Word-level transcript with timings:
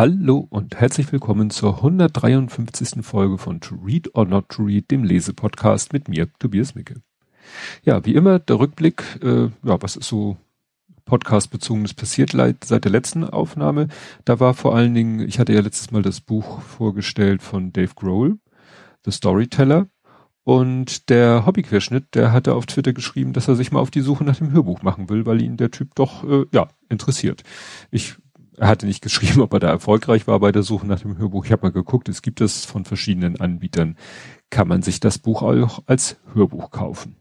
Hallo 0.00 0.46
und 0.48 0.80
herzlich 0.80 1.12
willkommen 1.12 1.50
zur 1.50 1.76
153. 1.76 3.04
Folge 3.04 3.36
von 3.36 3.60
To 3.60 3.74
Read 3.84 4.14
or 4.14 4.24
Not 4.24 4.48
to 4.48 4.62
Read, 4.62 4.90
dem 4.90 5.04
Lesepodcast 5.04 5.92
mit 5.92 6.08
mir, 6.08 6.26
Tobias 6.38 6.74
Micke. 6.74 7.02
Ja, 7.84 8.02
wie 8.06 8.14
immer 8.14 8.38
der 8.38 8.60
Rückblick, 8.60 9.04
äh, 9.22 9.50
ja, 9.62 9.82
was 9.82 9.96
ist 9.96 10.08
so 10.08 10.38
Podcast-bezogenes 11.04 11.92
passiert 11.92 12.30
seit 12.30 12.84
der 12.84 12.90
letzten 12.90 13.24
Aufnahme. 13.24 13.88
Da 14.24 14.40
war 14.40 14.54
vor 14.54 14.74
allen 14.74 14.94
Dingen, 14.94 15.20
ich 15.20 15.38
hatte 15.38 15.52
ja 15.52 15.60
letztes 15.60 15.90
Mal 15.90 16.00
das 16.00 16.22
Buch 16.22 16.62
vorgestellt 16.62 17.42
von 17.42 17.70
Dave 17.74 17.92
Grohl, 17.94 18.38
The 19.04 19.10
Storyteller. 19.10 19.86
Und 20.44 21.10
der 21.10 21.44
Hobbyquerschnitt, 21.44 22.14
der 22.14 22.32
hatte 22.32 22.54
auf 22.54 22.64
Twitter 22.64 22.94
geschrieben, 22.94 23.34
dass 23.34 23.48
er 23.48 23.54
sich 23.54 23.70
mal 23.70 23.80
auf 23.80 23.90
die 23.90 24.00
Suche 24.00 24.24
nach 24.24 24.38
dem 24.38 24.50
Hörbuch 24.50 24.80
machen 24.80 25.10
will, 25.10 25.26
weil 25.26 25.42
ihn 25.42 25.58
der 25.58 25.70
Typ 25.70 25.94
doch, 25.94 26.24
äh, 26.24 26.46
ja, 26.52 26.68
interessiert. 26.88 27.42
Ich 27.90 28.16
er 28.56 28.68
hatte 28.68 28.86
nicht 28.86 29.02
geschrieben, 29.02 29.40
ob 29.42 29.52
er 29.52 29.60
da 29.60 29.68
erfolgreich 29.68 30.26
war 30.26 30.40
bei 30.40 30.52
der 30.52 30.62
Suche 30.62 30.86
nach 30.86 31.00
dem 31.00 31.18
Hörbuch. 31.18 31.44
Ich 31.44 31.52
habe 31.52 31.62
mal 31.62 31.72
geguckt, 31.72 32.08
es 32.08 32.22
gibt 32.22 32.40
es 32.40 32.64
von 32.64 32.84
verschiedenen 32.84 33.40
Anbietern. 33.40 33.96
Kann 34.50 34.68
man 34.68 34.82
sich 34.82 35.00
das 35.00 35.18
Buch 35.18 35.42
auch 35.42 35.82
als 35.86 36.16
Hörbuch 36.34 36.70
kaufen. 36.70 37.16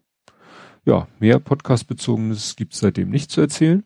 Ja, 0.85 1.07
mehr 1.19 1.39
Podcast-bezogenes 1.39 2.55
gibt 2.55 2.73
es 2.73 2.79
seitdem 2.79 3.09
nicht 3.09 3.31
zu 3.31 3.41
erzählen. 3.41 3.83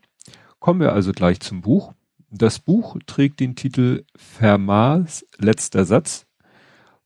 Kommen 0.58 0.80
wir 0.80 0.92
also 0.92 1.12
gleich 1.12 1.40
zum 1.40 1.60
Buch. 1.60 1.92
Das 2.30 2.58
Buch 2.58 2.96
trägt 3.06 3.40
den 3.40 3.54
Titel 3.54 4.04
Fermats 4.16 5.26
letzter 5.38 5.84
Satz 5.84 6.26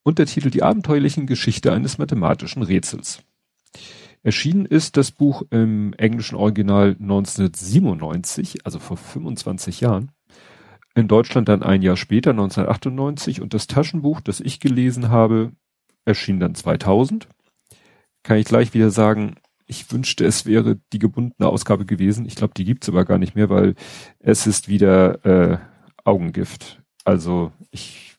und 0.03 0.19
der 0.19 0.27
Titel 0.27 0.51
Die 0.51 0.63
abenteuerlichen 0.63 1.27
Geschichte 1.27 1.73
eines 1.73 1.99
mathematischen 1.99 2.63
Rätsels. 2.63 3.23
Erschienen 4.23 4.67
ist 4.67 4.97
das 4.97 5.11
Buch 5.11 5.43
im 5.51 5.93
englischen 5.95 6.37
Original 6.37 6.97
1997, 7.01 8.65
also 8.65 8.79
vor 8.79 8.97
25 8.97 9.81
Jahren 9.81 10.13
in 10.99 11.09
Deutschland 11.09 11.49
dann 11.49 11.63
ein 11.63 11.83
Jahr 11.83 11.97
später, 11.97 12.31
1998, 12.31 13.41
und 13.41 13.55
das 13.55 13.67
Taschenbuch, 13.67 14.21
das 14.21 14.41
ich 14.41 14.61
gelesen 14.61 15.09
habe, 15.09 15.53
erschien 16.05 16.41
dann 16.41 16.55
2000. 16.55 17.29
Kann 18.23 18.39
ich 18.39 18.47
gleich 18.47 18.75
wieder 18.75 18.91
sagen, 18.91 19.37
ich 19.67 19.93
wünschte, 19.93 20.25
es 20.25 20.47
wäre 20.47 20.81
die 20.93 20.99
gebundene 20.99 21.49
Ausgabe 21.49 21.85
gewesen. 21.85 22.27
Ich 22.27 22.37
glaube, 22.37 22.55
die 22.57 22.65
gibt's 22.65 22.89
aber 22.89 23.05
gar 23.05 23.19
nicht 23.19 23.35
mehr, 23.35 23.51
weil 23.51 23.75
es 24.19 24.47
ist 24.47 24.69
wieder 24.69 25.25
äh, 25.25 25.59
Augengift. 26.05 26.83
Also 27.05 27.53
ich 27.71 28.17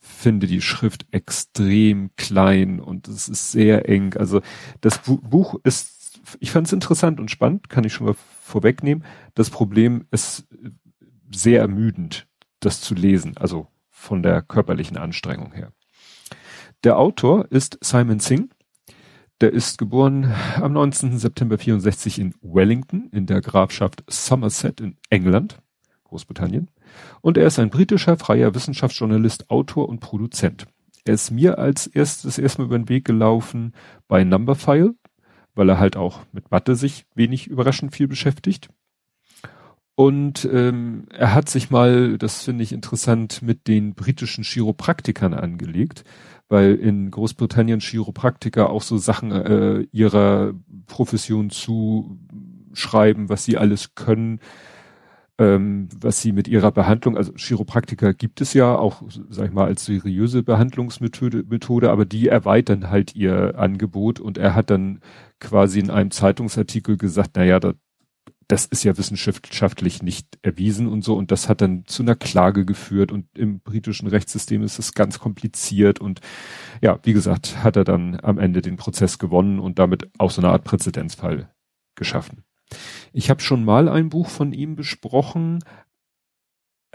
finde 0.00 0.46
die 0.46 0.62
Schrift 0.62 1.06
extrem 1.10 2.10
klein 2.16 2.80
und 2.80 3.08
es 3.08 3.28
ist 3.28 3.52
sehr 3.52 3.88
eng. 3.88 4.14
Also 4.14 4.40
das 4.80 4.98
Buch 4.98 5.56
ist, 5.64 6.20
ich 6.40 6.50
fand 6.52 6.68
es 6.68 6.72
interessant 6.72 7.20
und 7.20 7.30
spannend, 7.30 7.68
kann 7.68 7.84
ich 7.84 7.92
schon 7.92 8.06
mal 8.06 8.16
vorwegnehmen. 8.40 9.04
Das 9.34 9.50
Problem 9.50 10.06
ist 10.10 10.46
sehr 11.36 11.60
ermüdend, 11.60 12.26
das 12.60 12.80
zu 12.80 12.94
lesen, 12.94 13.36
also 13.36 13.68
von 13.90 14.22
der 14.22 14.42
körperlichen 14.42 14.96
Anstrengung 14.96 15.52
her. 15.52 15.72
Der 16.84 16.98
Autor 16.98 17.50
ist 17.50 17.78
Simon 17.80 18.20
Singh. 18.20 18.48
Der 19.40 19.52
ist 19.52 19.76
geboren 19.76 20.32
am 20.56 20.72
19. 20.72 21.18
September 21.18 21.58
64 21.58 22.18
in 22.18 22.34
Wellington 22.40 23.10
in 23.12 23.26
der 23.26 23.42
Grafschaft 23.42 24.02
Somerset 24.08 24.80
in 24.80 24.96
England, 25.10 25.58
Großbritannien. 26.04 26.70
Und 27.20 27.36
er 27.36 27.46
ist 27.46 27.58
ein 27.58 27.70
britischer 27.70 28.16
freier 28.16 28.54
Wissenschaftsjournalist, 28.54 29.50
Autor 29.50 29.88
und 29.88 30.00
Produzent. 30.00 30.66
Er 31.04 31.14
ist 31.14 31.30
mir 31.30 31.58
als 31.58 31.86
erstes 31.86 32.38
erstmal 32.38 32.66
über 32.66 32.78
den 32.78 32.88
Weg 32.88 33.04
gelaufen 33.04 33.74
bei 34.08 34.24
Numberphile, 34.24 34.94
weil 35.54 35.68
er 35.68 35.78
halt 35.78 35.96
auch 35.96 36.20
mit 36.32 36.50
Mathe 36.50 36.74
sich 36.74 37.04
wenig 37.14 37.46
überraschend 37.46 37.94
viel 37.94 38.08
beschäftigt. 38.08 38.70
Und 39.96 40.46
ähm, 40.52 41.06
er 41.10 41.34
hat 41.34 41.48
sich 41.48 41.70
mal, 41.70 42.18
das 42.18 42.42
finde 42.44 42.62
ich 42.62 42.72
interessant, 42.72 43.40
mit 43.40 43.66
den 43.66 43.94
britischen 43.94 44.44
Chiropraktikern 44.44 45.32
angelegt, 45.32 46.04
weil 46.48 46.74
in 46.74 47.10
Großbritannien 47.10 47.80
Chiropraktiker 47.80 48.68
auch 48.68 48.82
so 48.82 48.98
Sachen 48.98 49.32
äh, 49.32 49.86
ihrer 49.92 50.52
Profession 50.86 51.48
zuschreiben, 51.48 53.30
was 53.30 53.46
sie 53.46 53.56
alles 53.56 53.94
können, 53.94 54.40
ähm, 55.38 55.88
was 55.98 56.20
sie 56.20 56.32
mit 56.32 56.46
ihrer 56.46 56.72
Behandlung, 56.72 57.16
also 57.16 57.32
Chiropraktiker 57.34 58.12
gibt 58.12 58.42
es 58.42 58.52
ja 58.52 58.76
auch, 58.76 59.02
sag 59.30 59.46
ich 59.46 59.52
mal, 59.52 59.66
als 59.66 59.86
seriöse 59.86 60.42
Behandlungsmethode, 60.42 61.44
Methode, 61.48 61.90
aber 61.90 62.04
die 62.04 62.28
erweitern 62.28 62.90
halt 62.90 63.14
ihr 63.16 63.58
Angebot. 63.58 64.20
Und 64.20 64.36
er 64.36 64.54
hat 64.54 64.68
dann 64.70 65.00
quasi 65.40 65.80
in 65.80 65.90
einem 65.90 66.10
Zeitungsartikel 66.10 66.98
gesagt, 66.98 67.36
naja, 67.36 67.60
da 67.60 67.74
das 68.48 68.64
ist 68.64 68.84
ja 68.84 68.96
wissenschaftlich 68.96 70.02
nicht 70.02 70.38
erwiesen 70.42 70.86
und 70.86 71.02
so. 71.02 71.14
Und 71.14 71.32
das 71.32 71.48
hat 71.48 71.60
dann 71.60 71.84
zu 71.86 72.02
einer 72.02 72.14
Klage 72.14 72.64
geführt. 72.64 73.10
Und 73.10 73.26
im 73.36 73.60
britischen 73.60 74.06
Rechtssystem 74.06 74.62
ist 74.62 74.78
es 74.78 74.94
ganz 74.94 75.18
kompliziert. 75.18 76.00
Und 76.00 76.20
ja, 76.80 76.98
wie 77.02 77.12
gesagt, 77.12 77.62
hat 77.64 77.76
er 77.76 77.84
dann 77.84 78.20
am 78.22 78.38
Ende 78.38 78.62
den 78.62 78.76
Prozess 78.76 79.18
gewonnen 79.18 79.58
und 79.58 79.78
damit 79.78 80.08
auch 80.18 80.30
so 80.30 80.40
eine 80.40 80.50
Art 80.50 80.64
Präzedenzfall 80.64 81.50
geschaffen. 81.96 82.44
Ich 83.12 83.30
habe 83.30 83.40
schon 83.40 83.64
mal 83.64 83.88
ein 83.88 84.10
Buch 84.10 84.28
von 84.28 84.52
ihm 84.52 84.76
besprochen, 84.76 85.60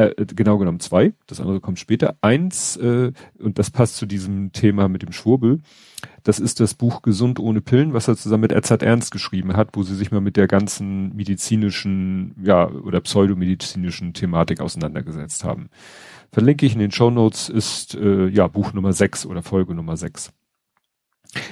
äh, 0.08 0.26
genau 0.26 0.58
genommen 0.58 0.80
zwei, 0.80 1.14
das 1.28 1.40
andere 1.40 1.60
kommt 1.60 1.80
später. 1.80 2.16
Eins, 2.22 2.78
äh, 2.78 3.12
und 3.40 3.60
das 3.60 3.72
passt 3.72 3.98
zu 3.98 4.06
diesem 4.06 4.52
Thema 4.52 4.88
mit 4.88 5.02
dem 5.02 5.12
Schwurbel, 5.12 5.60
das 6.24 6.40
ist 6.40 6.60
das 6.60 6.74
Buch 6.74 7.02
Gesund 7.02 7.40
ohne 7.40 7.62
Pillen, 7.62 7.94
was 7.94 8.08
er 8.08 8.16
zusammen 8.16 8.42
mit 8.42 8.52
Edzard 8.52 8.84
Ernst 8.84 9.12
geschrieben 9.12 9.56
hat, 9.56 9.70
wo 9.74 9.84
sie 9.84 9.96
sich 9.96 10.12
mal 10.12 10.22
mit 10.22 10.38
der 10.38 10.48
ganzen 10.48 11.16
medizinischen, 11.16 12.36
ja, 12.44 12.70
oder 12.70 13.02
pseudomedizinischen 13.02 14.14
Thematik 14.14 14.62
auseinandergesetzt 14.62 15.44
haben. 15.44 15.70
Verlinke 16.32 16.66
ich 16.66 16.74
in 16.74 16.80
den 16.80 16.92
Show 16.92 17.10
Notes, 17.10 17.50
ist 17.50 17.96
äh, 17.96 18.28
ja 18.28 18.48
Buch 18.48 18.74
Nummer 18.74 18.94
6 18.94 19.26
oder 19.26 19.42
Folge 19.42 19.74
Nummer 19.74 19.98
6. 19.98 20.32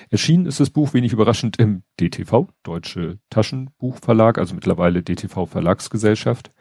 Erschienen 0.09 0.46
ist 0.46 0.59
das 0.59 0.70
Buch 0.70 0.94
wenig 0.94 1.14
überraschend 1.14 1.58
im 1.58 1.84
DTV, 2.00 2.48
Deutsche 2.64 3.20
Taschenbuchverlag, 3.30 4.38
also 4.38 4.56
mittlerweile 4.56 5.04
DTV 5.04 5.46
Verlagsgesellschaft. 5.46 6.52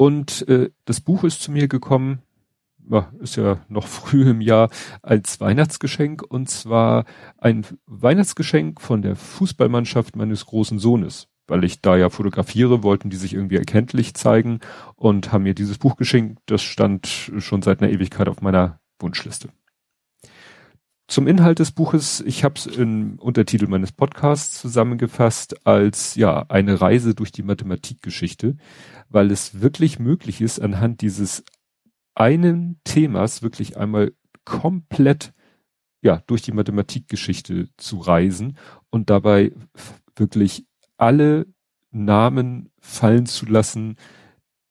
Und 0.00 0.48
äh, 0.48 0.70
das 0.86 1.02
Buch 1.02 1.24
ist 1.24 1.42
zu 1.42 1.52
mir 1.52 1.68
gekommen, 1.68 2.22
ist 3.20 3.36
ja 3.36 3.58
noch 3.68 3.86
früh 3.86 4.30
im 4.30 4.40
Jahr, 4.40 4.70
als 5.02 5.42
Weihnachtsgeschenk 5.42 6.22
und 6.22 6.48
zwar 6.48 7.04
ein 7.36 7.66
Weihnachtsgeschenk 7.84 8.80
von 8.80 9.02
der 9.02 9.14
Fußballmannschaft 9.14 10.16
meines 10.16 10.46
großen 10.46 10.78
Sohnes. 10.78 11.28
Weil 11.46 11.64
ich 11.64 11.82
da 11.82 11.98
ja 11.98 12.08
fotografiere, 12.08 12.82
wollten 12.82 13.10
die 13.10 13.18
sich 13.18 13.34
irgendwie 13.34 13.56
erkenntlich 13.56 14.14
zeigen 14.14 14.60
und 14.96 15.32
haben 15.32 15.42
mir 15.42 15.54
dieses 15.54 15.76
Buch 15.76 15.96
geschenkt. 15.96 16.40
Das 16.46 16.62
stand 16.62 17.30
schon 17.36 17.60
seit 17.60 17.82
einer 17.82 17.92
Ewigkeit 17.92 18.30
auf 18.30 18.40
meiner 18.40 18.80
Wunschliste. 19.00 19.50
Zum 21.10 21.26
Inhalt 21.26 21.58
des 21.58 21.72
Buches, 21.72 22.22
ich 22.24 22.44
habe 22.44 22.54
es 22.54 22.66
im 22.66 23.18
Untertitel 23.18 23.66
meines 23.66 23.90
Podcasts 23.90 24.60
zusammengefasst 24.60 25.66
als 25.66 26.14
ja 26.14 26.46
eine 26.48 26.80
Reise 26.80 27.16
durch 27.16 27.32
die 27.32 27.42
Mathematikgeschichte, 27.42 28.56
weil 29.08 29.32
es 29.32 29.60
wirklich 29.60 29.98
möglich 29.98 30.40
ist, 30.40 30.60
anhand 30.60 31.00
dieses 31.00 31.42
einen 32.14 32.80
Themas 32.84 33.42
wirklich 33.42 33.76
einmal 33.76 34.12
komplett 34.44 35.32
ja 36.00 36.22
durch 36.28 36.42
die 36.42 36.52
Mathematikgeschichte 36.52 37.70
zu 37.76 37.98
reisen 37.98 38.56
und 38.90 39.10
dabei 39.10 39.50
wirklich 40.14 40.64
alle 40.96 41.48
Namen 41.90 42.70
fallen 42.78 43.26
zu 43.26 43.46
lassen, 43.46 43.96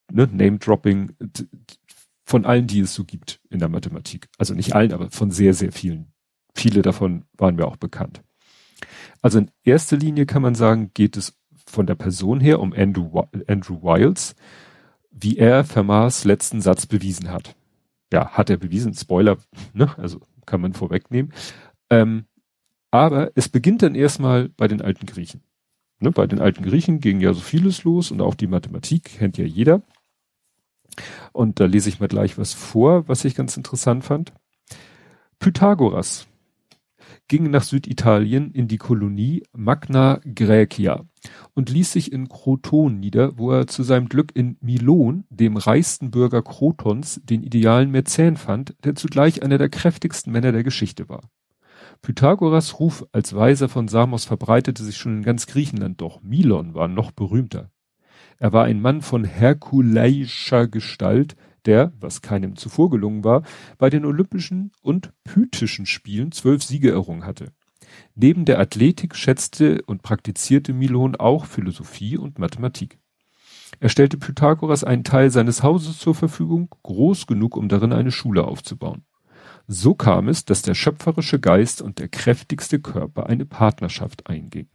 ne, 0.09 0.25
Name-Dropping 0.31 1.17
von 2.23 2.45
allen, 2.45 2.65
die 2.65 2.79
es 2.79 2.93
so 2.93 3.03
gibt 3.03 3.41
in 3.49 3.59
der 3.59 3.67
Mathematik. 3.67 4.29
Also 4.37 4.53
nicht 4.53 4.73
allen, 4.73 4.93
aber 4.93 5.11
von 5.11 5.31
sehr, 5.31 5.53
sehr 5.53 5.73
vielen 5.73 6.08
Viele 6.59 6.81
davon 6.81 7.23
waren 7.37 7.55
mir 7.55 7.65
auch 7.65 7.77
bekannt. 7.77 8.21
Also 9.21 9.39
in 9.39 9.51
erster 9.63 9.95
Linie 9.95 10.25
kann 10.25 10.41
man 10.41 10.55
sagen, 10.55 10.91
geht 10.93 11.15
es 11.15 11.37
von 11.65 11.87
der 11.87 11.95
Person 11.95 12.41
her 12.41 12.59
um 12.59 12.73
Andrew, 12.73 13.23
Andrew 13.47 13.81
Wiles, 13.81 14.35
wie 15.09 15.37
er 15.37 15.63
Fermats 15.63 16.25
letzten 16.25 16.59
Satz 16.59 16.85
bewiesen 16.85 17.31
hat. 17.31 17.55
Ja, 18.11 18.31
hat 18.31 18.49
er 18.49 18.57
bewiesen, 18.57 18.93
Spoiler, 18.93 19.37
ne? 19.73 19.97
also 19.97 20.19
kann 20.45 20.59
man 20.59 20.73
vorwegnehmen. 20.73 21.31
Ähm, 21.89 22.25
aber 22.91 23.31
es 23.35 23.47
beginnt 23.47 23.81
dann 23.81 23.95
erstmal 23.95 24.49
bei 24.49 24.67
den 24.67 24.81
alten 24.81 25.05
Griechen. 25.05 25.41
Ne? 25.99 26.11
Bei 26.11 26.27
den 26.27 26.41
alten 26.41 26.63
Griechen 26.63 26.99
ging 26.99 27.21
ja 27.21 27.33
so 27.33 27.39
vieles 27.39 27.85
los 27.85 28.11
und 28.11 28.19
auch 28.19 28.35
die 28.35 28.47
Mathematik 28.47 29.17
kennt 29.19 29.37
ja 29.37 29.45
jeder. 29.45 29.81
Und 31.31 31.61
da 31.61 31.65
lese 31.65 31.87
ich 31.87 32.01
mal 32.01 32.09
gleich 32.09 32.37
was 32.37 32.53
vor, 32.53 33.07
was 33.07 33.23
ich 33.23 33.35
ganz 33.35 33.55
interessant 33.55 34.03
fand. 34.03 34.33
Pythagoras 35.39 36.28
ging 37.27 37.49
nach 37.49 37.63
Süditalien 37.63 38.51
in 38.51 38.67
die 38.67 38.77
Kolonie 38.77 39.43
Magna 39.53 40.19
Graecia 40.23 41.05
und 41.53 41.69
ließ 41.69 41.91
sich 41.91 42.11
in 42.11 42.29
Kroton 42.29 42.99
nieder, 42.99 43.37
wo 43.37 43.51
er 43.51 43.67
zu 43.67 43.83
seinem 43.83 44.09
Glück 44.09 44.31
in 44.35 44.57
Milon, 44.61 45.25
dem 45.29 45.57
reichsten 45.57 46.11
Bürger 46.11 46.41
Krotons, 46.41 47.21
den 47.23 47.43
idealen 47.43 47.91
Mäzen 47.91 48.37
fand, 48.37 48.75
der 48.83 48.95
zugleich 48.95 49.43
einer 49.43 49.57
der 49.57 49.69
kräftigsten 49.69 50.31
Männer 50.31 50.51
der 50.51 50.63
Geschichte 50.63 51.09
war. 51.09 51.21
Pythagoras 52.01 52.79
Ruf 52.79 53.05
als 53.11 53.35
Weiser 53.35 53.69
von 53.69 53.87
Samos 53.87 54.25
verbreitete 54.25 54.83
sich 54.83 54.97
schon 54.97 55.17
in 55.17 55.23
ganz 55.23 55.47
Griechenland, 55.47 56.01
doch 56.01 56.21
Milon 56.21 56.73
war 56.73 56.87
noch 56.87 57.11
berühmter. 57.11 57.69
Er 58.37 58.53
war 58.53 58.63
ein 58.65 58.81
Mann 58.81 59.01
von 59.01 59.25
herkuleischer 59.25 60.67
Gestalt, 60.67 61.35
der, 61.65 61.93
was 61.99 62.21
keinem 62.21 62.55
zuvor 62.55 62.89
gelungen 62.89 63.23
war, 63.23 63.43
bei 63.77 63.89
den 63.89 64.05
Olympischen 64.05 64.71
und 64.81 65.13
Pythischen 65.23 65.85
Spielen 65.85 66.31
zwölf 66.31 66.63
Siege 66.63 66.91
errungen 66.91 67.25
hatte. 67.25 67.51
Neben 68.15 68.45
der 68.45 68.59
Athletik 68.59 69.15
schätzte 69.15 69.81
und 69.83 70.03
praktizierte 70.03 70.73
Milon 70.73 71.15
auch 71.15 71.45
Philosophie 71.45 72.17
und 72.17 72.39
Mathematik. 72.39 72.99
Er 73.79 73.89
stellte 73.89 74.17
Pythagoras 74.17 74.83
einen 74.83 75.03
Teil 75.03 75.29
seines 75.31 75.63
Hauses 75.63 75.99
zur 75.99 76.15
Verfügung, 76.15 76.69
groß 76.83 77.27
genug, 77.27 77.55
um 77.55 77.69
darin 77.69 77.93
eine 77.93 78.11
Schule 78.11 78.43
aufzubauen. 78.43 79.03
So 79.67 79.93
kam 79.93 80.27
es, 80.27 80.45
dass 80.45 80.63
der 80.63 80.73
schöpferische 80.73 81.39
Geist 81.39 81.81
und 81.81 81.99
der 81.99 82.07
kräftigste 82.07 82.79
Körper 82.79 83.27
eine 83.27 83.45
Partnerschaft 83.45 84.27
eingingen. 84.27 84.71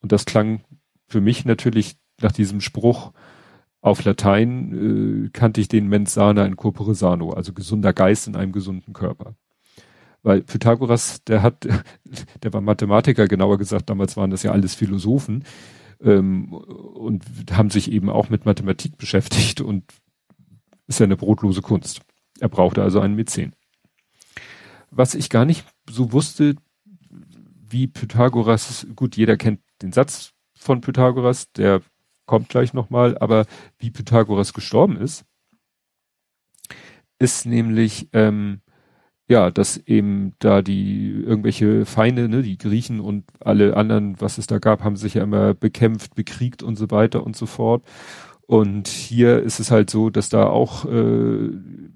Und 0.00 0.12
das 0.12 0.24
klang 0.24 0.62
für 1.08 1.20
mich 1.20 1.44
natürlich 1.44 1.96
nach 2.20 2.32
diesem 2.32 2.60
Spruch 2.60 3.12
auf 3.80 4.04
Latein 4.04 5.26
äh, 5.26 5.30
kannte 5.30 5.60
ich 5.60 5.68
den 5.68 5.88
Mens 5.88 6.14
sana 6.14 6.44
in 6.44 6.56
corpore 6.56 6.94
sano, 6.94 7.30
also 7.30 7.52
gesunder 7.52 7.92
Geist 7.92 8.26
in 8.26 8.36
einem 8.36 8.52
gesunden 8.52 8.92
Körper. 8.92 9.34
Weil 10.22 10.42
Pythagoras, 10.42 11.22
der 11.24 11.42
hat, 11.42 11.66
der 12.42 12.52
war 12.52 12.60
Mathematiker, 12.60 13.28
genauer 13.28 13.58
gesagt, 13.58 13.88
damals 13.88 14.16
waren 14.16 14.30
das 14.30 14.42
ja 14.42 14.50
alles 14.50 14.74
Philosophen 14.74 15.44
ähm, 16.02 16.52
und 16.52 17.24
haben 17.52 17.70
sich 17.70 17.90
eben 17.92 18.10
auch 18.10 18.28
mit 18.30 18.44
Mathematik 18.44 18.98
beschäftigt 18.98 19.60
und 19.60 19.84
ist 20.86 21.00
ja 21.00 21.04
eine 21.04 21.16
brotlose 21.16 21.62
Kunst. 21.62 22.00
Er 22.40 22.48
brauchte 22.48 22.82
also 22.82 23.00
einen 23.00 23.14
Mäzen. 23.14 23.52
Was 24.90 25.14
ich 25.14 25.28
gar 25.28 25.44
nicht 25.44 25.64
so 25.88 26.12
wusste, 26.12 26.56
wie 27.70 27.86
Pythagoras, 27.86 28.86
gut, 28.96 29.16
jeder 29.16 29.36
kennt 29.36 29.60
den 29.82 29.92
Satz 29.92 30.32
von 30.54 30.80
Pythagoras, 30.80 31.52
der 31.52 31.82
kommt 32.28 32.48
gleich 32.48 32.72
nochmal, 32.74 33.18
aber 33.18 33.46
wie 33.80 33.90
Pythagoras 33.90 34.52
gestorben 34.52 34.96
ist, 34.96 35.24
ist 37.18 37.46
nämlich, 37.46 38.08
ähm, 38.12 38.60
ja, 39.28 39.50
dass 39.50 39.76
eben 39.76 40.34
da 40.38 40.62
die 40.62 41.10
irgendwelche 41.10 41.84
Feinde, 41.86 42.28
ne, 42.28 42.42
die 42.42 42.58
Griechen 42.58 43.00
und 43.00 43.24
alle 43.40 43.76
anderen, 43.76 44.20
was 44.20 44.38
es 44.38 44.46
da 44.46 44.58
gab, 44.58 44.84
haben 44.84 44.96
sich 44.96 45.14
ja 45.14 45.24
immer 45.24 45.54
bekämpft, 45.54 46.14
bekriegt 46.14 46.62
und 46.62 46.76
so 46.76 46.90
weiter 46.90 47.24
und 47.24 47.36
so 47.36 47.46
fort. 47.46 47.82
Und 48.46 48.88
hier 48.88 49.42
ist 49.42 49.60
es 49.60 49.70
halt 49.70 49.90
so, 49.90 50.08
dass 50.08 50.30
da 50.30 50.46
auch 50.46 50.86
äh, 50.86 51.50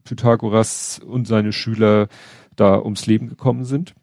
Pythagoras 0.05 1.01
und 1.05 1.27
seine 1.27 1.53
Schüler 1.53 2.09
da 2.57 2.79
ums 2.79 3.07
Leben 3.07 3.29
gekommen 3.29 3.65
sind. 3.65 3.95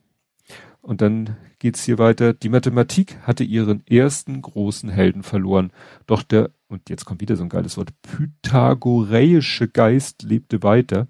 Und 0.82 1.02
dann 1.02 1.38
geht's 1.60 1.84
hier 1.84 1.98
weiter. 1.98 2.34
Die 2.34 2.50
Mathematik 2.50 3.18
hatte 3.22 3.44
ihren 3.44 3.86
ersten 3.86 4.42
großen 4.42 4.90
Helden 4.90 5.24
verloren. 5.24 5.72
Doch 6.08 6.24
der, 6.24 6.52
und 6.68 6.90
jetzt 6.90 7.06
kommt 7.06 7.22
wieder 7.22 7.36
so 7.36 7.44
ein 7.44 7.50
geiles 7.50 7.78
Wort, 7.78 7.92
pythagoreische 8.02 9.68
Geist 9.68 10.24
lebte 10.24 10.64
weiter. 10.64 11.08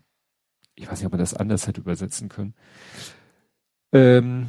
Ich 0.75 0.89
weiß 0.89 1.00
nicht, 1.00 1.06
ob 1.06 1.12
man 1.12 1.19
das 1.19 1.33
anders 1.33 1.68
hätte 1.68 1.81
übersetzen 1.81 2.30
können. 2.30 2.56
Ähm, 3.92 4.48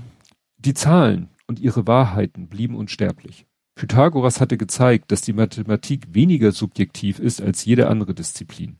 die 0.58 0.74
Zahlen 0.74 1.28
und 1.46 1.58
ihre 1.58 1.86
Wahrheiten 1.86 2.48
blieben 2.48 2.76
unsterblich. 2.76 3.46
Pythagoras 3.74 4.40
hatte 4.40 4.56
gezeigt, 4.56 5.10
dass 5.10 5.22
die 5.22 5.32
Mathematik 5.32 6.14
weniger 6.14 6.52
subjektiv 6.52 7.18
ist 7.18 7.40
als 7.40 7.64
jede 7.64 7.88
andere 7.88 8.14
Disziplin. 8.14 8.78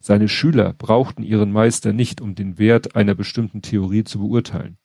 Seine 0.00 0.28
Schüler 0.28 0.72
brauchten 0.72 1.22
ihren 1.22 1.52
Meister 1.52 1.92
nicht, 1.92 2.20
um 2.20 2.34
den 2.34 2.58
Wert 2.58 2.96
einer 2.96 3.14
bestimmten 3.14 3.62
Theorie 3.62 4.02
zu 4.02 4.18
beurteilen. 4.18 4.78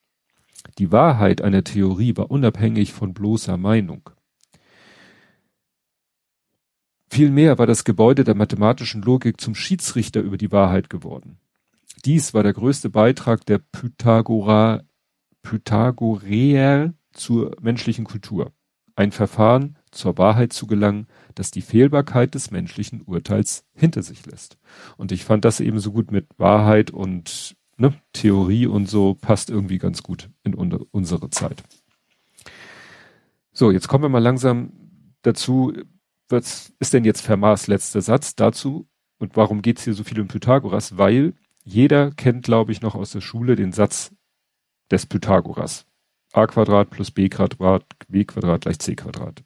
Die 0.77 0.91
Wahrheit 0.91 1.41
einer 1.41 1.63
Theorie 1.63 2.15
war 2.15 2.31
unabhängig 2.31 2.93
von 2.93 3.13
bloßer 3.13 3.57
Meinung. 3.57 4.09
Vielmehr 7.09 7.57
war 7.57 7.65
das 7.65 7.83
Gebäude 7.83 8.23
der 8.23 8.35
mathematischen 8.35 9.01
Logik 9.01 9.41
zum 9.41 9.55
Schiedsrichter 9.55 10.21
über 10.21 10.37
die 10.37 10.51
Wahrheit 10.51 10.89
geworden. 10.89 11.39
Dies 12.05 12.33
war 12.33 12.43
der 12.43 12.53
größte 12.53 12.89
Beitrag 12.89 13.45
der 13.45 13.57
Pythagora, 13.57 14.83
Pythagoreer 15.41 16.93
zur 17.13 17.55
menschlichen 17.61 18.05
Kultur. 18.05 18.51
Ein 18.95 19.11
Verfahren, 19.11 19.77
zur 19.91 20.17
Wahrheit 20.17 20.53
zu 20.53 20.67
gelangen, 20.67 21.07
das 21.35 21.51
die 21.51 21.61
Fehlbarkeit 21.61 22.35
des 22.35 22.51
menschlichen 22.51 23.01
Urteils 23.03 23.65
hinter 23.73 24.03
sich 24.03 24.25
lässt. 24.25 24.57
Und 24.97 25.11
ich 25.11 25.23
fand 25.23 25.45
das 25.45 25.59
eben 25.59 25.79
so 25.79 25.91
gut 25.91 26.11
mit 26.11 26.27
Wahrheit 26.37 26.91
und 26.91 27.56
ne, 27.77 27.93
Theorie 28.13 28.67
und 28.67 28.89
so 28.89 29.13
passt 29.13 29.49
irgendwie 29.49 29.77
ganz 29.77 30.03
gut 30.03 30.29
in 30.43 30.53
unsere 30.53 31.29
Zeit. 31.29 31.63
So, 33.53 33.71
jetzt 33.71 33.87
kommen 33.87 34.03
wir 34.03 34.09
mal 34.09 34.19
langsam 34.19 34.71
dazu, 35.21 35.73
was 36.29 36.73
ist 36.79 36.93
denn 36.93 37.05
jetzt 37.05 37.21
Fermats 37.21 37.67
letzter 37.67 38.01
Satz 38.01 38.35
dazu 38.35 38.87
und 39.17 39.35
warum 39.35 39.61
geht 39.61 39.79
es 39.79 39.85
hier 39.85 39.93
so 39.93 40.03
viel 40.03 40.19
um 40.19 40.27
Pythagoras? 40.27 40.97
Weil 40.97 41.33
jeder 41.63 42.11
kennt, 42.11 42.43
glaube 42.43 42.71
ich, 42.71 42.81
noch 42.81 42.95
aus 42.95 43.11
der 43.11 43.21
Schule 43.21 43.55
den 43.55 43.71
Satz 43.71 44.13
des 44.91 45.05
Pythagoras. 45.05 45.85
a 46.33 46.45
Quadrat 46.45 46.89
plus 46.89 47.11
b 47.11 47.29
Quadrat, 47.29 47.85
b 48.07 48.25
Quadrat 48.25 48.61
gleich 48.61 48.79
c 48.79 48.95
Quadrat. 48.95 49.43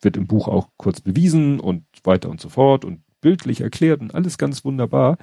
Wird 0.00 0.16
im 0.16 0.26
Buch 0.26 0.48
auch 0.48 0.68
kurz 0.76 1.00
bewiesen 1.00 1.60
und 1.60 1.84
weiter 2.04 2.30
und 2.30 2.40
so 2.40 2.48
fort 2.48 2.84
und 2.84 3.02
bildlich 3.20 3.60
erklärt 3.60 4.00
und 4.00 4.14
alles 4.14 4.38
ganz 4.38 4.64
wunderbar. 4.64 5.18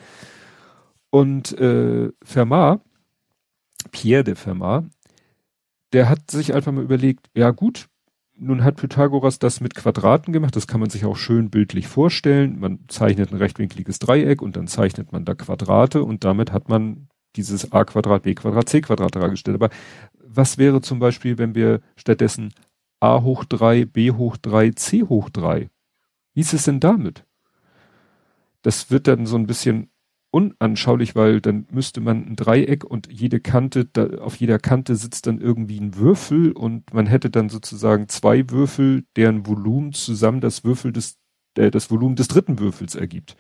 Und 1.09 1.57
äh, 1.57 2.12
Fermat, 2.24 2.81
Pierre 3.92 4.24
de 4.24 4.36
Fermat, 4.36 4.86
der 5.94 6.09
hat 6.09 6.30
sich 6.31 6.54
einfach 6.54 6.71
mal 6.71 6.83
überlegt, 6.83 7.30
ja 7.33 7.51
gut, 7.51 7.88
nun 8.39 8.63
hat 8.63 8.75
Pythagoras 8.75 9.39
das 9.39 9.62
mit 9.62 9.74
Quadraten 9.74 10.31
gemacht, 10.31 10.56
das 10.56 10.68
kann 10.68 10.80
man 10.80 10.89
sich 10.89 11.06
auch 11.06 11.18
schön 11.18 11.50
bildlich 11.50 11.88
vorstellen. 11.88 12.59
Man 12.59 12.80
zeichnet 12.88 13.31
ein 13.31 13.38
rechtwinkliges 13.38 14.00
Dreieck 14.00 14.42
und 14.42 14.56
dann 14.56 14.68
zeichnet 14.68 15.12
man 15.12 15.25
da 15.25 15.33
Quadrate 15.33 16.04
und 16.04 16.24
damit 16.24 16.51
hat 16.51 16.69
man 16.69 17.07
dieses 17.36 17.71
a 17.71 17.83
Quadrat, 17.83 18.24
b 18.24 18.36
Quadrat, 18.36 18.69
c 18.69 18.81
Quadrat 18.81 19.15
dargestellt. 19.15 19.56
Aber 19.56 19.69
was 20.13 20.57
wäre 20.57 20.81
zum 20.81 21.00
Beispiel, 21.00 21.38
wenn 21.38 21.56
wir 21.56 21.81
stattdessen 21.95 22.53
a 23.00 23.21
hoch 23.21 23.44
drei, 23.45 23.86
b 23.86 24.12
hoch 24.12 24.38
drei, 24.38 24.71
c 24.71 25.03
hoch 25.03 25.30
drei? 25.30 25.69
Wie 26.33 26.42
ist 26.42 26.53
es 26.53 26.65
denn 26.65 26.80
damit? 26.80 27.25
Das 28.62 28.92
wird 28.92 29.07
dann 29.07 29.25
so 29.25 29.36
ein 29.36 29.48
bisschen 29.48 29.89
unanschaulich, 30.38 31.16
weil 31.16 31.42
dann 31.42 31.66
müsste 31.72 32.00
man 32.00 32.24
ein 32.28 32.36
Dreieck 32.36 32.84
und 32.84 33.12
jede 33.12 33.39
Kante, 33.39 33.86
da, 33.86 34.19
auf 34.19 34.36
jeder 34.36 34.60
Kante 34.60 34.95
sitzt 34.95 35.25
dann 35.25 35.42
irgendwie 35.42 35.80
ein 35.80 35.95
Würfel 35.95 36.51
und 36.51 36.94
man 36.94 37.07
hätte 37.07 37.32
dann 37.32 37.50
sozusagen 37.50 38.08
zwei 38.08 38.48
Würfel, 38.51 39.03
deren 39.15 39.48
Volumen 39.48 39.94
zusammen 39.94 40.39
das 40.39 40.63
Würfel 40.63 40.91
des, 40.94 41.17
äh, 41.58 41.72
das 41.72 41.89
Volumen 41.89 42.15
des 42.15 42.27
dritten 42.27 42.60
Würfels 42.60 42.94
ergibt. 42.94 43.36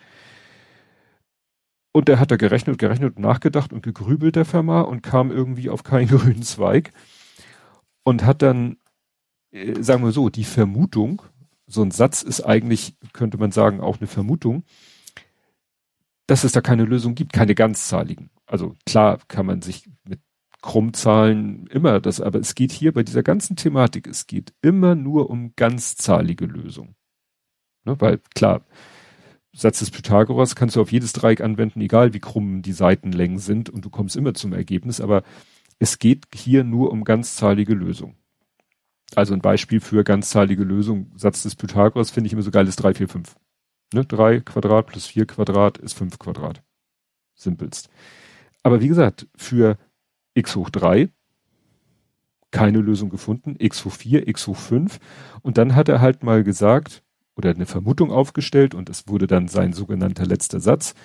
Und 1.91 2.07
der 2.07 2.19
hat 2.19 2.31
da 2.31 2.35
gerechnet, 2.35 2.79
gerechnet 2.79 3.17
und 3.17 3.21
nachgedacht 3.21 3.73
und 3.73 3.83
gegrübelt, 3.83 4.35
der 4.35 4.45
Firma, 4.45 4.81
und 4.81 5.03
kam 5.03 5.29
irgendwie 5.29 5.69
auf 5.69 5.83
keinen 5.83 6.07
grünen 6.17 6.41
Zweig 6.41 6.91
und 8.03 8.25
hat 8.25 8.41
dann, 8.41 8.77
äh, 9.51 9.83
sagen 9.83 10.03
wir 10.03 10.11
so, 10.11 10.29
die 10.29 10.45
Vermutung, 10.45 11.21
so 11.67 11.83
ein 11.83 11.91
Satz 11.91 12.23
ist 12.23 12.41
eigentlich, 12.41 12.95
könnte 13.13 13.37
man 13.37 13.51
sagen, 13.51 13.81
auch 13.81 13.99
eine 13.99 14.07
Vermutung, 14.07 14.63
dass 16.27 16.43
es 16.43 16.51
da 16.51 16.61
keine 16.61 16.85
Lösung 16.85 17.15
gibt, 17.15 17.33
keine 17.33 17.55
ganzzahligen. 17.55 18.29
Also 18.45 18.75
klar 18.85 19.19
kann 19.27 19.45
man 19.45 19.61
sich 19.61 19.89
mit 20.03 20.19
Krummzahlen 20.61 21.67
immer 21.67 21.99
das, 21.99 22.19
aber 22.19 22.39
es 22.39 22.55
geht 22.55 22.71
hier 22.71 22.91
bei 22.91 23.03
dieser 23.03 23.23
ganzen 23.23 23.55
Thematik, 23.55 24.07
es 24.07 24.27
geht 24.27 24.53
immer 24.61 24.95
nur 24.95 25.29
um 25.29 25.53
ganzzahlige 25.55 26.45
Lösungen. 26.45 26.95
Ne, 27.85 27.95
weil 27.99 28.19
klar, 28.35 28.65
Satz 29.53 29.79
des 29.79 29.91
Pythagoras 29.91 30.55
kannst 30.55 30.75
du 30.75 30.81
auf 30.81 30.91
jedes 30.91 31.13
Dreieck 31.13 31.41
anwenden, 31.41 31.81
egal 31.81 32.13
wie 32.13 32.19
krumm 32.19 32.61
die 32.61 32.73
Seitenlängen 32.73 33.39
sind 33.39 33.69
und 33.69 33.85
du 33.85 33.89
kommst 33.89 34.15
immer 34.15 34.33
zum 34.33 34.53
Ergebnis, 34.53 34.99
aber 34.99 35.23
es 35.79 35.99
geht 35.99 36.25
hier 36.33 36.63
nur 36.63 36.91
um 36.91 37.03
ganzzahlige 37.03 37.73
Lösungen. 37.73 38.17
Also 39.15 39.33
ein 39.33 39.41
Beispiel 39.41 39.79
für 39.79 40.03
ganzzahlige 40.03 40.63
Lösung, 40.63 41.11
Satz 41.15 41.43
des 41.43 41.55
Pythagoras 41.55 42.11
finde 42.11 42.27
ich 42.27 42.33
immer 42.33 42.41
so 42.41 42.51
geil 42.51 42.67
ist 42.67 42.75
3, 42.77 42.93
4, 42.93 43.07
5. 43.07 43.35
Ne, 43.93 44.05
drei 44.05 44.41
Quadrat 44.41 44.87
plus 44.87 45.07
vier 45.07 45.25
Quadrat 45.25 45.77
ist 45.77 45.93
fünf 45.93 46.19
Quadrat. 46.19 46.61
Simpelst. 47.35 47.89
Aber 48.63 48.81
wie 48.81 48.87
gesagt, 48.87 49.27
für 49.35 49.77
x 50.33 50.55
hoch 50.55 50.69
drei 50.69 51.09
keine 52.51 52.79
Lösung 52.79 53.09
gefunden, 53.09 53.55
x 53.59 53.85
hoch 53.85 53.91
vier, 53.91 54.27
x 54.27 54.47
hoch 54.47 54.55
fünf 54.55 54.99
und 55.41 55.57
dann 55.57 55.75
hat 55.75 55.89
er 55.89 56.01
halt 56.01 56.23
mal 56.23 56.43
gesagt 56.43 57.03
oder 57.35 57.51
eine 57.51 57.65
Vermutung 57.65 58.11
aufgestellt 58.11 58.73
und 58.73 58.89
es 58.89 59.07
wurde 59.07 59.27
dann 59.27 59.47
sein 59.47 59.73
sogenannter 59.73 60.25
letzter 60.25 60.59
Satz, 60.59 60.95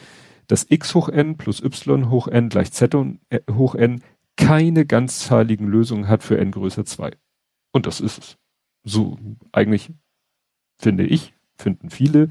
dass 0.46 0.66
x 0.68 0.94
hoch 0.94 1.08
n 1.08 1.36
plus 1.36 1.60
y 1.62 2.10
hoch 2.10 2.28
n 2.28 2.48
gleich 2.48 2.72
z 2.72 2.94
äh, 3.28 3.40
hoch 3.50 3.74
n 3.74 4.02
keine 4.36 4.86
ganzzahligen 4.86 5.68
Lösungen 5.68 6.08
hat 6.08 6.22
für 6.22 6.38
n 6.38 6.50
größer 6.50 6.84
zwei. 6.84 7.12
Und 7.72 7.86
das 7.86 8.00
ist 8.00 8.18
es. 8.18 8.38
So 8.82 9.18
eigentlich 9.52 9.92
finde 10.78 11.04
ich, 11.04 11.34
finden 11.56 11.90
viele, 11.90 12.28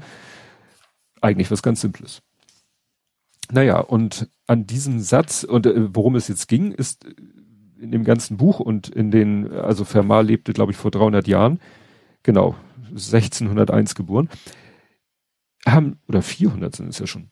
eigentlich 1.22 1.50
was 1.50 1.62
ganz 1.62 1.80
Simples. 1.80 2.22
Naja, 3.50 3.78
und 3.80 4.28
an 4.46 4.66
diesem 4.66 5.00
Satz, 5.00 5.44
und 5.44 5.66
äh, 5.66 5.94
worum 5.94 6.16
es 6.16 6.28
jetzt 6.28 6.48
ging, 6.48 6.72
ist 6.72 7.04
in 7.78 7.90
dem 7.90 8.04
ganzen 8.04 8.36
Buch 8.36 8.60
und 8.60 8.88
in 8.88 9.10
den, 9.10 9.52
also 9.52 9.84
Fermat 9.84 10.26
lebte, 10.26 10.52
glaube 10.52 10.72
ich, 10.72 10.78
vor 10.78 10.90
300 10.90 11.26
Jahren, 11.26 11.60
genau, 12.22 12.54
1601 12.90 13.94
geboren, 13.94 14.28
haben, 15.66 15.98
oder 16.08 16.22
400 16.22 16.74
sind 16.74 16.88
es 16.88 16.98
ja 16.98 17.06
schon, 17.06 17.30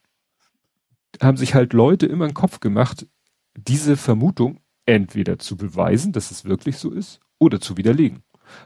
haben 1.23 1.37
sich 1.37 1.55
halt 1.55 1.73
Leute 1.73 2.07
immer 2.07 2.25
einen 2.25 2.35
Kopf 2.35 2.61
gemacht, 2.61 3.07
diese 3.55 3.97
Vermutung 3.97 4.61
entweder 4.87 5.39
zu 5.39 5.57
beweisen, 5.57 6.13
dass 6.13 6.31
es 6.31 6.45
wirklich 6.45 6.79
so 6.79 6.91
ist, 6.91 7.21
oder 7.39 7.61
zu 7.61 7.77
widerlegen. 7.77 8.23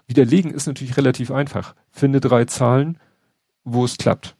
Widerlegen 0.06 0.50
ist 0.50 0.66
natürlich 0.66 0.96
relativ 0.96 1.30
einfach. 1.30 1.74
Finde 1.90 2.20
drei 2.20 2.46
Zahlen, 2.46 2.98
wo 3.64 3.84
es 3.84 3.98
klappt 3.98 4.36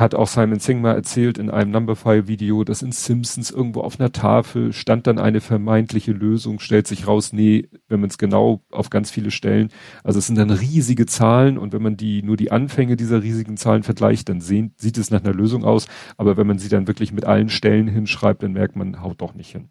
hat 0.00 0.14
auch 0.14 0.26
Simon 0.26 0.58
Singh 0.58 0.80
mal 0.80 0.94
erzählt 0.94 1.38
in 1.38 1.50
einem 1.50 1.70
Numberphile-Video, 1.70 2.64
dass 2.64 2.82
in 2.82 2.92
Simpsons 2.92 3.50
irgendwo 3.50 3.82
auf 3.82 4.00
einer 4.00 4.12
Tafel 4.12 4.72
stand 4.72 5.06
dann 5.06 5.18
eine 5.18 5.40
vermeintliche 5.40 6.12
Lösung, 6.12 6.58
stellt 6.58 6.86
sich 6.86 7.06
raus, 7.06 7.32
nee, 7.32 7.68
wenn 7.88 8.00
man 8.00 8.10
es 8.10 8.18
genau 8.18 8.62
auf 8.70 8.90
ganz 8.90 9.10
viele 9.10 9.30
Stellen, 9.30 9.68
also 10.02 10.18
es 10.18 10.26
sind 10.26 10.36
dann 10.36 10.50
riesige 10.50 11.06
Zahlen 11.06 11.58
und 11.58 11.72
wenn 11.72 11.82
man 11.82 11.96
die 11.96 12.22
nur 12.22 12.36
die 12.36 12.50
Anfänge 12.50 12.96
dieser 12.96 13.22
riesigen 13.22 13.56
Zahlen 13.56 13.82
vergleicht, 13.82 14.28
dann 14.28 14.40
sehen, 14.40 14.74
sieht 14.76 14.98
es 14.98 15.10
nach 15.10 15.22
einer 15.22 15.34
Lösung 15.34 15.64
aus, 15.64 15.86
aber 16.16 16.36
wenn 16.36 16.46
man 16.46 16.58
sie 16.58 16.68
dann 16.68 16.88
wirklich 16.88 17.12
mit 17.12 17.26
allen 17.26 17.48
Stellen 17.48 17.86
hinschreibt, 17.86 18.42
dann 18.42 18.52
merkt 18.52 18.76
man, 18.76 19.02
haut 19.02 19.20
doch 19.20 19.34
nicht 19.34 19.52
hin. 19.52 19.68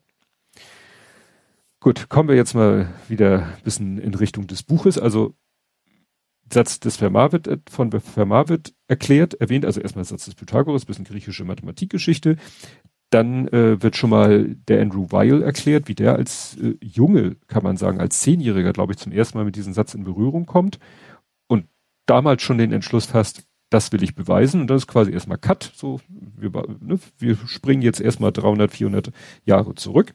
Gut, 1.82 2.10
kommen 2.10 2.28
wir 2.28 2.36
jetzt 2.36 2.56
mal 2.56 2.90
wieder 3.08 3.44
ein 3.44 3.64
bisschen 3.64 4.00
in 4.00 4.14
Richtung 4.14 4.48
des 4.48 4.64
Buches. 4.64 5.00
Also 5.00 5.34
Satz 6.52 6.80
des 6.80 6.98
Fermat 6.98 7.32
wird, 7.32 7.48
äh, 7.48 7.58
von 7.70 7.92
Fermat 7.92 8.74
erklärt, 8.88 9.36
erwähnt, 9.36 9.66
also 9.66 9.82
erstmal 9.82 10.06
Satz 10.06 10.26
des 10.26 10.36
Pythagoras, 10.36 10.86
bisschen 10.86 11.06
griechische 11.06 11.46
Mathematikgeschichte. 11.46 12.38
Dann 13.12 13.48
äh, 13.48 13.82
wird 13.82 13.96
schon 13.96 14.12
mal 14.12 14.56
der 14.68 14.82
Andrew 14.82 15.08
Weil 15.10 15.42
erklärt, 15.42 15.88
wie 15.88 15.96
der 15.96 16.16
als 16.16 16.58
äh, 16.58 16.76
Junge, 16.82 17.38
kann 17.48 17.64
man 17.64 17.78
sagen, 17.78 18.00
als 18.00 18.20
Zehnjähriger, 18.20 18.72
glaube 18.72 18.94
ich, 18.94 19.00
zum 19.00 19.12
ersten 19.12 19.38
Mal 19.38 19.46
mit 19.46 19.56
diesem 19.56 19.74
Satz 19.74 19.96
in 19.96 20.04
Berührung 20.04 20.46
kommt 20.46 20.80
und 21.48 21.66
damals 22.06 22.44
schon 22.44 22.60
den 22.60 22.72
Entschluss 22.72 23.08
fasst, 23.08 23.48
das 23.70 23.92
will 23.92 24.04
ich 24.04 24.16
beweisen. 24.16 24.62
Und 24.62 24.68
das 24.68 24.84
ist 24.84 24.88
quasi 24.88 25.12
erstmal 25.12 25.38
Cut. 25.38 25.72
So, 25.76 26.00
wir, 26.08 26.52
ne, 26.82 27.00
wir 27.18 27.38
springen 27.46 27.82
jetzt 27.82 28.02
erstmal 28.02 28.32
300, 28.32 28.72
400 28.72 29.12
Jahre 29.46 29.76
zurück. 29.76 30.14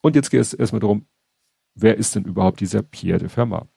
Und 0.00 0.16
jetzt 0.16 0.30
geht 0.30 0.40
es 0.40 0.54
erstmal 0.54 0.80
darum, 0.80 1.06
wer 1.74 1.96
ist 1.96 2.14
denn 2.14 2.24
überhaupt 2.24 2.60
dieser 2.60 2.82
Pierre 2.82 3.18
de 3.18 3.28
Fermat? 3.28 3.68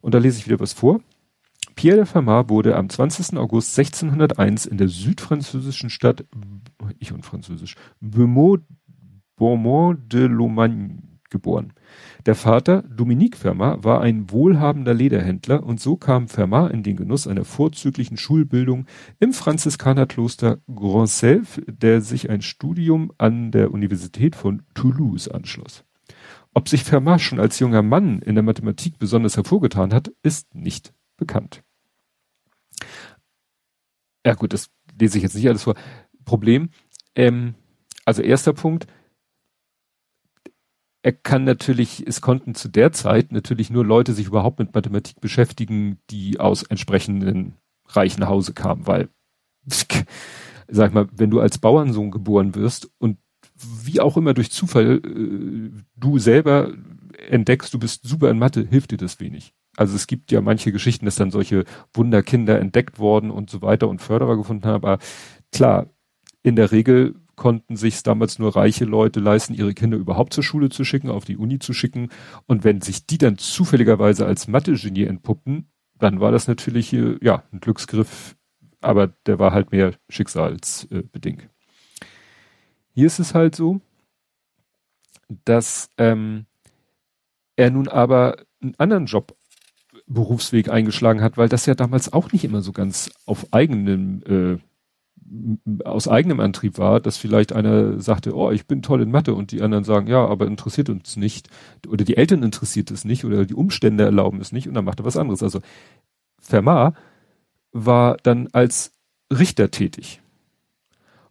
Und 0.00 0.14
da 0.14 0.18
lese 0.18 0.38
ich 0.38 0.46
wieder 0.46 0.60
was 0.60 0.72
vor. 0.72 1.00
Pierre 1.74 1.96
de 1.96 2.06
Fermat 2.06 2.48
wurde 2.50 2.76
am 2.76 2.88
20. 2.88 3.38
August 3.38 3.78
1601 3.78 4.66
in 4.66 4.76
der 4.76 4.88
südfranzösischen 4.88 5.88
Stadt, 5.88 6.24
ich 6.98 7.12
und 7.12 7.24
Französisch, 7.24 7.76
Beaumont, 8.00 8.62
de 10.12 10.26
Lomagne 10.26 11.02
geboren. 11.30 11.72
Der 12.26 12.34
Vater, 12.34 12.82
Dominique 12.82 13.36
Fermat, 13.36 13.84
war 13.84 14.02
ein 14.02 14.30
wohlhabender 14.30 14.92
Lederhändler 14.92 15.62
und 15.62 15.80
so 15.80 15.96
kam 15.96 16.28
Fermat 16.28 16.72
in 16.72 16.82
den 16.82 16.96
Genuss 16.96 17.26
einer 17.26 17.44
vorzüglichen 17.44 18.16
Schulbildung 18.16 18.86
im 19.20 19.32
Franziskanerkloster 19.32 20.58
Grand 20.74 21.08
Self, 21.08 21.62
der 21.66 22.02
sich 22.02 22.28
ein 22.28 22.42
Studium 22.42 23.12
an 23.16 23.52
der 23.52 23.70
Universität 23.72 24.36
von 24.36 24.62
Toulouse 24.74 25.28
anschloss. 25.28 25.84
Ob 26.52 26.68
sich 26.68 26.82
Fermat 26.82 27.20
schon 27.20 27.40
als 27.40 27.58
junger 27.58 27.82
Mann 27.82 28.20
in 28.20 28.34
der 28.34 28.42
Mathematik 28.42 28.98
besonders 28.98 29.36
hervorgetan 29.36 29.94
hat, 29.94 30.12
ist 30.22 30.54
nicht 30.54 30.92
bekannt. 31.16 31.62
Ja 34.26 34.34
gut, 34.34 34.52
das 34.52 34.70
lese 34.98 35.18
ich 35.18 35.22
jetzt 35.22 35.34
nicht 35.34 35.48
alles 35.48 35.62
vor. 35.62 35.74
Problem, 36.24 36.70
ähm, 37.14 37.54
also 38.04 38.22
erster 38.22 38.52
Punkt, 38.52 38.86
er 41.02 41.12
kann 41.12 41.44
natürlich, 41.44 42.06
es 42.06 42.20
konnten 42.20 42.54
zu 42.54 42.68
der 42.68 42.92
Zeit 42.92 43.32
natürlich 43.32 43.70
nur 43.70 43.84
Leute 43.84 44.12
sich 44.12 44.26
überhaupt 44.26 44.58
mit 44.58 44.74
Mathematik 44.74 45.20
beschäftigen, 45.20 45.98
die 46.10 46.38
aus 46.38 46.62
entsprechenden 46.62 47.56
reichen 47.86 48.26
Hause 48.28 48.52
kamen, 48.52 48.86
weil, 48.86 49.08
sag 50.68 50.92
mal, 50.92 51.08
wenn 51.12 51.30
du 51.30 51.40
als 51.40 51.58
Bauernsohn 51.58 52.10
geboren 52.10 52.54
wirst 52.54 52.90
und 52.98 53.18
wie 53.84 54.00
auch 54.00 54.16
immer 54.16 54.34
durch 54.34 54.50
Zufall 54.50 55.00
äh, 55.04 55.70
du 55.96 56.18
selber 56.18 56.72
entdeckst, 57.28 57.72
du 57.74 57.78
bist 57.78 58.06
super 58.06 58.30
in 58.30 58.38
Mathe, 58.38 58.66
hilft 58.68 58.92
dir 58.92 58.96
das 58.96 59.20
wenig. 59.20 59.52
Also 59.76 59.96
es 59.96 60.06
gibt 60.06 60.32
ja 60.32 60.40
manche 60.40 60.72
Geschichten, 60.72 61.04
dass 61.04 61.16
dann 61.16 61.30
solche 61.30 61.64
Wunderkinder 61.94 62.58
entdeckt 62.58 62.98
worden 62.98 63.30
und 63.30 63.50
so 63.50 63.62
weiter 63.62 63.88
und 63.88 64.02
Förderer 64.02 64.36
gefunden 64.36 64.66
haben. 64.66 64.84
Aber 64.84 64.98
klar, 65.52 65.86
in 66.42 66.56
der 66.56 66.72
Regel 66.72 67.14
konnten 67.36 67.76
sich 67.76 68.02
damals 68.02 68.38
nur 68.38 68.54
reiche 68.54 68.84
Leute 68.84 69.20
leisten, 69.20 69.54
ihre 69.54 69.72
Kinder 69.72 69.96
überhaupt 69.96 70.34
zur 70.34 70.44
Schule 70.44 70.68
zu 70.68 70.84
schicken, 70.84 71.08
auf 71.08 71.24
die 71.24 71.38
Uni 71.38 71.58
zu 71.58 71.72
schicken. 71.72 72.10
Und 72.46 72.64
wenn 72.64 72.82
sich 72.82 73.06
die 73.06 73.16
dann 73.16 73.38
zufälligerweise 73.38 74.26
als 74.26 74.48
Mathe-Genie 74.48 75.04
entpuppen, 75.04 75.70
dann 75.98 76.20
war 76.20 76.32
das 76.32 76.48
natürlich 76.48 76.92
äh, 76.92 77.16
ja 77.22 77.44
ein 77.52 77.60
Glücksgriff, 77.60 78.36
aber 78.80 79.06
der 79.26 79.38
war 79.38 79.52
halt 79.52 79.72
mehr 79.72 79.94
schicksalsbedingt. 80.08 81.48
Hier 83.00 83.06
ist 83.06 83.18
es 83.18 83.32
halt 83.32 83.56
so, 83.56 83.80
dass 85.46 85.88
ähm, 85.96 86.44
er 87.56 87.70
nun 87.70 87.88
aber 87.88 88.44
einen 88.60 88.74
anderen 88.76 89.06
Job 89.06 89.34
Berufsweg 90.06 90.68
eingeschlagen 90.68 91.22
hat, 91.22 91.38
weil 91.38 91.48
das 91.48 91.64
ja 91.64 91.74
damals 91.74 92.12
auch 92.12 92.30
nicht 92.30 92.44
immer 92.44 92.60
so 92.60 92.72
ganz 92.72 93.10
auf 93.24 93.54
eigenem, 93.54 94.60
äh, 95.78 95.82
aus 95.82 96.08
eigenem 96.08 96.40
Antrieb 96.40 96.76
war, 96.76 97.00
dass 97.00 97.16
vielleicht 97.16 97.54
einer 97.54 97.98
sagte, 98.02 98.36
oh, 98.36 98.50
ich 98.50 98.66
bin 98.66 98.82
toll 98.82 99.00
in 99.00 99.10
Mathe 99.10 99.34
und 99.34 99.50
die 99.52 99.62
anderen 99.62 99.84
sagen, 99.84 100.06
ja, 100.06 100.26
aber 100.26 100.46
interessiert 100.46 100.90
uns 100.90 101.16
nicht 101.16 101.48
oder 101.88 102.04
die 102.04 102.18
Eltern 102.18 102.42
interessiert 102.42 102.90
es 102.90 103.06
nicht 103.06 103.24
oder 103.24 103.46
die 103.46 103.54
Umstände 103.54 104.04
erlauben 104.04 104.42
es 104.42 104.52
nicht 104.52 104.68
und 104.68 104.74
dann 104.74 104.84
macht 104.84 105.00
er 105.00 105.06
was 105.06 105.16
anderes. 105.16 105.42
Also 105.42 105.60
Fermat 106.38 106.94
war 107.72 108.18
dann 108.18 108.48
als 108.52 108.92
Richter 109.32 109.70
tätig 109.70 110.20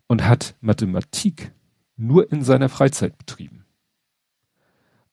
und 0.07 0.27
hat 0.27 0.55
Mathematik 0.61 1.51
nur 1.99 2.31
in 2.31 2.43
seiner 2.43 2.69
Freizeit 2.69 3.17
betrieben. 3.17 3.65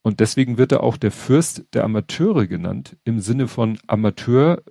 Und 0.03 0.21
deswegen 0.21 0.57
wird 0.57 0.73
er 0.73 0.83
auch 0.85 0.97
der 0.97 1.11
Fürst 1.11 1.65
der 1.73 1.85
Amateure 1.85 2.47
genannt, 2.47 2.97
im 3.05 3.19
Sinne 3.21 3.49
von 3.49 3.79
Amateur, 3.89 4.63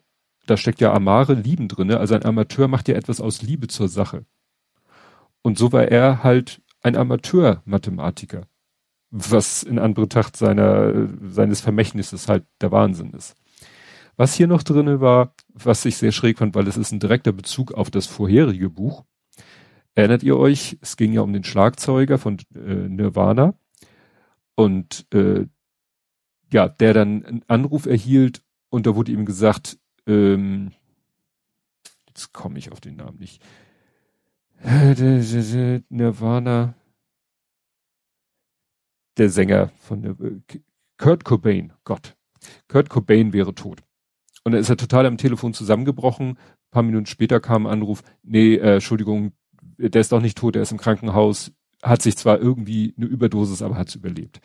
da 0.46 0.56
steckt 0.56 0.80
ja 0.80 0.94
Amare, 0.94 1.34
Lieben 1.34 1.68
drinne. 1.68 2.00
Also 2.00 2.16
ein 2.16 2.24
Amateur 2.24 2.68
macht 2.68 2.88
ja 2.88 2.96
etwas 2.96 3.20
aus 3.20 3.42
Liebe 3.42 3.68
zur 3.68 3.90
Sache. 3.90 4.26
Und 5.42 5.58
so 5.58 5.74
war 5.74 5.90
er 5.90 6.24
halt 6.24 6.62
ein 6.82 6.96
Amateur-Mathematiker, 6.96 8.48
was 9.12 9.64
in 9.64 9.80
Anbetracht 9.80 10.38
seiner, 10.38 11.10
seines 11.28 11.62
Vermächtnisses 11.62 12.30
halt 12.30 12.46
der 12.62 12.72
Wahnsinn 12.72 13.12
ist. 13.12 13.36
Was 14.18 14.36
hier 14.36 14.48
noch 14.48 14.64
drinne 14.64 15.02
war, 15.02 15.34
was 15.54 15.84
ich 15.84 15.98
sehr 15.98 16.14
schräg 16.14 16.38
fand, 16.38 16.56
weil 16.56 16.68
es 16.68 16.78
ist 16.78 16.92
ein 16.92 17.00
direkter 17.00 17.34
Bezug 17.34 17.74
auf 17.74 17.92
das 17.92 18.06
vorherige 18.08 18.70
Buch. 18.70 19.04
Erinnert 19.96 20.24
ihr 20.24 20.38
euch, 20.38 20.78
es 20.82 20.98
ging 20.98 21.14
ja 21.14 21.22
um 21.22 21.32
den 21.32 21.46
Schlagzeuger 21.46 22.18
von 22.18 22.38
äh, 22.54 22.90
Nirvana 22.90 23.54
und 24.56 25.08
äh, 25.14 25.46
ja, 26.52 26.68
der 26.68 26.94
dann 26.94 27.26
einen 27.26 27.44
Anruf 27.48 27.86
erhielt 27.86 28.44
und 28.70 28.86
da 28.86 28.96
wurde 28.96 29.14
ihm 29.14 29.26
gesagt, 29.26 29.80
ähm, 30.06 30.72
jetzt 32.08 32.34
komme 32.34 32.60
ich 32.60 32.72
auf 32.74 32.82
den 32.82 32.98
Namen 32.98 33.20
nicht. 33.20 33.42
Nirvana, 35.90 36.76
der 39.18 39.30
Sänger 39.30 39.70
von 39.80 40.02
der, 40.02 40.16
Kurt 40.98 41.24
Cobain, 41.24 41.74
Gott. 41.86 42.18
Kurt 42.68 42.90
Cobain 42.90 43.34
wäre 43.34 43.56
tot. 43.56 43.82
Und 44.44 44.52
dann 44.52 44.62
ist 44.62 44.70
er 44.70 44.78
total 44.78 45.06
am 45.06 45.18
Telefon 45.18 45.54
zusammengebrochen. 45.54 46.32
Ein 46.32 46.72
paar 46.72 46.84
Minuten 46.84 47.06
später 47.06 47.40
kam 47.40 47.66
ein 47.66 47.74
Anruf, 47.74 48.04
nee, 48.24 48.56
äh, 48.56 48.76
Entschuldigung, 48.76 49.32
der 49.78 50.02
ist 50.02 50.12
doch 50.12 50.22
nicht 50.22 50.38
tot, 50.38 50.56
der 50.56 50.62
ist 50.62 50.72
im 50.72 50.78
Krankenhaus, 50.78 51.52
hat 51.82 52.02
sich 52.02 52.18
zwar 52.18 52.40
irgendwie 52.40 52.94
eine 52.98 53.06
Überdosis, 53.06 53.62
aber 53.62 53.78
hat 53.78 53.90
es 53.90 53.96
überlebt. 53.96 54.40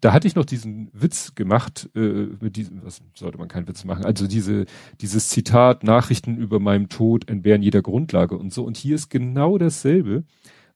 Da 0.00 0.12
hatte 0.12 0.26
ich 0.26 0.34
noch 0.34 0.44
diesen 0.44 0.90
Witz 0.92 1.34
gemacht, 1.34 1.88
äh, 1.94 2.26
mit 2.40 2.56
diesem, 2.56 2.84
was 2.84 3.00
sollte 3.14 3.38
man 3.38 3.48
keinen 3.48 3.68
Witz 3.68 3.84
machen, 3.84 4.04
also 4.04 4.26
diese, 4.26 4.66
dieses 5.00 5.28
Zitat, 5.28 5.84
Nachrichten 5.84 6.36
über 6.36 6.58
meinem 6.58 6.88
Tod 6.88 7.30
entbehren 7.30 7.62
jeder 7.62 7.82
Grundlage 7.82 8.36
und 8.36 8.52
so. 8.52 8.64
Und 8.64 8.76
hier 8.76 8.96
ist 8.96 9.10
genau 9.10 9.58
dasselbe, 9.58 10.24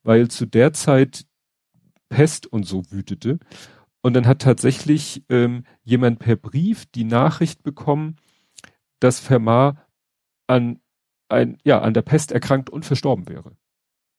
weil 0.05 0.29
zu 0.29 0.47
der 0.47 0.73
Zeit 0.73 1.27
Pest 2.09 2.47
und 2.47 2.65
so 2.65 2.85
wütete. 2.91 3.41
Und 4.01 4.15
dann 4.15 4.27
hat 4.27 4.43
tatsächlich 4.43 5.25
ähm, 5.29 5.65
jemand 5.83 6.21
per 6.21 6.37
Brief 6.37 6.87
die 6.87 7.03
Nachricht 7.03 7.65
bekommen, 7.65 8.17
dass 9.01 9.19
Fermat 9.19 9.77
an 10.47 10.79
ein, 11.29 11.59
ja, 11.65 11.81
an 11.81 11.95
der 11.95 12.03
Pest 12.03 12.31
erkrankt 12.31 12.71
und 12.71 12.85
verstorben 12.85 13.29
wäre. 13.29 13.57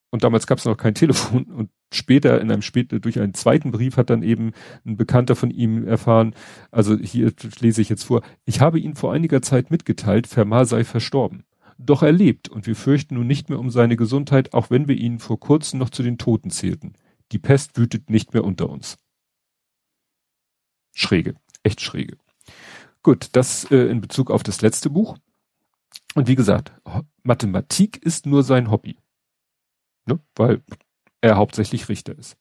Und 0.09 0.23
damals 0.23 0.47
gab 0.47 0.57
es 0.57 0.65
noch 0.65 0.77
kein 0.77 0.95
Telefon 0.95 1.45
und 1.45 1.69
später 1.91 2.39
in 2.39 2.51
einem 2.51 2.61
später 2.61 2.99
durch 2.99 3.19
einen 3.19 3.33
zweiten 3.33 3.71
Brief 3.71 3.97
hat 3.97 4.09
dann 4.09 4.23
eben 4.23 4.51
ein 4.85 4.97
Bekannter 4.97 5.35
von 5.35 5.51
ihm 5.51 5.85
erfahren, 5.85 6.33
also 6.71 6.97
hier 6.97 7.33
lese 7.59 7.81
ich 7.81 7.89
jetzt 7.89 8.03
vor, 8.03 8.21
ich 8.45 8.61
habe 8.61 8.79
ihn 8.79 8.95
vor 8.95 9.13
einiger 9.13 9.41
Zeit 9.41 9.69
mitgeteilt, 9.69 10.27
Fermat 10.27 10.67
sei 10.69 10.83
verstorben. 10.83 11.43
Doch 11.77 12.01
er 12.01 12.11
lebt 12.11 12.49
und 12.49 12.65
wir 12.65 12.75
fürchten 12.75 13.15
nun 13.15 13.27
nicht 13.27 13.49
mehr 13.49 13.59
um 13.59 13.69
seine 13.69 13.97
Gesundheit, 13.97 14.53
auch 14.53 14.69
wenn 14.69 14.87
wir 14.87 14.95
ihn 14.95 15.19
vor 15.19 15.39
kurzem 15.39 15.79
noch 15.79 15.89
zu 15.89 16.03
den 16.03 16.17
Toten 16.17 16.49
zählten. 16.49 16.93
Die 17.31 17.39
Pest 17.39 17.77
wütet 17.77 18.09
nicht 18.09 18.33
mehr 18.33 18.43
unter 18.43 18.69
uns. 18.69 18.97
Schräge, 20.95 21.35
echt 21.63 21.81
schräge. 21.81 22.17
Gut, 23.03 23.29
das 23.33 23.69
äh, 23.69 23.87
in 23.87 24.01
Bezug 24.01 24.31
auf 24.31 24.41
das 24.41 24.61
letzte 24.61 24.89
Buch. 24.89 25.17
Und 26.15 26.27
wie 26.27 26.35
gesagt, 26.35 26.71
Mathematik 27.21 27.97
ist 27.97 28.25
nur 28.25 28.41
sein 28.41 28.71
Hobby. 28.71 28.97
Ne? 30.07 30.19
Weil 30.35 30.61
er 31.21 31.37
hauptsächlich 31.37 31.89
Richter 31.89 32.17
ist. 32.17 32.37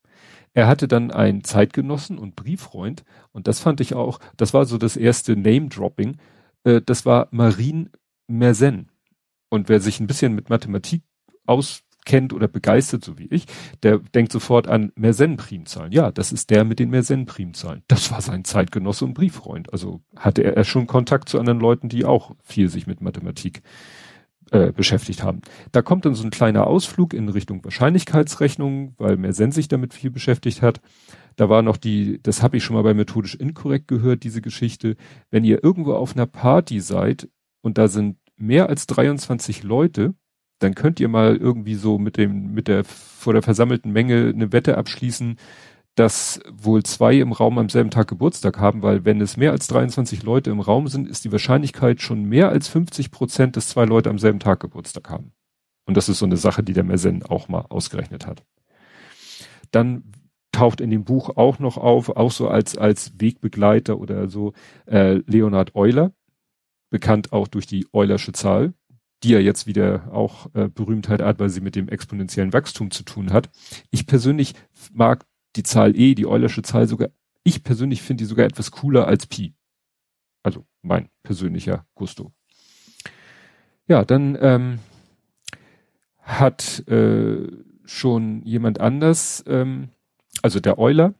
Er 0.55 0.69
hatte 0.69 0.89
dann 0.89 1.11
einen 1.11 1.45
Zeitgenossen 1.45 2.19
und 2.19 2.35
Brieffreund 2.35 3.05
und 3.33 3.47
das 3.47 3.61
fand 3.61 3.81
ich 3.81 3.95
auch, 3.95 4.19
das 4.39 4.55
war 4.55 4.65
so 4.65 4.79
das 4.79 4.97
erste 4.97 5.37
Name-Dropping, 5.37 6.17
äh, 6.65 6.81
das 6.81 7.05
war 7.05 7.29
Marine 7.31 7.91
Mersenne. 8.27 8.87
Und 9.51 9.69
wer 9.69 9.81
sich 9.81 10.01
ein 10.01 10.07
bisschen 10.07 10.35
mit 10.35 10.49
Mathematik 10.49 11.03
auskennt 11.47 12.33
oder 12.33 12.49
begeistert, 12.49 13.05
so 13.05 13.19
wie 13.19 13.27
ich, 13.27 13.47
der 13.83 13.99
denkt 13.99 14.33
sofort 14.33 14.67
an 14.67 14.93
Mersenne-Primzahlen. 14.97 15.93
Ja, 15.93 16.11
das 16.11 16.33
ist 16.33 16.51
der 16.51 16.65
mit 16.65 16.79
den 16.79 16.91
Mersenne-Primzahlen. 16.91 17.83
Das 17.87 18.11
war 18.11 18.23
sein 18.23 18.45
Zeitgenosse 18.45 19.05
und 19.05 19.15
Brieffreund. 19.15 19.73
Also 19.73 20.01
hatte 20.17 20.43
er 20.43 20.65
schon 20.65 20.87
Kontakt 20.87 21.29
zu 21.29 21.39
anderen 21.39 21.61
Leuten, 21.61 21.89
die 21.89 22.05
auch 22.05 22.35
viel 22.43 22.69
sich 22.69 22.87
mit 22.87 23.01
Mathematik 23.01 23.63
äh, 24.51 24.73
beschäftigt 24.73 25.23
haben. 25.23 25.41
Da 25.73 25.83
kommt 25.83 26.05
dann 26.05 26.15
so 26.15 26.25
ein 26.25 26.31
kleiner 26.31 26.67
Ausflug 26.67 27.15
in 27.15 27.29
Richtung 27.29 27.65
Wahrscheinlichkeitsrechnung, 27.65 28.95
weil 28.99 29.17
Mersenne 29.17 29.53
sich 29.53 29.69
damit 29.69 29.95
viel 29.95 30.11
beschäftigt 30.11 30.63
hat. 30.63 30.81
Da 31.37 31.49
war 31.49 31.63
noch 31.63 31.77
die, 31.77 32.21
das 32.23 32.43
habe 32.43 32.57
ich 32.57 32.65
schon 32.65 32.77
mal 32.77 32.83
bei 32.83 32.95
methodisch 32.95 33.35
inkorrekt 33.35 33.89
gehört, 33.89 34.25
diese 34.25 34.43
Geschichte. 34.43 34.97
Wenn 35.31 35.45
ihr 35.45 35.63
irgendwo 35.63 35.95
auf 35.95 36.15
einer 36.15 36.27
Party 36.27 36.81
seid 36.81 37.29
und 37.61 37.77
da 37.77 37.89
sind 37.89 38.19
mehr 38.37 38.69
als 38.69 38.87
23 38.87 39.63
Leute, 39.63 40.15
dann 40.59 40.75
könnt 40.75 41.01
ihr 41.01 41.09
mal 41.09 41.37
irgendwie 41.37 41.75
so 41.75 41.99
mit 41.99 42.17
dem, 42.17 42.53
mit 42.53 42.69
der, 42.69 42.85
vor 42.85 43.33
der 43.33 43.43
versammelten 43.43 43.93
Menge 43.93 44.33
eine 44.35 44.53
Wette 44.53 44.79
abschließen, 44.79 45.37
dass 45.97 46.41
wohl 46.53 46.83
zwei 46.83 47.17
im 47.17 47.33
Raum 47.33 47.59
am 47.59 47.71
selben 47.71 47.91
Tag 47.91 48.07
Geburtstag 48.07 48.59
haben, 48.59 48.83
weil 48.83 49.05
wenn 49.07 49.21
es 49.21 49.39
mehr 49.39 49.53
als 49.53 49.67
23 49.67 50.23
Leute 50.23 50.51
im 50.51 50.61
Raum 50.61 50.89
sind, 50.89 51.09
ist 51.09 51.25
die 51.25 51.33
Wahrscheinlichkeit 51.33 52.03
schon 52.03 52.25
mehr 52.25 52.51
als 52.51 52.69
50 52.69 53.11
Prozent, 53.11 53.57
dass 53.57 53.69
zwei 53.69 53.87
Leute 53.87 54.11
am 54.11 54.19
selben 54.19 54.39
Tag 54.39 54.61
Geburtstag 54.61 55.09
haben. 55.09 55.33
Und 55.87 55.97
das 55.97 56.11
ist 56.11 56.19
so 56.19 56.27
eine 56.27 56.37
Sache, 56.37 56.63
die 56.63 56.75
der 56.75 56.85
Mersenne 56.85 57.29
auch 57.31 57.49
mal 57.49 57.65
ausgerechnet 57.71 58.27
hat. 58.27 58.45
Dann 59.71 60.13
taucht 60.53 60.83
in 60.83 60.91
dem 60.91 61.05
Buch 61.05 61.37
auch 61.37 61.59
noch 61.59 61.79
auf, 61.79 62.11
auch 62.11 62.31
so 62.31 62.49
als, 62.49 62.77
als 62.77 63.13
Wegbegleiter 63.19 63.99
oder 63.99 64.29
so, 64.29 64.53
äh, 64.87 65.23
Leonhard 65.27 65.75
Euler, 65.75 66.13
bekannt 66.91 67.33
auch 67.33 67.49
durch 67.49 67.67
die 67.67 67.87
Eulersche 67.95 68.33
Zahl, 68.33 68.75
die 69.23 69.31
ja 69.31 69.39
jetzt 69.39 69.67
wieder 69.67 70.13
auch 70.13 70.49
äh, 70.55 70.69
Berühmtheit 70.69 71.23
hat, 71.23 71.39
weil 71.39 71.49
sie 71.49 71.63
mit 71.63 71.75
dem 71.75 71.89
exponentiellen 71.89 72.53
Wachstum 72.53 72.91
zu 72.91 73.03
tun 73.03 73.33
hat. 73.33 73.49
Ich 73.91 74.07
persönlich 74.07 74.55
mag 74.93 75.25
die 75.57 75.63
Zahl 75.63 75.99
E, 75.99 76.15
die 76.15 76.27
Eulersche 76.27 76.63
Zahl 76.63 76.87
sogar, 76.87 77.09
ich 77.43 77.63
persönlich 77.63 78.03
finde 78.03 78.23
die 78.23 78.29
sogar 78.29 78.47
etwas 78.47 78.71
cooler 78.71 79.07
als 79.07 79.27
Pi. 79.27 79.55
Also 80.43 80.67
mein 80.83 81.09
persönlicher 81.23 81.87
Gusto. 81.95 82.33
Ja, 83.89 84.05
dann 84.05 84.37
ähm, 84.41 84.79
hat 86.21 86.87
äh, 86.89 87.49
schon 87.85 88.43
jemand 88.43 88.81
anders, 88.81 89.45
ähm, 89.47 89.89
also 90.43 90.61
der 90.61 90.79
Euler, 90.79 91.15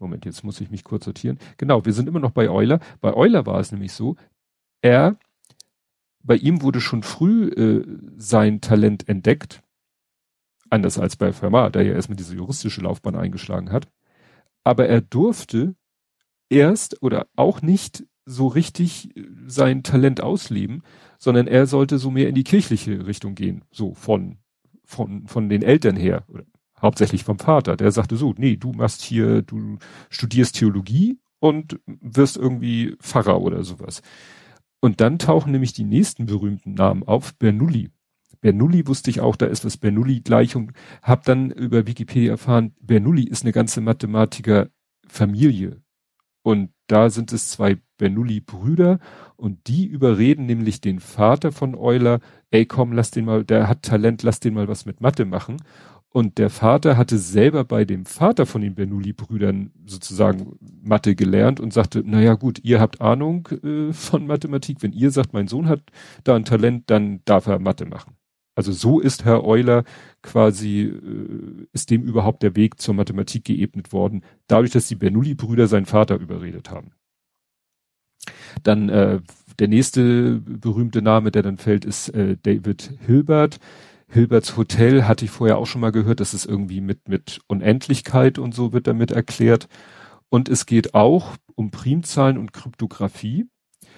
Moment, 0.00 0.24
jetzt 0.26 0.44
muss 0.44 0.60
ich 0.60 0.70
mich 0.70 0.84
kurz 0.84 1.04
sortieren. 1.04 1.38
Genau, 1.56 1.84
wir 1.84 1.92
sind 1.92 2.08
immer 2.08 2.20
noch 2.20 2.32
bei 2.32 2.50
Euler. 2.50 2.80
Bei 3.00 3.14
Euler 3.14 3.46
war 3.46 3.60
es 3.60 3.72
nämlich 3.72 3.92
so, 3.92 4.16
er, 4.82 5.16
bei 6.22 6.36
ihm 6.36 6.62
wurde 6.62 6.80
schon 6.80 7.02
früh 7.02 7.48
äh, 7.48 7.84
sein 8.16 8.60
Talent 8.60 9.08
entdeckt. 9.08 9.62
Anders 10.70 10.98
als 10.98 11.16
bei 11.16 11.32
Fermat, 11.32 11.74
der 11.74 11.82
ja 11.82 11.92
erstmal 11.94 12.16
diese 12.16 12.34
juristische 12.34 12.80
Laufbahn 12.80 13.16
eingeschlagen 13.16 13.72
hat. 13.72 13.88
Aber 14.64 14.88
er 14.88 15.00
durfte 15.00 15.74
erst 16.48 17.02
oder 17.02 17.26
auch 17.36 17.62
nicht 17.62 18.04
so 18.24 18.48
richtig 18.48 19.16
äh, 19.16 19.24
sein 19.46 19.82
Talent 19.82 20.20
ausleben, 20.20 20.82
sondern 21.18 21.46
er 21.46 21.66
sollte 21.66 21.98
so 21.98 22.10
mehr 22.10 22.28
in 22.28 22.34
die 22.34 22.44
kirchliche 22.44 23.06
Richtung 23.06 23.34
gehen, 23.34 23.64
so 23.70 23.94
von, 23.94 24.38
von, 24.84 25.26
von 25.26 25.48
den 25.48 25.62
Eltern 25.62 25.96
her, 25.96 26.24
oder 26.28 26.44
hauptsächlich 26.80 27.24
vom 27.24 27.38
Vater. 27.38 27.76
Der 27.76 27.90
sagte 27.92 28.16
so, 28.16 28.34
nee, 28.36 28.56
du 28.56 28.72
machst 28.72 29.02
hier, 29.02 29.42
du 29.42 29.78
studierst 30.10 30.56
Theologie 30.56 31.18
und 31.38 31.80
wirst 31.86 32.36
irgendwie 32.36 32.96
Pfarrer 33.00 33.40
oder 33.40 33.64
sowas. 33.64 34.02
Und 34.80 35.00
dann 35.00 35.18
tauchen 35.18 35.52
nämlich 35.52 35.72
die 35.72 35.84
nächsten 35.84 36.26
berühmten 36.26 36.74
Namen 36.74 37.02
auf, 37.02 37.34
Bernoulli. 37.36 37.90
Bernoulli 38.40 38.86
wusste 38.86 39.10
ich 39.10 39.20
auch, 39.20 39.36
da 39.36 39.46
ist 39.46 39.64
das 39.64 39.76
Bernoulli-Gleichung. 39.76 40.72
Hab 41.02 41.24
dann 41.24 41.50
über 41.50 41.86
Wikipedia 41.86 42.32
erfahren, 42.32 42.74
Bernoulli 42.80 43.24
ist 43.24 43.44
eine 43.44 43.52
ganze 43.52 43.80
Mathematiker-Familie. 43.80 45.82
Und 46.42 46.70
da 46.86 47.10
sind 47.10 47.32
es 47.32 47.50
zwei 47.50 47.78
Bernoulli-Brüder 47.98 48.98
und 49.36 49.66
die 49.66 49.86
überreden 49.86 50.46
nämlich 50.46 50.80
den 50.80 51.00
Vater 51.00 51.50
von 51.50 51.74
Euler, 51.74 52.20
ey 52.50 52.66
komm, 52.66 52.92
lass 52.92 53.10
den 53.10 53.24
mal, 53.24 53.44
der 53.44 53.68
hat 53.68 53.82
Talent, 53.82 54.22
lass 54.22 54.40
den 54.40 54.54
mal 54.54 54.68
was 54.68 54.86
mit 54.86 55.00
Mathe 55.00 55.24
machen. 55.24 55.56
Und 56.10 56.38
der 56.38 56.48
Vater 56.48 56.96
hatte 56.96 57.18
selber 57.18 57.64
bei 57.64 57.84
dem 57.84 58.06
Vater 58.06 58.46
von 58.46 58.62
den 58.62 58.74
Bernoulli-Brüdern 58.74 59.72
sozusagen 59.84 60.58
Mathe 60.82 61.14
gelernt 61.14 61.60
und 61.60 61.74
sagte, 61.74 62.02
naja 62.06 62.34
gut, 62.34 62.60
ihr 62.64 62.80
habt 62.80 63.02
Ahnung 63.02 63.48
äh, 63.62 63.92
von 63.92 64.26
Mathematik. 64.26 64.82
Wenn 64.82 64.92
ihr 64.92 65.10
sagt, 65.10 65.34
mein 65.34 65.46
Sohn 65.46 65.68
hat 65.68 65.82
da 66.24 66.34
ein 66.34 66.46
Talent, 66.46 66.90
dann 66.90 67.20
darf 67.26 67.48
er 67.48 67.58
Mathe 67.58 67.84
machen. 67.84 68.15
Also 68.56 68.72
so 68.72 69.00
ist 69.00 69.24
Herr 69.24 69.44
Euler 69.44 69.84
quasi, 70.22 70.82
äh, 70.82 71.66
ist 71.72 71.90
dem 71.90 72.02
überhaupt 72.02 72.42
der 72.42 72.56
Weg 72.56 72.80
zur 72.80 72.94
Mathematik 72.94 73.44
geebnet 73.44 73.92
worden, 73.92 74.24
dadurch, 74.48 74.72
dass 74.72 74.88
die 74.88 74.96
Bernoulli-Brüder 74.96 75.68
seinen 75.68 75.86
Vater 75.86 76.16
überredet 76.16 76.70
haben. 76.70 76.92
Dann 78.62 78.88
äh, 78.88 79.20
der 79.58 79.68
nächste 79.68 80.40
berühmte 80.40 81.02
Name, 81.02 81.30
der 81.30 81.42
dann 81.42 81.58
fällt, 81.58 81.84
ist 81.84 82.08
äh, 82.08 82.36
David 82.42 82.94
Hilbert. 83.06 83.58
Hilberts 84.08 84.56
Hotel 84.56 85.04
hatte 85.04 85.24
ich 85.26 85.30
vorher 85.30 85.58
auch 85.58 85.66
schon 85.66 85.80
mal 85.80 85.92
gehört, 85.92 86.20
dass 86.20 86.32
es 86.32 86.46
irgendwie 86.46 86.80
mit, 86.80 87.08
mit 87.08 87.40
Unendlichkeit 87.48 88.38
und 88.38 88.54
so 88.54 88.72
wird 88.72 88.86
damit 88.86 89.10
erklärt. 89.10 89.68
Und 90.28 90.48
es 90.48 90.64
geht 90.64 90.94
auch 90.94 91.36
um 91.54 91.70
Primzahlen 91.70 92.38
und 92.38 92.52
Kryptographie. 92.52 93.46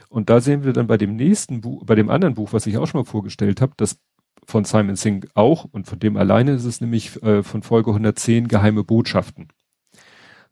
Und 0.09 0.31
da 0.31 0.41
sehen 0.41 0.65
wir 0.65 0.73
dann 0.73 0.87
bei 0.87 0.97
dem 0.97 1.17
nächsten 1.17 1.61
Buch, 1.61 1.85
bei 1.85 1.95
dem 1.95 2.09
anderen 2.09 2.35
Buch, 2.35 2.53
was 2.53 2.67
ich 2.67 2.79
auch 2.79 2.87
schon 2.87 3.01
mal 3.01 3.05
vorgestellt 3.05 3.61
habe, 3.61 3.75
das 3.77 3.99
von 4.47 4.65
Simon 4.65 4.97
Singh 4.97 5.29
auch 5.35 5.65
und 5.65 5.87
von 5.87 5.99
dem 5.99 6.17
alleine 6.17 6.53
ist 6.53 6.65
es 6.65 6.81
nämlich 6.81 7.23
äh, 7.23 7.43
von 7.43 7.63
Folge 7.63 7.91
110 7.91 8.49
geheime 8.49 8.85
Botschaften. 8.85 9.49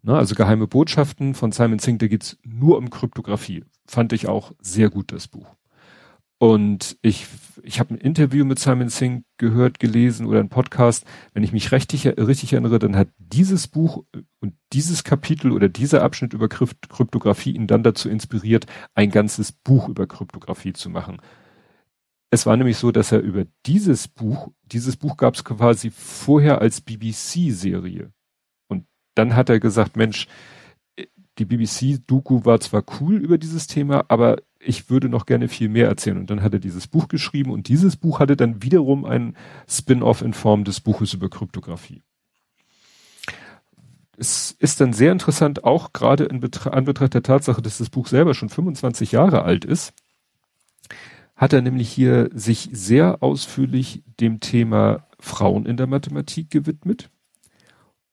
Na, 0.03 0.18
also 0.18 0.35
geheime 0.35 0.66
Botschaften 0.66 1.35
von 1.35 1.53
Simon 1.53 1.79
Singh, 1.79 1.99
da 1.99 2.07
geht's 2.07 2.38
nur 2.44 2.79
um 2.79 2.90
Kryptographie. 2.90 3.64
Fand 3.87 4.12
ich 4.12 4.29
auch 4.29 4.53
sehr 4.61 4.90
gut, 4.90 5.12
das 5.12 5.29
Buch. 5.29 5.57
Und 6.38 6.99
ich, 7.01 7.27
ich 7.62 7.81
habe 7.81 7.94
ein 7.94 7.99
Interview 7.99 8.44
mit 8.44 8.59
Simon 8.59 8.90
Singh 8.90 9.25
gehört, 9.38 9.79
gelesen 9.81 10.27
oder 10.27 10.40
ein 10.40 10.51
Podcast. 10.51 11.07
Wenn 11.33 11.42
ich 11.42 11.53
mich 11.53 11.72
richtig, 11.72 12.07
richtig 12.07 12.53
erinnere, 12.53 12.79
dann 12.79 12.94
hat 12.94 13.09
dieses 13.18 13.68
Buch 13.68 14.05
und 14.40 14.55
dieses 14.75 15.03
Kapitel 15.03 15.51
oder 15.51 15.70
dieser 15.70 16.03
Abschnitt 16.03 16.35
über 16.35 16.49
Kryptographie 16.49 17.53
ihn 17.53 17.66
dann 17.66 17.83
dazu 17.83 18.11
inspiriert, 18.11 18.66
ein 18.94 19.11
ganzes 19.11 19.53
Buch 19.53 19.88
über 19.88 20.07
Kryptographie 20.07 20.75
zu 20.75 20.90
machen. 20.90 21.22
Es 22.37 22.44
war 22.44 22.59
nämlich 22.59 22.77
so, 22.77 22.92
dass 22.92 23.12
er 23.12 23.20
über 23.20 23.46
dieses 23.64 24.09
Buch, 24.09 24.51
dieses 24.66 24.99
Buch 24.99 25.16
gab 25.16 25.37
es 25.37 25.42
quasi 25.42 25.90
vorher 25.90 26.61
als 26.61 26.83
BBC-Serie. 26.83 28.12
Und 28.68 28.85
dann 29.14 29.35
hat 29.35 29.49
er 29.49 29.59
gesagt, 29.59 29.96
Mensch, 29.96 30.29
die 31.38 31.46
BBC-Doku 31.46 32.44
war 32.44 32.61
zwar 32.61 32.85
cool 33.01 33.16
über 33.16 33.38
dieses 33.38 33.68
Thema, 33.68 34.05
aber 34.09 34.37
ich 34.59 34.90
würde 34.90 35.09
noch 35.09 35.25
gerne 35.25 35.49
viel 35.49 35.70
mehr 35.70 35.88
erzählen. 35.88 36.18
Und 36.18 36.29
dann 36.29 36.42
hat 36.42 36.53
er 36.53 36.59
dieses 36.59 36.87
Buch 36.87 37.09
geschrieben 37.09 37.51
und 37.53 37.68
dieses 37.68 37.96
Buch 37.96 38.20
hatte 38.20 38.37
dann 38.37 38.62
wiederum 38.62 39.07
ein 39.07 39.35
Spin-off 39.66 40.20
in 40.20 40.35
Form 40.35 40.64
des 40.64 40.83
Buches 40.83 41.14
über 41.14 41.31
Kryptographie. 41.31 42.03
Es 44.18 44.55
ist 44.59 44.83
dann 44.83 44.92
sehr 44.92 45.11
interessant, 45.11 45.64
auch 45.64 45.94
gerade 45.94 46.25
in 46.25 46.44
Anbetracht 46.44 47.14
der 47.14 47.22
Tatsache, 47.22 47.62
dass 47.62 47.79
das 47.79 47.88
Buch 47.88 48.07
selber 48.09 48.35
schon 48.35 48.51
25 48.51 49.12
Jahre 49.12 49.42
alt 49.42 49.64
ist, 49.64 49.94
hat 51.37 51.53
er 51.53 51.62
nämlich 51.62 51.90
hier 51.90 52.31
sich 52.33 52.70
sehr 52.72 53.22
ausführlich 53.22 54.03
dem 54.20 54.40
Thema 54.40 55.07
Frauen 55.20 55.66
in 55.66 55.77
der 55.77 55.87
Mathematik 55.87 56.51
gewidmet 56.51 57.11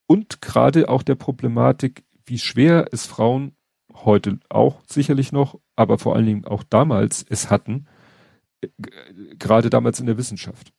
und 0.08 0.42
gerade 0.42 0.90
auch 0.90 1.04
der 1.04 1.16
Problematik, 1.16 2.04
wie 2.26 2.38
schwer 2.38 2.88
es 2.92 3.06
Frauen 3.06 3.56
heute 3.94 4.40
auch 4.50 4.82
sicherlich 4.88 5.32
noch, 5.32 5.60
aber 5.76 5.98
vor 5.98 6.16
allen 6.16 6.26
Dingen 6.26 6.46
auch 6.46 6.64
damals 6.64 7.26
es 7.28 7.50
hatten, 7.50 7.88
äh, 8.62 8.68
gerade 9.40 9.70
damals 9.70 10.00
in 10.00 10.06
der 10.06 10.18
Wissenschaft. 10.18 10.74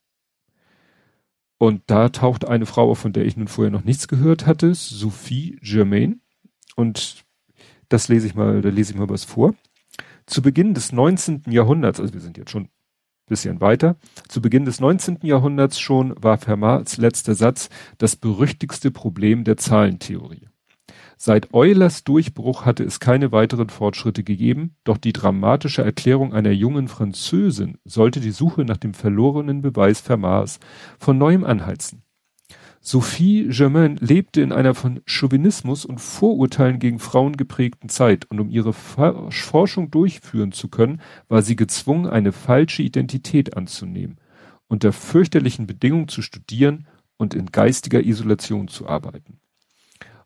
Und 1.57 1.83
da 1.87 2.09
taucht 2.09 2.45
eine 2.45 2.65
Frau, 2.65 2.95
von 2.95 3.13
der 3.13 3.25
ich 3.25 3.37
nun 3.37 3.47
vorher 3.47 3.71
noch 3.71 3.83
nichts 3.83 4.07
gehört 4.07 4.45
hatte, 4.45 4.75
Sophie 4.75 5.57
Germain. 5.61 6.21
Und 6.75 7.23
das 7.89 8.09
lese 8.09 8.27
ich 8.27 8.35
mal, 8.35 8.61
da 8.61 8.69
lese 8.69 8.91
ich 8.91 8.99
mal 8.99 9.09
was 9.09 9.23
vor. 9.23 9.55
Zu 10.27 10.41
Beginn 10.41 10.73
des 10.73 10.91
19. 10.91 11.43
Jahrhunderts, 11.49 11.99
also 11.99 12.13
wir 12.13 12.21
sind 12.21 12.37
jetzt 12.37 12.49
schon 12.49 12.63
ein 12.63 12.69
bisschen 13.27 13.61
weiter, 13.61 13.97
zu 14.27 14.41
Beginn 14.41 14.65
des 14.65 14.79
19. 14.79 15.19
Jahrhunderts 15.21 15.79
schon 15.79 16.15
war 16.21 16.37
Fermats 16.37 16.97
letzter 16.97 17.35
Satz 17.35 17.69
das 17.99 18.15
berüchtigste 18.15 18.89
Problem 18.89 19.43
der 19.43 19.57
Zahlentheorie. 19.57 20.47
Seit 21.17 21.53
Eulers 21.53 22.03
Durchbruch 22.03 22.65
hatte 22.65 22.83
es 22.83 22.99
keine 22.99 23.31
weiteren 23.31 23.69
Fortschritte 23.69 24.23
gegeben, 24.23 24.75
doch 24.83 24.97
die 24.97 25.13
dramatische 25.13 25.83
Erklärung 25.83 26.33
einer 26.33 26.51
jungen 26.51 26.87
Französin 26.87 27.77
sollte 27.85 28.19
die 28.19 28.31
Suche 28.31 28.65
nach 28.65 28.77
dem 28.77 28.93
verlorenen 28.93 29.61
Beweis 29.61 30.01
Fermats 30.01 30.59
von 30.99 31.17
neuem 31.17 31.43
anheizen. 31.43 32.04
Sophie 32.87 33.47
Germain 33.49 33.97
lebte 33.97 34.41
in 34.41 34.51
einer 34.51 34.75
von 34.75 35.01
Chauvinismus 35.07 35.85
und 35.85 35.99
Vorurteilen 35.99 36.77
gegen 36.77 36.99
Frauen 36.99 37.35
geprägten 37.35 37.89
Zeit 37.89 38.25
und 38.25 38.39
um 38.39 38.51
ihre 38.51 38.73
Forschung 38.73 39.89
durchführen 39.89 40.51
zu 40.51 40.67
können, 40.67 41.01
war 41.27 41.41
sie 41.41 41.55
gezwungen, 41.55 42.05
eine 42.05 42.31
falsche 42.31 42.83
Identität 42.83 43.57
anzunehmen, 43.57 44.19
unter 44.67 44.93
fürchterlichen 44.93 45.65
Bedingungen 45.65 46.09
zu 46.09 46.21
studieren 46.21 46.85
und 47.17 47.33
in 47.33 47.47
geistiger 47.47 48.03
Isolation 48.03 48.67
zu 48.67 48.87
arbeiten. 48.87 49.39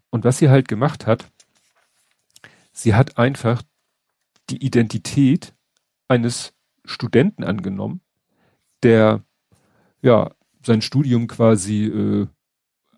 Und 0.10 0.26
was 0.26 0.39
sie 0.39 0.50
halt 0.50 0.67
gemacht 0.67 1.08
hat, 1.08 1.32
sie 2.74 2.93
hat 2.93 3.17
einfach 3.17 3.63
die 4.50 4.65
Identität 4.65 5.54
eines 6.10 6.54
Studenten 6.84 7.45
angenommen, 7.45 8.02
der 8.84 9.24
ja 10.02 10.32
sein 10.62 10.82
Studium 10.82 11.28
quasi 11.28 11.86
äh, 11.86 12.28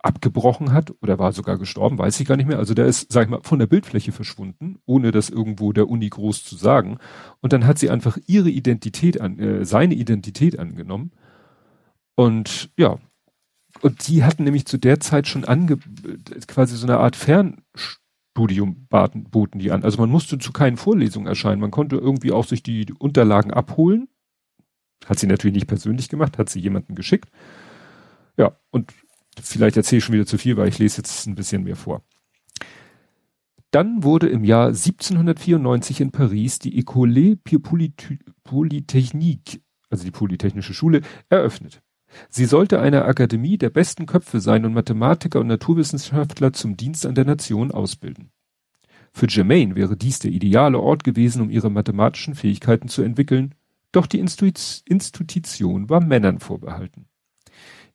abgebrochen 0.04 0.74
hat 0.74 0.94
oder 1.02 1.20
war 1.20 1.32
sogar 1.32 1.58
gestorben, 1.58 1.98
weiß 1.98 2.20
ich 2.20 2.28
gar 2.28 2.38
nicht 2.38 2.48
mehr. 2.48 2.58
Also 2.58 2.74
der 2.74 2.86
ist, 2.86 3.12
sag 3.12 3.24
ich 3.24 3.30
mal, 3.30 3.42
von 3.44 3.60
der 3.60 3.68
Bildfläche 3.68 4.12
verschwunden, 4.12 4.80
ohne 4.86 5.12
das 5.12 5.30
irgendwo 5.30 5.74
der 5.74 5.90
Uni 5.90 6.10
groß 6.10 6.44
zu 6.44 6.56
sagen. 6.56 6.98
Und 7.40 7.54
dann 7.54 7.66
hat 7.66 7.78
sie 7.78 7.90
einfach 7.90 8.18
ihre 8.26 8.50
Identität 8.50 9.22
an, 9.22 9.38
äh, 9.40 9.66
seine 9.66 9.94
Identität 9.94 10.58
angenommen. 10.58 11.12
Und 12.16 12.72
ja, 12.78 12.98
und 13.82 14.08
die 14.08 14.24
hatten 14.24 14.44
nämlich 14.44 14.66
zu 14.66 14.78
der 14.78 15.00
Zeit 15.00 15.28
schon 15.28 15.46
ange 15.46 15.78
quasi 16.48 16.76
so 16.76 16.86
eine 16.86 16.98
Art 16.98 17.16
Fernstudium 17.16 18.88
boten 18.90 19.60
die 19.60 19.72
an. 19.72 19.84
Also 19.84 20.00
man 20.00 20.10
musste 20.10 20.38
zu 20.38 20.52
keinen 20.52 20.78
Vorlesungen 20.78 21.28
erscheinen. 21.28 21.62
Man 21.62 21.72
konnte 21.72 21.96
irgendwie 21.96 22.32
auch 22.32 22.46
sich 22.46 22.64
die 22.64 22.92
Unterlagen 23.00 23.54
abholen. 23.54 24.10
Hat 25.06 25.20
sie 25.20 25.28
natürlich 25.28 25.56
nicht 25.56 25.68
persönlich 25.68 26.10
gemacht, 26.10 26.38
hat 26.38 26.50
sie 26.50 26.60
jemanden 26.60 26.96
geschickt. 26.96 27.30
Ja, 28.38 28.58
und 28.72 28.94
vielleicht 29.42 29.78
erzähle 29.78 30.00
ich 30.00 30.06
schon 30.06 30.14
wieder 30.14 30.26
zu 30.26 30.38
viel, 30.38 30.58
weil 30.58 30.68
ich 30.70 30.80
lese 30.80 30.98
jetzt 30.98 31.28
ein 31.28 31.36
bisschen 31.36 31.64
mehr 31.64 31.76
vor. 31.76 32.04
Dann 33.72 34.04
wurde 34.04 34.28
im 34.28 34.44
Jahr 34.44 34.68
1794 34.68 36.02
in 36.02 36.12
Paris 36.12 36.60
die 36.60 36.84
École 36.84 37.38
Polytechnique, 38.44 39.62
also 39.90 40.04
die 40.04 40.12
Polytechnische 40.12 40.74
Schule, 40.74 41.02
eröffnet. 41.30 41.82
Sie 42.30 42.46
sollte 42.46 42.82
eine 42.82 43.06
Akademie 43.06 43.58
der 43.58 43.70
besten 43.70 44.06
Köpfe 44.06 44.42
sein 44.42 44.66
und 44.66 44.74
Mathematiker 44.74 45.40
und 45.40 45.48
Naturwissenschaftler 45.48 46.52
zum 46.52 46.76
Dienst 46.76 47.06
an 47.06 47.16
der 47.16 47.24
Nation 47.24 47.72
ausbilden. 47.72 48.32
Für 49.14 49.28
Germain 49.28 49.76
wäre 49.76 49.96
dies 49.96 50.20
der 50.20 50.32
ideale 50.32 50.80
Ort 50.80 51.06
gewesen, 51.06 51.42
um 51.42 51.50
ihre 51.50 51.70
mathematischen 51.70 52.36
Fähigkeiten 52.36 52.90
zu 52.90 53.02
entwickeln, 53.02 53.56
doch 53.94 54.08
die 54.08 54.20
Institution 54.20 55.90
war 55.90 56.02
Männern 56.02 56.40
vorbehalten. 56.40 57.08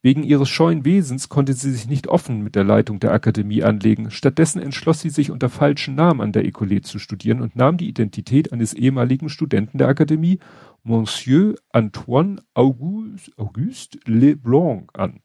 Wegen 0.07 0.23
ihres 0.23 0.49
scheuen 0.49 0.85
Wesens 0.85 1.29
konnte 1.29 1.53
sie 1.53 1.73
sich 1.73 1.89
nicht 1.89 2.07
offen 2.07 2.41
mit 2.41 2.55
der 2.55 2.63
Leitung 2.63 3.01
der 3.01 3.11
Akademie 3.11 3.65
anlegen. 3.65 4.13
Stattdessen 4.13 4.63
entschloss 4.63 5.01
sie 5.01 5.11
sich 5.11 5.33
unter 5.33 5.49
falschen 5.49 5.97
Namen 5.97 6.21
an 6.21 6.31
der 6.31 6.45
École 6.45 6.81
zu 6.83 7.01
studieren 7.01 7.41
und 7.41 7.57
nahm 7.57 7.77
die 7.77 7.89
Identität 7.89 8.53
eines 8.53 8.73
ehemaligen 8.73 9.29
Studenten 9.29 9.79
der 9.79 9.89
Akademie 9.89 10.39
Monsieur 10.85 11.57
Antoine 11.73 12.41
Auguste, 12.55 13.33
Auguste 13.37 13.99
Leblanc 14.05 14.91
an. 14.97 15.23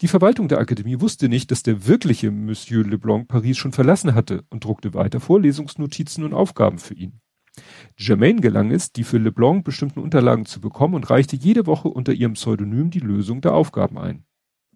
Die 0.00 0.08
Verwaltung 0.08 0.48
der 0.48 0.60
Akademie 0.60 1.02
wusste 1.02 1.28
nicht, 1.28 1.50
dass 1.50 1.62
der 1.62 1.86
wirkliche 1.86 2.30
Monsieur 2.30 2.86
Leblanc 2.86 3.28
Paris 3.28 3.58
schon 3.58 3.72
verlassen 3.72 4.14
hatte 4.14 4.42
und 4.48 4.64
druckte 4.64 4.94
weiter 4.94 5.20
Vorlesungsnotizen 5.20 6.24
und 6.24 6.32
Aufgaben 6.32 6.78
für 6.78 6.94
ihn. 6.94 7.20
Germaine 7.96 8.40
gelang 8.40 8.70
es, 8.70 8.92
die 8.92 9.04
für 9.04 9.18
Leblanc 9.18 9.64
bestimmten 9.64 10.00
Unterlagen 10.00 10.46
zu 10.46 10.60
bekommen 10.60 10.94
und 10.94 11.10
reichte 11.10 11.36
jede 11.36 11.66
Woche 11.66 11.88
unter 11.88 12.12
ihrem 12.12 12.34
Pseudonym 12.34 12.90
die 12.90 13.00
Lösung 13.00 13.40
der 13.40 13.54
Aufgaben 13.54 13.98
ein. 13.98 14.24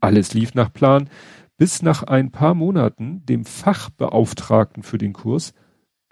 Alles 0.00 0.34
lief 0.34 0.54
nach 0.54 0.72
Plan, 0.72 1.08
bis 1.56 1.82
nach 1.82 2.02
ein 2.02 2.30
paar 2.32 2.54
Monaten 2.54 3.24
dem 3.24 3.44
Fachbeauftragten 3.44 4.82
für 4.82 4.98
den 4.98 5.12
Kurs, 5.12 5.54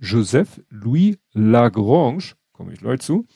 Joseph 0.01 0.63
Louis 0.71 1.19
Lagrange, 1.33 2.35
komme 2.53 2.73
ich 2.73 2.81
gleich 2.81 3.01
zu, 3.01 3.27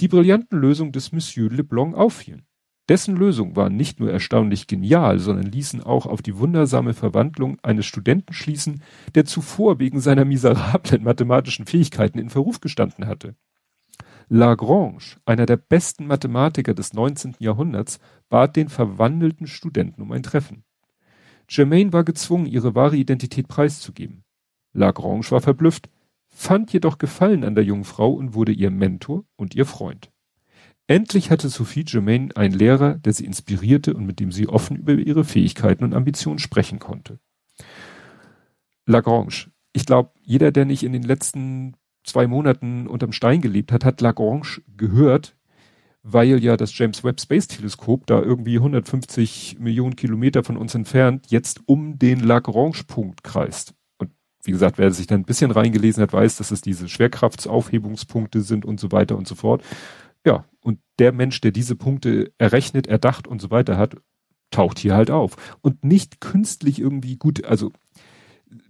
die 0.00 0.08
brillanten 0.08 0.58
Lösungen 0.58 0.92
des 0.92 1.12
Monsieur 1.12 1.50
Leblanc 1.50 1.94
auffielen. 1.94 2.47
Dessen 2.88 3.16
Lösungen 3.16 3.54
waren 3.54 3.76
nicht 3.76 4.00
nur 4.00 4.10
erstaunlich 4.10 4.66
genial, 4.66 5.18
sondern 5.18 5.46
ließen 5.46 5.82
auch 5.82 6.06
auf 6.06 6.22
die 6.22 6.38
wundersame 6.38 6.94
Verwandlung 6.94 7.58
eines 7.62 7.86
Studenten 7.86 8.32
schließen, 8.32 8.82
der 9.14 9.26
zuvor 9.26 9.78
wegen 9.78 10.00
seiner 10.00 10.24
miserablen 10.24 11.04
mathematischen 11.04 11.66
Fähigkeiten 11.66 12.18
in 12.18 12.30
Verruf 12.30 12.60
gestanden 12.60 13.06
hatte. 13.06 13.34
Lagrange, 14.28 15.16
einer 15.24 15.46
der 15.46 15.56
besten 15.56 16.06
Mathematiker 16.06 16.74
des 16.74 16.92
19. 16.92 17.36
Jahrhunderts, 17.38 17.98
bat 18.28 18.56
den 18.56 18.68
verwandelten 18.68 19.46
Studenten 19.46 20.02
um 20.02 20.12
ein 20.12 20.22
Treffen. 20.22 20.64
Germaine 21.46 21.92
war 21.92 22.04
gezwungen, 22.04 22.46
ihre 22.46 22.74
wahre 22.74 22.96
Identität 22.96 23.48
preiszugeben. 23.48 24.24
Lagrange 24.72 25.30
war 25.30 25.40
verblüfft 25.40 25.88
fand 26.38 26.72
jedoch 26.72 26.98
Gefallen 26.98 27.42
an 27.42 27.56
der 27.56 27.64
jungen 27.64 27.84
Frau 27.84 28.12
und 28.12 28.32
wurde 28.32 28.52
ihr 28.52 28.70
Mentor 28.70 29.24
und 29.36 29.56
ihr 29.56 29.66
Freund. 29.66 30.12
Endlich 30.88 31.30
hatte 31.30 31.50
Sophie 31.50 31.84
Germain 31.84 32.32
einen 32.32 32.54
Lehrer, 32.54 32.94
der 32.94 33.12
sie 33.12 33.26
inspirierte 33.26 33.92
und 33.92 34.06
mit 34.06 34.20
dem 34.20 34.32
sie 34.32 34.48
offen 34.48 34.74
über 34.74 34.94
ihre 34.94 35.22
Fähigkeiten 35.22 35.84
und 35.84 35.92
Ambitionen 35.92 36.38
sprechen 36.38 36.78
konnte. 36.78 37.20
Lagrange. 38.86 39.52
Ich 39.74 39.84
glaube, 39.84 40.12
jeder, 40.22 40.50
der 40.50 40.64
nicht 40.64 40.82
in 40.82 40.94
den 40.94 41.02
letzten 41.02 41.74
zwei 42.04 42.26
Monaten 42.26 42.86
unterm 42.86 43.12
Stein 43.12 43.42
gelebt 43.42 43.70
hat, 43.70 43.84
hat 43.84 44.00
Lagrange 44.00 44.62
gehört, 44.78 45.36
weil 46.02 46.42
ja 46.42 46.56
das 46.56 46.76
James 46.76 47.04
Webb 47.04 47.20
Space 47.20 47.48
Teleskop 47.48 48.06
da 48.06 48.22
irgendwie 48.22 48.56
150 48.56 49.58
Millionen 49.60 49.94
Kilometer 49.94 50.42
von 50.42 50.56
uns 50.56 50.74
entfernt 50.74 51.26
jetzt 51.28 51.60
um 51.66 51.98
den 51.98 52.20
Lagrange-Punkt 52.20 53.22
kreist 53.22 53.74
wie 54.44 54.52
gesagt, 54.52 54.78
wer 54.78 54.90
sich 54.90 55.06
dann 55.06 55.20
ein 55.20 55.24
bisschen 55.24 55.50
reingelesen 55.50 56.02
hat, 56.02 56.12
weiß, 56.14 56.36
dass 56.36 56.50
es 56.50 56.62
diese 56.62 56.88
Schwerkraftsaufhebungspunkte 56.88 58.40
sind 58.40 58.64
und 58.64 58.80
so 58.80 58.92
weiter 58.92 59.16
und 59.16 59.28
so 59.28 59.34
fort. 59.34 59.62
Ja, 60.28 60.44
und 60.60 60.78
der 60.98 61.12
Mensch, 61.12 61.40
der 61.40 61.52
diese 61.52 61.74
Punkte 61.74 62.34
errechnet, 62.36 62.86
erdacht 62.86 63.26
und 63.26 63.40
so 63.40 63.50
weiter 63.50 63.78
hat, 63.78 63.96
taucht 64.50 64.78
hier 64.78 64.94
halt 64.94 65.10
auf. 65.10 65.56
Und 65.62 65.84
nicht 65.84 66.20
künstlich 66.20 66.78
irgendwie 66.78 67.16
gut, 67.16 67.46
also 67.46 67.72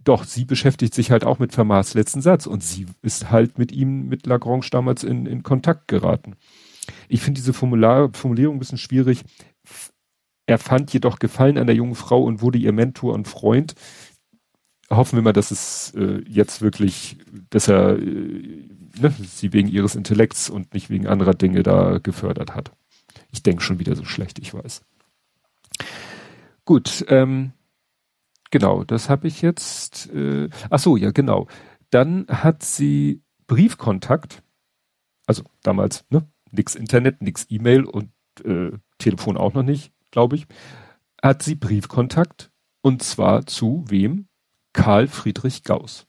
doch, 0.05 0.23
sie 0.23 0.45
beschäftigt 0.45 0.93
sich 0.93 1.11
halt 1.11 1.25
auch 1.25 1.37
mit 1.37 1.51
Fermats 1.51 1.95
letzten 1.95 2.21
Satz 2.21 2.45
und 2.45 2.63
sie 2.63 2.85
ist 3.01 3.29
halt 3.29 3.57
mit 3.57 3.73
ihm, 3.73 4.07
mit 4.07 4.25
Lagrange 4.25 4.67
damals 4.71 5.03
in, 5.03 5.25
in 5.25 5.43
Kontakt 5.43 5.89
geraten. 5.89 6.37
Ich 7.09 7.21
finde 7.21 7.41
diese 7.41 7.51
Formular, 7.51 8.09
Formulierung 8.13 8.55
ein 8.55 8.59
bisschen 8.59 8.77
schwierig. 8.77 9.25
Er 10.45 10.59
fand 10.59 10.93
jedoch 10.93 11.19
Gefallen 11.19 11.57
an 11.57 11.67
der 11.67 11.75
jungen 11.75 11.95
Frau 11.95 12.23
und 12.23 12.41
wurde 12.41 12.57
ihr 12.57 12.71
Mentor 12.71 13.13
und 13.15 13.27
Freund 13.27 13.75
hoffen 14.89 15.17
wir 15.17 15.23
mal, 15.23 15.33
dass 15.33 15.51
es 15.51 15.93
äh, 15.95 16.21
jetzt 16.27 16.61
wirklich, 16.61 17.17
dass 17.49 17.67
er 17.67 17.97
äh, 17.99 18.69
ne, 18.99 19.11
sie 19.11 19.53
wegen 19.53 19.67
ihres 19.67 19.95
Intellekts 19.95 20.49
und 20.49 20.73
nicht 20.73 20.89
wegen 20.89 21.07
anderer 21.07 21.33
Dinge 21.33 21.63
da 21.63 21.99
gefördert 21.99 22.55
hat. 22.55 22.71
Ich 23.31 23.43
denke 23.43 23.61
schon 23.61 23.79
wieder 23.79 23.95
so 23.95 24.05
schlecht, 24.05 24.39
ich 24.39 24.53
weiß. 24.53 24.81
Gut, 26.65 27.05
ähm, 27.07 27.53
genau, 28.51 28.83
das 28.83 29.09
habe 29.09 29.27
ich 29.27 29.41
jetzt. 29.41 30.11
Äh, 30.13 30.49
ach 30.69 30.79
so, 30.79 30.97
ja, 30.97 31.11
genau. 31.11 31.47
Dann 31.89 32.27
hat 32.27 32.63
sie 32.63 33.23
Briefkontakt, 33.47 34.43
also 35.25 35.43
damals, 35.63 36.05
ne, 36.09 36.27
nix 36.51 36.75
Internet, 36.75 37.21
nix 37.21 37.45
E-Mail 37.49 37.85
und 37.85 38.11
äh, 38.43 38.71
Telefon 38.99 39.37
auch 39.37 39.53
noch 39.53 39.63
nicht, 39.63 39.91
glaube 40.11 40.35
ich, 40.35 40.47
hat 41.21 41.43
sie 41.43 41.55
Briefkontakt 41.55 42.51
und 42.81 43.03
zwar 43.03 43.45
zu 43.45 43.83
wem? 43.87 44.27
Karl 44.73 45.07
Friedrich 45.07 45.63
Gauss. 45.63 46.05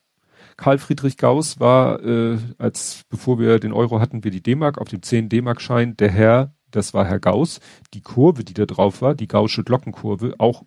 Karl 0.61 0.77
Friedrich 0.77 1.17
Gauss 1.17 1.59
war, 1.59 2.05
äh, 2.05 2.37
als 2.59 3.05
bevor 3.09 3.39
wir 3.39 3.59
den 3.61 3.73
Euro 3.73 3.99
hatten, 3.99 4.25
wir 4.25 4.31
die 4.31 4.43
D-Mark 4.43 4.77
auf 4.77 4.89
dem 4.89 5.03
10 5.03 5.31
D-Mark-Schein, 5.31 5.97
der 5.97 6.11
Herr, 6.11 6.55
das 6.71 6.93
war 6.93 7.07
Herr 7.07 7.19
Gauss, 7.19 7.61
die 7.95 8.03
Kurve, 8.03 8.45
die 8.45 8.53
da 8.53 8.67
drauf 8.67 9.01
war, 9.01 9.15
die 9.15 9.27
Gaußsche 9.27 9.65
Glockenkurve, 9.65 10.35
auch, 10.37 10.65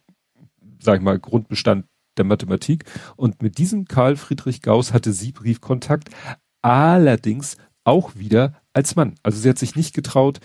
sag 0.79 0.97
ich 0.97 1.03
mal, 1.03 1.19
Grundbestand 1.19 1.85
der 2.17 2.25
Mathematik. 2.25 2.85
Und 3.17 3.43
mit 3.43 3.59
diesem 3.59 3.85
Karl 3.85 4.15
Friedrich 4.15 4.63
Gauss 4.63 4.93
hatte 4.93 5.13
sie 5.13 5.31
Briefkontakt, 5.31 6.09
allerdings 6.63 7.57
auch 7.83 8.15
wieder 8.15 8.63
als 8.73 8.95
Mann. 8.95 9.13
Also 9.21 9.39
sie 9.39 9.49
hat 9.49 9.59
sich 9.59 9.75
nicht 9.75 9.93
getraut, 9.93 10.39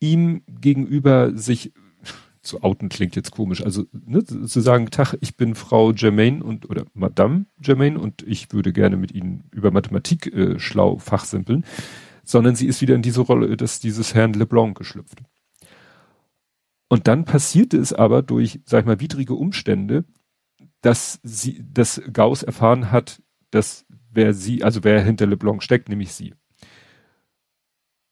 ihm 0.00 0.42
gegenüber 0.48 1.34
sich 1.34 1.72
zu 2.46 2.62
outen 2.62 2.88
klingt 2.88 3.16
jetzt 3.16 3.30
komisch. 3.30 3.62
Also 3.62 3.84
ne, 3.92 4.24
zu 4.24 4.60
sagen, 4.60 4.90
Tag, 4.90 5.16
ich 5.20 5.36
bin 5.36 5.54
Frau 5.54 5.92
Germain 5.92 6.42
und 6.42 6.70
oder 6.70 6.84
Madame 6.94 7.46
Germain 7.58 7.96
und 7.96 8.22
ich 8.22 8.52
würde 8.52 8.72
gerne 8.72 8.96
mit 8.96 9.12
Ihnen 9.12 9.44
über 9.52 9.70
Mathematik 9.70 10.32
äh, 10.32 10.58
schlau 10.58 10.98
fachsimpeln, 10.98 11.64
sondern 12.24 12.56
sie 12.56 12.66
ist 12.66 12.80
wieder 12.80 12.94
in 12.94 13.02
diese 13.02 13.20
Rolle 13.20 13.56
des 13.56 13.80
dieses 13.80 14.14
Herrn 14.14 14.32
Leblanc 14.32 14.76
geschlüpft. 14.76 15.18
Und 16.88 17.08
dann 17.08 17.24
passierte 17.24 17.76
es 17.78 17.92
aber 17.92 18.22
durch, 18.22 18.60
sag 18.64 18.80
ich 18.80 18.86
mal, 18.86 19.00
widrige 19.00 19.34
Umstände, 19.34 20.04
dass 20.80 21.18
sie, 21.22 21.64
dass 21.72 22.00
Gauss 22.12 22.42
erfahren 22.42 22.92
hat, 22.92 23.22
dass 23.50 23.86
wer 24.12 24.34
sie, 24.34 24.62
also 24.62 24.84
wer 24.84 25.02
hinter 25.02 25.26
LeBlanc 25.26 25.62
steckt, 25.62 25.88
nämlich 25.88 26.12
sie. 26.12 26.34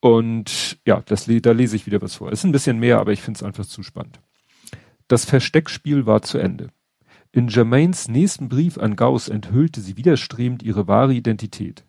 Und 0.05 0.79
ja, 0.85 1.01
das, 1.01 1.25
da 1.25 1.53
lese 1.53 1.77
ich 1.77 1.87
wieder 1.87 2.03
was 2.03 2.17
vor. 2.17 2.31
Ist 2.31 2.45
ein 2.45 2.53
bisschen 2.53 2.79
mehr, 2.79 2.99
aber 2.99 3.13
ich 3.13 3.23
finde 3.23 3.39
es 3.39 3.43
einfach 3.43 3.65
zu 3.65 3.83
spannend. 3.83 4.21
Das 5.09 5.25
Versteckspiel 5.25 6.05
war 6.05 6.21
zu 6.21 6.37
Ende. 6.37 6.69
In 7.33 7.47
Germains 7.47 8.07
nächsten 8.09 8.51
Brief 8.51 8.77
an 8.77 8.97
Gauss 8.97 9.31
enthüllte 9.31 9.81
sie 9.81 9.97
widerstrebend 9.97 10.63
ihre 10.63 10.89
wahre 10.89 11.15
Identität. 11.15 11.87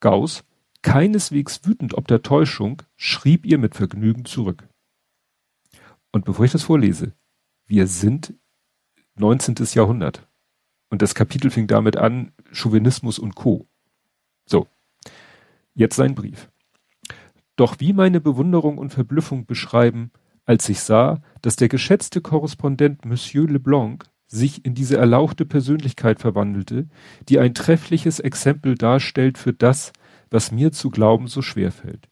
Gauss, 0.00 0.42
keineswegs 0.80 1.60
wütend 1.66 1.92
ob 1.92 2.08
der 2.08 2.22
Täuschung, 2.22 2.80
schrieb 2.96 3.44
ihr 3.44 3.58
mit 3.58 3.74
Vergnügen 3.74 4.24
zurück. 4.24 4.66
Und 6.12 6.24
bevor 6.24 6.46
ich 6.46 6.52
das 6.52 6.62
vorlese, 6.62 7.12
wir 7.66 7.86
sind 7.88 8.32
19. 9.16 9.56
Jahrhundert. 9.74 10.26
Und 10.88 11.02
das 11.02 11.14
Kapitel 11.14 11.50
fing 11.50 11.66
damit 11.66 11.98
an, 11.98 12.32
Chauvinismus 12.52 13.18
und 13.18 13.34
Co. 13.34 13.68
So. 14.46 14.66
Jetzt 15.74 15.96
sein 15.96 16.14
Brief. 16.14 16.48
Doch 17.60 17.74
wie 17.78 17.92
meine 17.92 18.22
Bewunderung 18.22 18.78
und 18.78 18.88
Verblüffung 18.88 19.44
beschreiben, 19.44 20.12
als 20.46 20.66
ich 20.70 20.80
sah, 20.80 21.20
dass 21.42 21.56
der 21.56 21.68
geschätzte 21.68 22.22
Korrespondent 22.22 23.04
Monsieur 23.04 23.46
Leblanc 23.46 24.06
sich 24.28 24.64
in 24.64 24.72
diese 24.72 24.96
erlauchte 24.96 25.44
Persönlichkeit 25.44 26.20
verwandelte, 26.20 26.88
die 27.28 27.38
ein 27.38 27.52
treffliches 27.52 28.18
Exempel 28.18 28.76
darstellt 28.76 29.36
für 29.36 29.52
das, 29.52 29.92
was 30.30 30.52
mir 30.52 30.72
zu 30.72 30.88
glauben 30.88 31.26
so 31.26 31.42
schwer 31.42 31.70
fällt. 31.70 32.08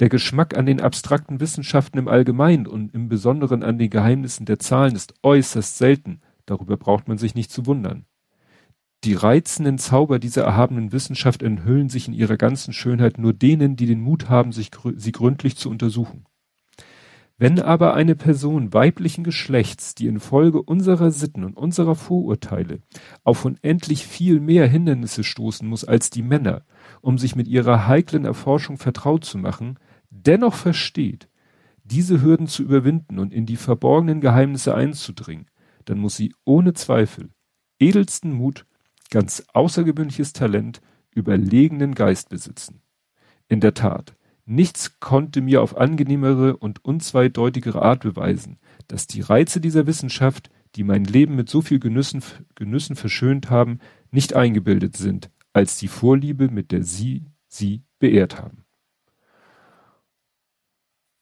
Der 0.00 0.08
Geschmack 0.08 0.56
an 0.56 0.64
den 0.64 0.80
abstrakten 0.80 1.38
Wissenschaften 1.38 1.98
im 1.98 2.08
Allgemeinen 2.08 2.66
und 2.66 2.94
im 2.94 3.10
Besonderen 3.10 3.62
an 3.62 3.76
den 3.76 3.90
Geheimnissen 3.90 4.46
der 4.46 4.58
Zahlen 4.58 4.94
ist 4.96 5.12
äußerst 5.22 5.76
selten, 5.76 6.22
darüber 6.46 6.78
braucht 6.78 7.08
man 7.08 7.18
sich 7.18 7.34
nicht 7.34 7.52
zu 7.52 7.66
wundern. 7.66 8.06
Die 9.04 9.14
reizenden 9.14 9.78
Zauber 9.78 10.18
dieser 10.18 10.42
erhabenen 10.42 10.90
Wissenschaft 10.90 11.42
enthüllen 11.42 11.88
sich 11.88 12.08
in 12.08 12.14
ihrer 12.14 12.36
ganzen 12.36 12.72
Schönheit 12.72 13.16
nur 13.18 13.32
denen, 13.32 13.76
die 13.76 13.86
den 13.86 14.00
Mut 14.00 14.28
haben, 14.28 14.50
sich 14.50 14.70
sie 14.96 15.12
gründlich 15.12 15.56
zu 15.56 15.70
untersuchen. 15.70 16.24
Wenn 17.40 17.60
aber 17.60 17.94
eine 17.94 18.16
Person 18.16 18.74
weiblichen 18.74 19.22
Geschlechts, 19.22 19.94
die 19.94 20.08
infolge 20.08 20.60
unserer 20.60 21.12
Sitten 21.12 21.44
und 21.44 21.56
unserer 21.56 21.94
Vorurteile 21.94 22.80
auf 23.22 23.44
unendlich 23.44 24.04
viel 24.04 24.40
mehr 24.40 24.66
Hindernisse 24.66 25.22
stoßen 25.22 25.66
muss 25.68 25.84
als 25.84 26.10
die 26.10 26.22
Männer, 26.22 26.64
um 27.00 27.16
sich 27.16 27.36
mit 27.36 27.46
ihrer 27.46 27.86
heiklen 27.86 28.24
Erforschung 28.24 28.76
vertraut 28.76 29.24
zu 29.24 29.38
machen, 29.38 29.78
dennoch 30.10 30.54
versteht, 30.54 31.28
diese 31.84 32.20
Hürden 32.20 32.48
zu 32.48 32.64
überwinden 32.64 33.20
und 33.20 33.32
in 33.32 33.46
die 33.46 33.56
verborgenen 33.56 34.20
Geheimnisse 34.20 34.74
einzudringen, 34.74 35.46
dann 35.84 35.98
muss 35.98 36.16
sie 36.16 36.34
ohne 36.44 36.72
Zweifel 36.72 37.30
edelsten 37.78 38.32
Mut 38.32 38.66
ganz 39.10 39.44
außergewöhnliches 39.52 40.32
Talent, 40.32 40.80
überlegenen 41.14 41.94
Geist 41.94 42.28
besitzen. 42.28 42.82
In 43.48 43.60
der 43.60 43.74
Tat, 43.74 44.14
nichts 44.44 45.00
konnte 45.00 45.40
mir 45.40 45.62
auf 45.62 45.76
angenehmere 45.76 46.56
und 46.56 46.84
unzweideutigere 46.84 47.82
Art 47.82 48.00
beweisen, 48.00 48.58
dass 48.86 49.06
die 49.06 49.20
Reize 49.20 49.60
dieser 49.60 49.86
Wissenschaft, 49.86 50.50
die 50.74 50.84
mein 50.84 51.04
Leben 51.04 51.36
mit 51.36 51.48
so 51.48 51.62
viel 51.62 51.78
Genüssen, 51.78 52.22
Genüssen 52.54 52.96
verschönt 52.96 53.50
haben, 53.50 53.78
nicht 54.10 54.34
eingebildet 54.34 54.96
sind, 54.96 55.30
als 55.52 55.78
die 55.78 55.88
Vorliebe, 55.88 56.48
mit 56.48 56.72
der 56.72 56.82
sie 56.82 57.26
sie 57.48 57.82
beehrt 57.98 58.38
haben. 58.38 58.64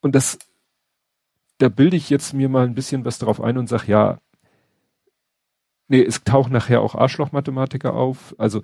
Und 0.00 0.14
das, 0.14 0.38
da 1.58 1.68
bilde 1.68 1.96
ich 1.96 2.10
jetzt 2.10 2.32
mir 2.32 2.48
mal 2.48 2.66
ein 2.66 2.74
bisschen 2.74 3.04
was 3.04 3.18
darauf 3.18 3.40
ein 3.40 3.58
und 3.58 3.68
sage, 3.68 3.90
ja, 3.90 4.20
nee, 5.88 6.02
es 6.02 6.24
tauchen 6.24 6.52
nachher 6.52 6.80
auch 6.80 6.94
Arschloch-Mathematiker 6.94 7.94
auf. 7.94 8.34
Also 8.38 8.62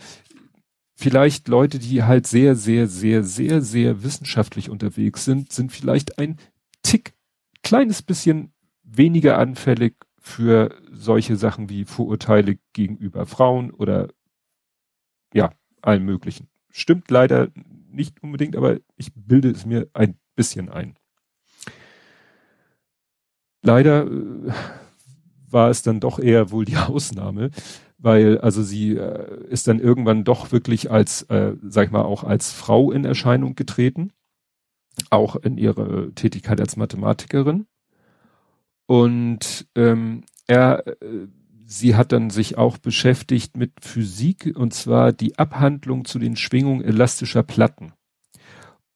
vielleicht 0.94 1.48
Leute, 1.48 1.78
die 1.78 2.02
halt 2.02 2.26
sehr, 2.26 2.54
sehr, 2.54 2.86
sehr, 2.86 3.24
sehr, 3.24 3.62
sehr 3.62 4.02
wissenschaftlich 4.02 4.70
unterwegs 4.70 5.24
sind, 5.24 5.52
sind 5.52 5.72
vielleicht 5.72 6.18
ein 6.18 6.38
Tick, 6.82 7.14
kleines 7.62 8.02
bisschen 8.02 8.52
weniger 8.82 9.38
anfällig 9.38 9.94
für 10.18 10.76
solche 10.92 11.36
Sachen 11.36 11.68
wie 11.68 11.84
Vorurteile 11.84 12.58
gegenüber 12.72 13.26
Frauen 13.26 13.72
oder 13.72 14.08
ja, 15.34 15.52
allem 15.80 16.04
möglichen. 16.04 16.48
Stimmt 16.70 17.10
leider 17.10 17.48
nicht 17.90 18.22
unbedingt, 18.22 18.56
aber 18.56 18.78
ich 18.96 19.12
bilde 19.14 19.50
es 19.50 19.66
mir 19.66 19.88
ein 19.94 20.16
bisschen 20.36 20.68
ein. 20.68 20.96
Leider 23.62 24.06
äh, 24.06 24.52
war 25.52 25.70
es 25.70 25.82
dann 25.82 26.00
doch 26.00 26.18
eher 26.18 26.50
wohl 26.50 26.64
die 26.64 26.76
Ausnahme, 26.88 27.50
weil 27.98 28.38
also 28.38 28.62
sie 28.62 28.96
äh, 28.96 29.46
ist 29.48 29.68
dann 29.68 29.78
irgendwann 29.78 30.24
doch 30.24 30.52
wirklich 30.52 30.90
als, 30.90 31.22
äh, 31.24 31.54
sag 31.62 31.86
ich 31.86 31.92
mal, 31.92 32.02
auch 32.02 32.24
als 32.24 32.50
Frau 32.52 32.90
in 32.90 33.04
Erscheinung 33.04 33.54
getreten, 33.54 34.12
auch 35.10 35.36
in 35.36 35.56
ihrer 35.58 36.14
Tätigkeit 36.14 36.60
als 36.60 36.76
Mathematikerin. 36.76 37.66
Und 38.86 39.66
ähm, 39.76 40.24
er, 40.46 40.86
äh, 40.86 41.28
sie 41.64 41.94
hat 41.96 42.12
dann 42.12 42.30
sich 42.30 42.58
auch 42.58 42.78
beschäftigt 42.78 43.56
mit 43.56 43.72
Physik 43.80 44.52
und 44.54 44.74
zwar 44.74 45.12
die 45.12 45.38
Abhandlung 45.38 46.04
zu 46.04 46.18
den 46.18 46.36
Schwingungen 46.36 46.82
elastischer 46.82 47.42
Platten 47.42 47.92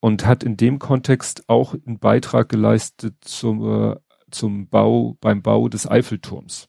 und 0.01 0.27
hat 0.27 0.45
in 0.45 0.57
dem 0.57 0.79
Kontext 0.79 1.49
auch 1.49 1.75
einen 1.75 1.99
Beitrag 1.99 2.49
geleistet 2.49 3.15
zum 3.23 3.97
zum 4.37 4.69
Bau, 4.69 5.17
beim 5.21 5.43
Bau 5.43 5.69
des 5.69 5.89
Eiffelturms. 5.89 6.69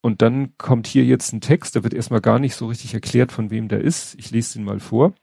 Und 0.00 0.20
dann 0.22 0.56
kommt 0.58 0.86
hier 0.86 1.04
jetzt 1.04 1.32
ein 1.32 1.40
Text, 1.40 1.76
da 1.76 1.84
wird 1.84 1.94
erstmal 1.94 2.20
gar 2.20 2.38
nicht 2.38 2.56
so 2.56 2.66
richtig 2.66 2.94
erklärt, 2.94 3.30
von 3.30 3.50
wem 3.50 3.68
der 3.68 3.80
ist. 3.80 4.16
Ich 4.18 4.30
lese 4.30 4.58
ihn 4.58 4.64
mal 4.64 4.80
vor. 4.80 5.14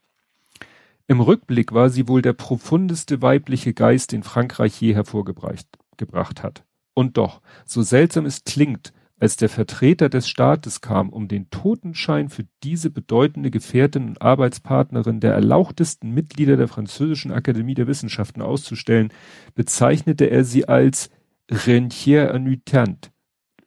Im 1.08 1.20
Rückblick 1.22 1.74
war 1.74 1.90
sie 1.90 2.08
wohl 2.08 2.22
der 2.22 2.34
profundeste 2.34 3.22
weibliche 3.22 3.74
Geist, 3.74 4.12
den 4.12 4.24
Frankreich 4.24 4.80
je 4.80 4.94
hervorgebracht 4.94 5.68
gebracht 5.98 6.44
hat. 6.44 6.64
Und 6.94 7.18
doch, 7.18 7.42
so 7.66 7.82
seltsam 7.82 8.26
es 8.26 8.44
klingt, 8.44 8.94
als 9.20 9.36
der 9.36 9.50
Vertreter 9.50 10.10
des 10.10 10.30
Staates 10.30 10.82
kam, 10.82 11.10
um 11.10 11.28
den 11.28 11.50
Totenschein 11.50 12.30
für 12.30 12.46
diese 12.64 12.90
bedeutende 12.90 13.52
Gefährtin 13.52 14.08
und 14.10 14.22
Arbeitspartnerin 14.22 15.20
der 15.20 15.34
erlauchtesten 15.34 16.12
Mitglieder 16.12 16.56
der 16.58 16.68
Französischen 16.68 17.32
Akademie 17.32 17.74
der 17.74 17.88
Wissenschaften 17.88 18.42
auszustellen, 18.42 19.12
bezeichnete 19.56 20.26
er 20.26 20.46
sie 20.46 20.68
als 20.68 21.10
Rentière 21.52 22.30
annuitant, 22.30 23.12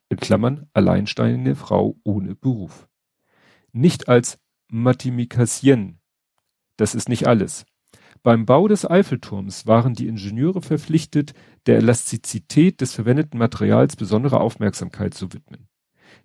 in 0.08 0.16
Klammern 0.16 0.68
alleinstehende 0.72 1.54
Frau 1.54 1.96
ohne 2.02 2.34
Beruf. 2.34 2.88
Nicht 3.72 4.08
als 4.08 4.38
Mathemikassienne. 4.68 5.98
Das 6.76 6.94
ist 6.94 7.08
nicht 7.08 7.26
alles. 7.26 7.66
Beim 8.22 8.46
Bau 8.46 8.68
des 8.68 8.88
Eiffelturms 8.88 9.66
waren 9.66 9.94
die 9.94 10.06
Ingenieure 10.06 10.62
verpflichtet, 10.62 11.34
der 11.66 11.78
Elastizität 11.78 12.80
des 12.80 12.92
verwendeten 12.94 13.36
Materials 13.36 13.96
besondere 13.96 14.40
Aufmerksamkeit 14.40 15.12
zu 15.14 15.32
widmen. 15.32 15.66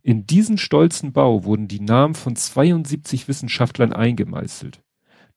In 0.03 0.27
diesen 0.27 0.59
stolzen 0.59 1.11
Bau 1.11 1.43
wurden 1.43 1.67
die 1.67 1.79
Namen 1.79 2.13
von 2.13 2.35
72 2.35 3.27
Wissenschaftlern 3.27 3.93
eingemeißelt. 3.93 4.83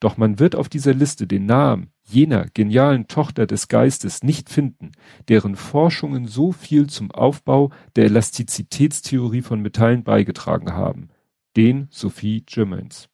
Doch 0.00 0.18
man 0.18 0.38
wird 0.38 0.54
auf 0.54 0.68
dieser 0.68 0.92
Liste 0.92 1.26
den 1.26 1.46
Namen 1.46 1.92
jener 2.04 2.46
genialen 2.52 3.08
Tochter 3.08 3.46
des 3.46 3.68
Geistes 3.68 4.22
nicht 4.22 4.50
finden, 4.50 4.92
deren 5.28 5.56
Forschungen 5.56 6.26
so 6.26 6.52
viel 6.52 6.88
zum 6.88 7.10
Aufbau 7.10 7.70
der 7.96 8.04
Elastizitätstheorie 8.04 9.42
von 9.42 9.60
Metallen 9.60 10.02
beigetragen 10.02 10.72
haben, 10.72 11.08
den 11.56 11.88
Sophie 11.90 12.42
Germains. 12.44 13.08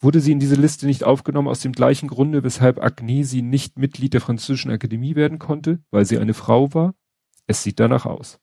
Wurde 0.00 0.20
sie 0.20 0.32
in 0.32 0.40
diese 0.40 0.56
Liste 0.56 0.86
nicht 0.86 1.04
aufgenommen 1.04 1.48
aus 1.48 1.60
dem 1.60 1.72
gleichen 1.72 2.08
Grunde, 2.08 2.44
weshalb 2.44 2.82
Agnesi 2.82 3.40
nicht 3.40 3.78
Mitglied 3.78 4.12
der 4.12 4.20
Französischen 4.20 4.70
Akademie 4.70 5.14
werden 5.14 5.38
konnte, 5.38 5.80
weil 5.90 6.04
sie 6.04 6.18
eine 6.18 6.34
Frau 6.34 6.74
war? 6.74 6.94
Es 7.46 7.62
sieht 7.62 7.80
danach 7.80 8.04
aus. 8.04 8.38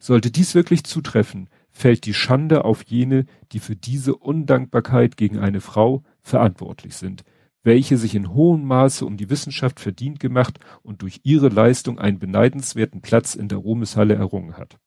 Sollte 0.00 0.30
dies 0.30 0.54
wirklich 0.54 0.84
zutreffen, 0.84 1.48
fällt 1.70 2.04
die 2.04 2.14
Schande 2.14 2.64
auf 2.64 2.82
jene, 2.84 3.26
die 3.52 3.60
für 3.60 3.76
diese 3.76 4.16
Undankbarkeit 4.16 5.16
gegen 5.16 5.38
eine 5.38 5.60
Frau 5.60 6.02
verantwortlich 6.20 6.96
sind, 6.96 7.24
welche 7.62 7.96
sich 7.96 8.14
in 8.14 8.34
hohem 8.34 8.64
Maße 8.64 9.04
um 9.04 9.16
die 9.16 9.30
Wissenschaft 9.30 9.78
verdient 9.80 10.20
gemacht 10.20 10.58
und 10.82 11.02
durch 11.02 11.20
ihre 11.22 11.48
Leistung 11.48 11.98
einen 11.98 12.18
beneidenswerten 12.18 13.02
Platz 13.02 13.34
in 13.34 13.48
der 13.48 13.58
Ruhmeshalle 13.58 14.14
errungen 14.14 14.56
hat. 14.56 14.78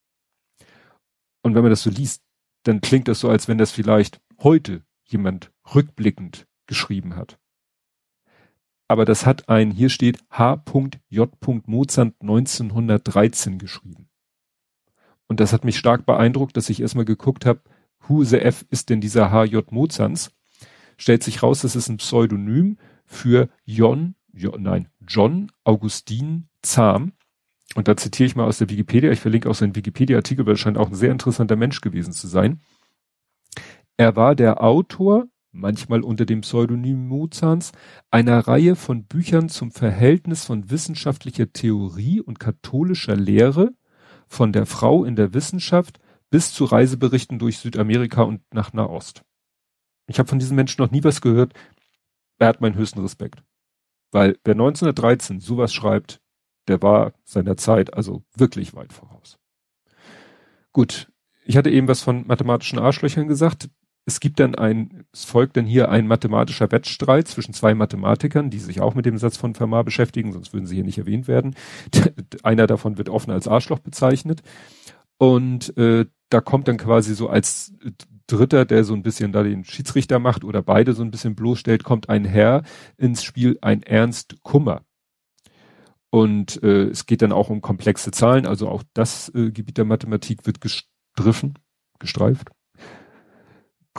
Und 1.41 1.55
wenn 1.55 1.61
man 1.61 1.71
das 1.71 1.83
so 1.83 1.89
liest, 1.89 2.21
dann 2.63 2.81
klingt 2.81 3.07
das 3.07 3.19
so, 3.19 3.29
als 3.29 3.47
wenn 3.47 3.57
das 3.57 3.71
vielleicht 3.71 4.21
heute 4.41 4.83
jemand 5.11 5.51
rückblickend 5.73 6.47
geschrieben 6.67 7.15
hat. 7.15 7.39
Aber 8.87 9.05
das 9.05 9.25
hat 9.25 9.47
ein, 9.47 9.71
hier 9.71 9.89
steht 9.89 10.19
H.J. 10.29 11.67
Mozart 11.67 12.13
1913 12.19 13.57
geschrieben. 13.57 14.09
Und 15.27 15.39
das 15.39 15.53
hat 15.53 15.63
mich 15.63 15.77
stark 15.77 16.05
beeindruckt, 16.05 16.57
dass 16.57 16.69
ich 16.69 16.81
erstmal 16.81 17.05
geguckt 17.05 17.45
habe, 17.45 17.61
who 18.07 18.23
the 18.23 18.39
F 18.39 18.65
ist 18.69 18.89
denn 18.89 18.99
dieser 18.99 19.31
H.J. 19.31 19.71
Mozans? 19.71 20.31
Stellt 20.97 21.23
sich 21.23 21.41
raus, 21.41 21.61
das 21.61 21.75
ist 21.75 21.87
ein 21.87 21.97
Pseudonym 21.97 22.77
für 23.05 23.49
John 23.65 24.15
nein, 24.33 24.89
John 25.07 25.51
Augustin 25.63 26.47
Zahm. 26.61 27.13
und 27.75 27.87
da 27.87 27.97
zitiere 27.97 28.27
ich 28.27 28.35
mal 28.35 28.45
aus 28.45 28.59
der 28.59 28.69
Wikipedia, 28.69 29.11
ich 29.11 29.19
verlinke 29.19 29.49
auch 29.49 29.55
seinen 29.55 29.75
Wikipedia-Artikel, 29.75 30.45
weil 30.45 30.53
er 30.53 30.57
scheint 30.57 30.77
auch 30.77 30.89
ein 30.89 30.95
sehr 30.95 31.11
interessanter 31.11 31.55
Mensch 31.55 31.81
gewesen 31.81 32.13
zu 32.13 32.27
sein. 32.27 32.61
Er 34.01 34.15
war 34.15 34.33
der 34.33 34.63
Autor, 34.63 35.27
manchmal 35.51 36.01
unter 36.01 36.25
dem 36.25 36.41
Pseudonym 36.41 37.07
Mozans, 37.07 37.71
einer 38.09 38.39
Reihe 38.39 38.75
von 38.75 39.05
Büchern 39.05 39.47
zum 39.47 39.69
Verhältnis 39.69 40.43
von 40.43 40.71
wissenschaftlicher 40.71 41.53
Theorie 41.53 42.19
und 42.19 42.39
katholischer 42.39 43.15
Lehre, 43.15 43.75
von 44.27 44.53
der 44.53 44.65
Frau 44.65 45.05
in 45.05 45.15
der 45.15 45.35
Wissenschaft 45.35 45.99
bis 46.31 46.51
zu 46.51 46.65
Reiseberichten 46.65 47.37
durch 47.37 47.59
Südamerika 47.59 48.23
und 48.23 48.41
nach 48.51 48.73
Nahost. 48.73 49.21
Ich 50.07 50.17
habe 50.17 50.27
von 50.27 50.39
diesem 50.39 50.55
Menschen 50.55 50.81
noch 50.81 50.89
nie 50.89 51.03
was 51.03 51.21
gehört. 51.21 51.53
Er 52.39 52.47
hat 52.47 52.59
meinen 52.59 52.77
höchsten 52.77 53.01
Respekt. 53.01 53.43
Weil 54.09 54.39
wer 54.43 54.55
1913 54.55 55.41
sowas 55.41 55.75
schreibt, 55.75 56.21
der 56.67 56.81
war 56.81 57.13
seiner 57.23 57.55
Zeit 57.55 57.93
also 57.93 58.23
wirklich 58.35 58.73
weit 58.73 58.93
voraus. 58.93 59.37
Gut, 60.71 61.11
ich 61.45 61.55
hatte 61.55 61.69
eben 61.69 61.87
was 61.87 62.01
von 62.01 62.25
mathematischen 62.25 62.79
Arschlöchern 62.79 63.27
gesagt. 63.27 63.69
Es 64.05 64.19
gibt 64.19 64.39
dann 64.39 64.55
ein, 64.55 65.05
es 65.13 65.25
folgt 65.25 65.57
dann 65.57 65.65
hier 65.65 65.89
ein 65.89 66.07
mathematischer 66.07 66.71
Wettstreit 66.71 67.27
zwischen 67.27 67.53
zwei 67.53 67.75
Mathematikern, 67.75 68.49
die 68.49 68.59
sich 68.59 68.81
auch 68.81 68.95
mit 68.95 69.05
dem 69.05 69.17
Satz 69.17 69.37
von 69.37 69.53
Fermat 69.53 69.85
beschäftigen, 69.85 70.33
sonst 70.33 70.53
würden 70.53 70.65
sie 70.65 70.75
hier 70.75 70.83
nicht 70.83 70.97
erwähnt 70.97 71.27
werden. 71.27 71.55
Einer 72.43 72.67
davon 72.67 72.97
wird 72.97 73.09
offen 73.09 73.31
als 73.31 73.47
Arschloch 73.47 73.79
bezeichnet. 73.79 74.41
Und 75.17 75.77
äh, 75.77 76.05
da 76.29 76.41
kommt 76.41 76.67
dann 76.67 76.77
quasi 76.77 77.13
so 77.13 77.29
als 77.29 77.73
Dritter, 78.25 78.65
der 78.65 78.83
so 78.83 78.93
ein 78.93 79.03
bisschen 79.03 79.31
da 79.31 79.43
den 79.43 79.65
Schiedsrichter 79.65 80.17
macht 80.19 80.43
oder 80.43 80.61
beide 80.61 80.93
so 80.93 81.03
ein 81.03 81.11
bisschen 81.11 81.35
bloßstellt, 81.35 81.83
kommt 81.83 82.09
ein 82.09 82.25
Herr 82.25 82.63
ins 82.97 83.23
Spiel, 83.23 83.59
ein 83.61 83.83
Ernst 83.83 84.41
Kummer. 84.41 84.83
Und 86.09 86.61
äh, 86.63 86.85
es 86.85 87.05
geht 87.05 87.21
dann 87.21 87.31
auch 87.31 87.49
um 87.49 87.61
komplexe 87.61 88.11
Zahlen, 88.11 88.45
also 88.45 88.67
auch 88.67 88.83
das 88.93 89.29
äh, 89.35 89.51
Gebiet 89.51 89.77
der 89.77 89.85
Mathematik 89.85 90.45
wird 90.45 90.59
gestriffen, 90.59 91.59
gestreift. 91.99 92.49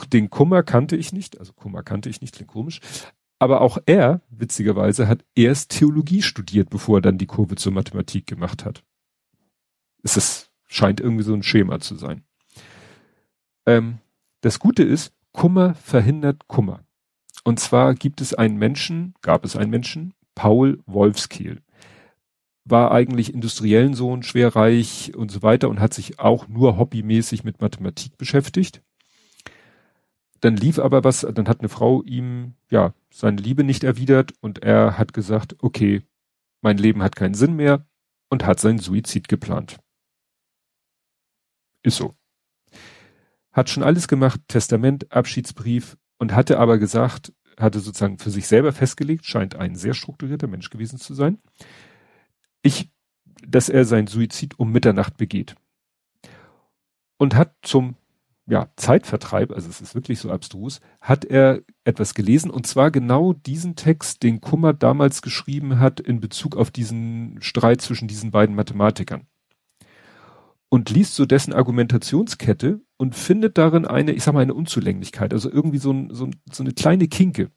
Den 0.09 0.29
Kummer 0.29 0.63
kannte 0.63 0.95
ich 0.95 1.13
nicht, 1.13 1.39
also 1.39 1.53
Kummer 1.53 1.83
kannte 1.83 2.09
ich 2.09 2.21
nicht, 2.21 2.35
klingt 2.35 2.51
komisch. 2.51 2.79
Aber 3.39 3.61
auch 3.61 3.77
er, 3.85 4.21
witzigerweise, 4.29 5.07
hat 5.07 5.25
erst 5.35 5.71
Theologie 5.71 6.21
studiert, 6.21 6.69
bevor 6.69 6.99
er 6.99 7.01
dann 7.01 7.17
die 7.17 7.25
Kurve 7.27 7.55
zur 7.55 7.73
Mathematik 7.73 8.25
gemacht 8.25 8.65
hat. 8.65 8.83
Es 10.01 10.17
ist, 10.17 10.51
scheint 10.67 10.99
irgendwie 10.99 11.23
so 11.23 11.33
ein 11.33 11.43
Schema 11.43 11.79
zu 11.79 11.95
sein. 11.95 12.23
Ähm, 13.65 13.99
das 14.41 14.59
Gute 14.59 14.83
ist, 14.83 15.13
Kummer 15.31 15.75
verhindert 15.75 16.47
Kummer. 16.47 16.85
Und 17.43 17.59
zwar 17.59 17.95
gibt 17.95 18.21
es 18.21 18.33
einen 18.33 18.57
Menschen, 18.57 19.13
gab 19.21 19.43
es 19.45 19.55
einen 19.55 19.71
Menschen, 19.71 20.13
Paul 20.35 20.81
Wolfskehl. 20.85 21.61
War 22.65 22.91
eigentlich 22.91 23.33
industriellen 23.33 23.93
Sohn, 23.93 24.23
schwerreich 24.23 25.13
und 25.15 25.31
so 25.31 25.41
weiter 25.41 25.69
und 25.69 25.81
hat 25.81 25.93
sich 25.93 26.19
auch 26.19 26.47
nur 26.47 26.77
hobbymäßig 26.77 27.43
mit 27.43 27.59
Mathematik 27.59 28.17
beschäftigt. 28.17 28.81
Dann 30.43 30.57
lief 30.57 30.77
aber 30.79 31.03
was, 31.03 31.21
dann 31.21 31.47
hat 31.47 31.59
eine 31.59 31.69
Frau 31.69 32.01
ihm, 32.03 32.55
ja, 32.69 32.93
seine 33.09 33.41
Liebe 33.41 33.63
nicht 33.63 33.83
erwidert 33.83 34.33
und 34.41 34.59
er 34.59 34.97
hat 34.97 35.13
gesagt, 35.13 35.55
okay, 35.59 36.01
mein 36.61 36.77
Leben 36.77 37.01
hat 37.01 37.15
keinen 37.15 37.33
Sinn 37.33 37.55
mehr 37.55 37.85
und 38.29 38.45
hat 38.45 38.59
seinen 38.59 38.79
Suizid 38.79 39.27
geplant. 39.27 39.77
Ist 41.81 41.97
so 41.97 42.15
hat 43.53 43.69
schon 43.69 43.83
alles 43.83 44.07
gemacht, 44.07 44.41
Testament, 44.47 45.11
Abschiedsbrief 45.11 45.95
und 46.17 46.33
hatte 46.33 46.59
aber 46.59 46.79
gesagt, 46.79 47.31
hatte 47.57 47.79
sozusagen 47.79 48.17
für 48.17 48.31
sich 48.31 48.47
selber 48.47 48.73
festgelegt, 48.73 49.25
scheint 49.25 49.55
ein 49.55 49.75
sehr 49.75 49.93
strukturierter 49.93 50.47
Mensch 50.47 50.71
gewesen 50.71 50.97
zu 50.97 51.13
sein, 51.13 51.37
ich, 52.63 52.91
dass 53.47 53.69
er 53.69 53.85
sein 53.85 54.07
Suizid 54.07 54.59
um 54.59 54.71
Mitternacht 54.71 55.17
begeht. 55.17 55.55
Und 57.17 57.35
hat 57.35 57.53
zum 57.61 57.95
ja, 58.45 58.67
Zeitvertreib, 58.75 59.51
also 59.51 59.69
es 59.69 59.79
ist 59.79 59.95
wirklich 59.95 60.19
so 60.19 60.29
abstrus, 60.29 60.81
hat 60.99 61.23
er 61.23 61.61
etwas 61.85 62.13
gelesen 62.13 62.51
und 62.51 62.67
zwar 62.67 62.91
genau 62.91 63.33
diesen 63.33 63.75
Text, 63.75 64.23
den 64.23 64.41
Kummer 64.41 64.73
damals 64.73 65.21
geschrieben 65.21 65.79
hat 65.79 65.99
in 65.99 66.19
Bezug 66.19 66.57
auf 66.57 66.69
diesen 66.69 67.41
Streit 67.41 67.81
zwischen 67.81 68.07
diesen 68.07 68.31
beiden 68.31 68.55
Mathematikern 68.55 69.27
und 70.73 70.89
liest 70.89 71.13
so 71.13 71.27
dessen 71.27 71.53
Argumentationskette 71.53 72.81
und 72.97 73.13
findet 73.13 73.59
darin 73.59 73.85
eine, 73.85 74.11
ich 74.11 74.23
sag 74.23 74.33
mal, 74.33 74.41
eine 74.41 74.55
Unzulänglichkeit, 74.55 75.31
also 75.31 75.51
irgendwie 75.51 75.77
so, 75.77 75.91
ein, 75.93 76.11
so, 76.11 76.31
so 76.51 76.63
eine 76.63 76.73
kleine 76.73 77.07
Kinke. 77.07 77.51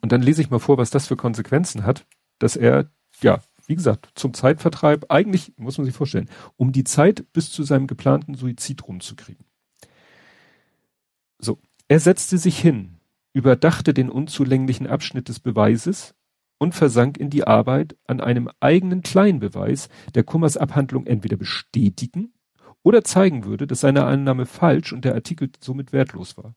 Und 0.00 0.12
dann 0.12 0.22
lese 0.22 0.42
ich 0.42 0.50
mal 0.50 0.60
vor, 0.60 0.78
was 0.78 0.90
das 0.90 1.08
für 1.08 1.16
Konsequenzen 1.16 1.84
hat, 1.84 2.06
dass 2.38 2.54
er, 2.54 2.92
ja, 3.20 3.40
wie 3.70 3.76
gesagt, 3.76 4.10
zum 4.16 4.34
Zeitvertreib, 4.34 5.06
eigentlich, 5.10 5.52
muss 5.56 5.78
man 5.78 5.84
sich 5.84 5.94
vorstellen, 5.94 6.28
um 6.56 6.72
die 6.72 6.82
Zeit 6.82 7.32
bis 7.32 7.52
zu 7.52 7.62
seinem 7.62 7.86
geplanten 7.86 8.34
Suizid 8.34 8.86
rumzukriegen. 8.86 9.44
So, 11.38 11.60
er 11.86 12.00
setzte 12.00 12.36
sich 12.36 12.58
hin, 12.58 12.96
überdachte 13.32 13.94
den 13.94 14.10
unzulänglichen 14.10 14.88
Abschnitt 14.88 15.28
des 15.28 15.38
Beweises, 15.38 16.16
und 16.58 16.74
versank 16.74 17.16
in 17.16 17.30
die 17.30 17.46
Arbeit 17.46 17.96
an 18.06 18.20
einem 18.20 18.50
eigenen 18.58 19.02
Kleinbeweis, 19.02 19.88
der 20.14 20.24
Kummers 20.24 20.56
Abhandlung 20.56 21.06
entweder 21.06 21.36
bestätigen 21.36 22.34
oder 22.82 23.04
zeigen 23.04 23.44
würde, 23.44 23.68
dass 23.68 23.80
seine 23.80 24.04
Annahme 24.04 24.46
falsch 24.46 24.92
und 24.92 25.04
der 25.04 25.14
Artikel 25.14 25.50
somit 25.60 25.92
wertlos 25.92 26.36
war. 26.36 26.54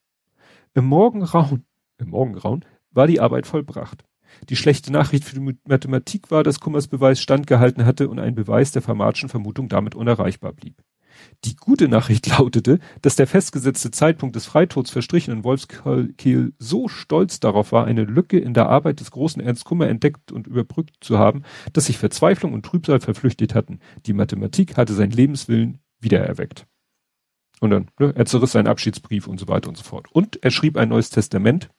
Im 0.74 0.86
Morgenraum, 0.86 1.64
im 2.00 2.10
Morgengrauen 2.10 2.66
war 2.92 3.06
die 3.06 3.22
Arbeit 3.22 3.48
vollbracht. 3.48 4.04
Die 4.50 4.56
schlechte 4.56 4.92
Nachricht 4.92 5.24
für 5.24 5.40
die 5.40 5.58
Mathematik 5.66 6.32
war, 6.32 6.44
dass 6.44 6.60
Kummers 6.60 6.88
Beweis 6.88 7.20
standgehalten 7.22 7.86
hatte 7.86 8.10
und 8.10 8.20
ein 8.20 8.36
Beweis 8.36 8.72
der 8.72 8.82
Fermatschen 8.82 9.30
Vermutung 9.30 9.70
damit 9.70 9.96
unerreichbar 9.96 10.54
blieb. 10.54 10.84
Die 11.46 11.56
gute 11.56 11.88
Nachricht 11.88 12.28
lautete, 12.38 12.80
dass 13.02 13.16
der 13.16 13.28
festgesetzte 13.28 13.92
Zeitpunkt 13.92 14.36
des 14.36 14.46
Freitods 14.46 14.92
verstrichen 14.92 15.34
und 15.34 15.44
Wolfskehl 15.44 16.54
so 16.58 16.88
stolz 16.88 17.40
darauf 17.40 17.72
war, 17.72 17.86
eine 17.86 18.04
Lücke 18.04 18.40
in 18.40 18.54
der 18.54 18.70
Arbeit 18.70 19.00
des 19.00 19.12
großen 19.12 19.42
Ernst 19.42 19.66
Kummer 19.66 19.88
entdeckt 19.88 20.32
und 20.32 20.48
überbrückt 20.48 20.96
zu 21.02 21.18
haben, 21.18 21.44
dass 21.74 21.86
sich 21.86 21.98
Verzweiflung 21.98 22.54
und 22.54 22.66
Trübsal 22.66 23.00
verflüchtigt 23.00 23.56
hatten. 23.56 23.80
Die 24.06 24.14
Mathematik 24.14 24.78
hatte 24.78 24.94
seinen 24.94 25.12
Lebenswillen 25.12 25.80
wiedererweckt. 26.00 26.66
Und 27.60 27.70
dann, 27.70 27.88
ne, 28.00 28.14
er 28.16 28.26
zerriss 28.26 28.52
seinen 28.52 28.68
Abschiedsbrief 28.68 29.28
und 29.28 29.40
so 29.40 29.48
weiter 29.48 29.70
und 29.70 29.78
so 29.78 29.84
fort. 29.84 30.08
Und 30.12 30.44
er 30.44 30.52
schrieb 30.52 30.76
ein 30.76 30.90
neues 30.90 31.10
Testament. 31.10 31.70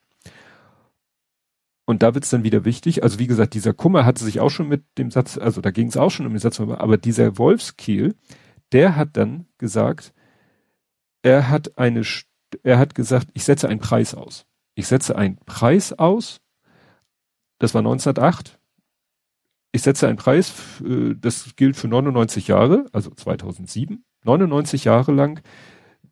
Und 1.86 2.02
da 2.02 2.14
wird's 2.14 2.30
dann 2.30 2.44
wieder 2.44 2.64
wichtig. 2.64 3.02
Also 3.02 3.18
wie 3.18 3.26
gesagt, 3.26 3.54
dieser 3.54 3.74
Kummer 3.74 4.04
hatte 4.04 4.24
sich 4.24 4.40
auch 4.40 4.48
schon 4.50 4.68
mit 4.68 4.84
dem 4.96 5.10
Satz, 5.10 5.36
also 5.36 5.60
da 5.60 5.70
ging 5.70 5.88
es 5.88 5.96
auch 5.96 6.10
schon 6.10 6.26
um 6.26 6.32
den 6.32 6.38
Satz, 6.38 6.58
aber 6.60 6.96
dieser 6.96 7.36
Wolfskehl, 7.36 8.14
der 8.72 8.96
hat 8.96 9.16
dann 9.16 9.46
gesagt, 9.58 10.14
er 11.22 11.50
hat 11.50 11.78
eine, 11.78 12.02
er 12.62 12.78
hat 12.78 12.94
gesagt, 12.94 13.28
ich 13.34 13.44
setze 13.44 13.68
einen 13.68 13.80
Preis 13.80 14.14
aus. 14.14 14.46
Ich 14.74 14.86
setze 14.86 15.16
einen 15.16 15.36
Preis 15.36 15.92
aus. 15.92 16.40
Das 17.58 17.74
war 17.74 17.80
1908. 17.80 18.58
Ich 19.72 19.82
setze 19.82 20.06
einen 20.06 20.18
Preis, 20.18 20.80
äh, 20.84 21.14
das 21.16 21.56
gilt 21.56 21.76
für 21.76 21.88
99 21.88 22.48
Jahre, 22.48 22.86
also 22.92 23.10
2007. 23.10 24.04
99 24.24 24.84
Jahre 24.84 25.12
lang 25.12 25.42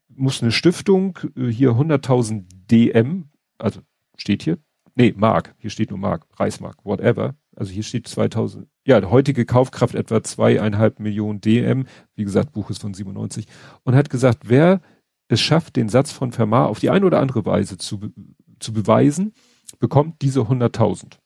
muss 0.08 0.42
eine 0.42 0.52
Stiftung 0.52 1.18
äh, 1.36 1.46
hier 1.46 1.70
100.000 1.70 2.44
DM, 2.70 3.30
also 3.58 3.80
steht 4.16 4.42
hier, 4.42 4.58
nee, 4.94 5.14
Mark, 5.16 5.54
hier 5.58 5.70
steht 5.70 5.90
nur 5.90 5.98
Mark, 5.98 6.26
Reichsmark, 6.38 6.84
whatever, 6.84 7.34
also 7.56 7.72
hier 7.72 7.82
steht 7.82 8.08
2000, 8.08 8.66
ja, 8.86 9.02
heutige 9.10 9.44
Kaufkraft 9.44 9.94
etwa 9.94 10.22
zweieinhalb 10.22 11.00
Millionen 11.00 11.40
DM, 11.40 11.86
wie 12.14 12.24
gesagt, 12.24 12.52
Buch 12.52 12.70
ist 12.70 12.80
von 12.80 12.94
97, 12.94 13.46
und 13.84 13.94
hat 13.94 14.10
gesagt, 14.10 14.48
wer 14.48 14.80
es 15.28 15.40
schafft, 15.40 15.76
den 15.76 15.88
Satz 15.88 16.12
von 16.12 16.32
Fermat 16.32 16.68
auf 16.68 16.80
die 16.80 16.90
eine 16.90 17.06
oder 17.06 17.20
andere 17.20 17.44
Weise 17.46 17.78
zu, 17.78 18.12
zu 18.58 18.72
beweisen, 18.72 19.32
bekommt 19.78 20.22
diese 20.22 20.40
100.000. 20.40 21.18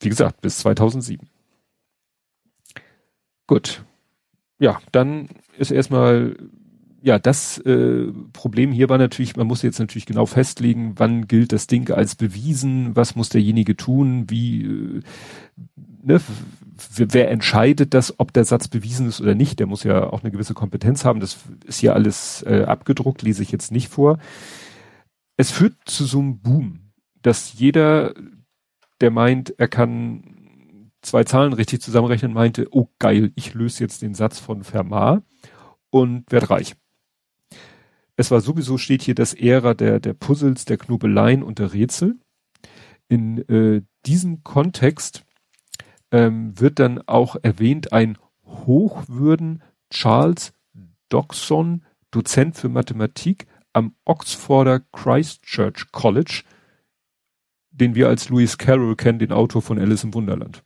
Wie 0.00 0.08
gesagt, 0.08 0.40
bis 0.40 0.58
2007. 0.58 1.28
Gut. 3.46 3.84
Ja, 4.58 4.80
dann 4.90 5.28
ist 5.56 5.70
erstmal 5.70 6.36
ja, 7.02 7.18
das 7.18 7.58
äh, 7.58 8.12
Problem 8.32 8.70
hier 8.70 8.88
war 8.88 8.96
natürlich, 8.96 9.36
man 9.36 9.48
muss 9.48 9.62
jetzt 9.62 9.80
natürlich 9.80 10.06
genau 10.06 10.24
festlegen, 10.24 10.94
wann 10.96 11.26
gilt 11.26 11.52
das 11.52 11.66
Ding 11.66 11.90
als 11.90 12.14
bewiesen, 12.14 12.94
was 12.94 13.16
muss 13.16 13.28
derjenige 13.28 13.76
tun, 13.76 14.30
wie, 14.30 14.62
äh, 14.64 15.00
ne, 16.02 16.20
wer 16.96 17.30
entscheidet 17.30 17.92
das, 17.92 18.20
ob 18.20 18.32
der 18.32 18.44
Satz 18.44 18.68
bewiesen 18.68 19.08
ist 19.08 19.20
oder 19.20 19.34
nicht, 19.34 19.58
der 19.58 19.66
muss 19.66 19.82
ja 19.82 20.12
auch 20.12 20.22
eine 20.22 20.30
gewisse 20.30 20.54
Kompetenz 20.54 21.04
haben, 21.04 21.18
das 21.18 21.38
ist 21.66 21.80
hier 21.80 21.94
alles 21.94 22.44
äh, 22.46 22.64
abgedruckt, 22.68 23.22
lese 23.22 23.42
ich 23.42 23.50
jetzt 23.50 23.72
nicht 23.72 23.88
vor. 23.88 24.18
Es 25.36 25.50
führt 25.50 25.74
zu 25.86 26.04
so 26.04 26.20
einem 26.20 26.38
Boom, 26.38 26.92
dass 27.20 27.54
jeder, 27.54 28.14
der 29.00 29.10
meint, 29.10 29.54
er 29.58 29.66
kann 29.66 30.92
zwei 31.00 31.24
Zahlen 31.24 31.52
richtig 31.52 31.82
zusammenrechnen, 31.82 32.32
meinte, 32.32 32.68
oh 32.70 32.86
geil, 33.00 33.32
ich 33.34 33.54
löse 33.54 33.82
jetzt 33.82 34.02
den 34.02 34.14
Satz 34.14 34.38
von 34.38 34.62
Fermat 34.62 35.24
und 35.90 36.30
werde 36.30 36.50
reich. 36.50 36.76
Es 38.16 38.30
war 38.30 38.40
sowieso, 38.40 38.78
steht 38.78 39.02
hier, 39.02 39.14
das 39.14 39.34
Ära 39.34 39.74
der, 39.74 40.00
der 40.00 40.14
Puzzles, 40.14 40.64
der 40.64 40.76
Knobeleien 40.76 41.42
und 41.42 41.58
der 41.58 41.72
Rätsel. 41.72 42.18
In 43.08 43.38
äh, 43.48 43.82
diesem 44.06 44.42
Kontext 44.42 45.24
ähm, 46.10 46.58
wird 46.58 46.78
dann 46.78 47.00
auch 47.06 47.36
erwähnt 47.42 47.92
ein 47.92 48.18
Hochwürden 48.44 49.62
Charles 49.90 50.52
Dodson, 51.08 51.84
Dozent 52.10 52.56
für 52.56 52.68
Mathematik 52.68 53.46
am 53.72 53.94
Oxforder 54.04 54.80
Christchurch 54.80 55.90
College, 55.92 56.42
den 57.70 57.94
wir 57.94 58.08
als 58.08 58.28
Lewis 58.28 58.58
Carroll 58.58 58.96
kennen, 58.96 59.18
den 59.18 59.32
Autor 59.32 59.62
von 59.62 59.78
Alice 59.78 60.04
im 60.04 60.14
Wunderland. 60.14 60.62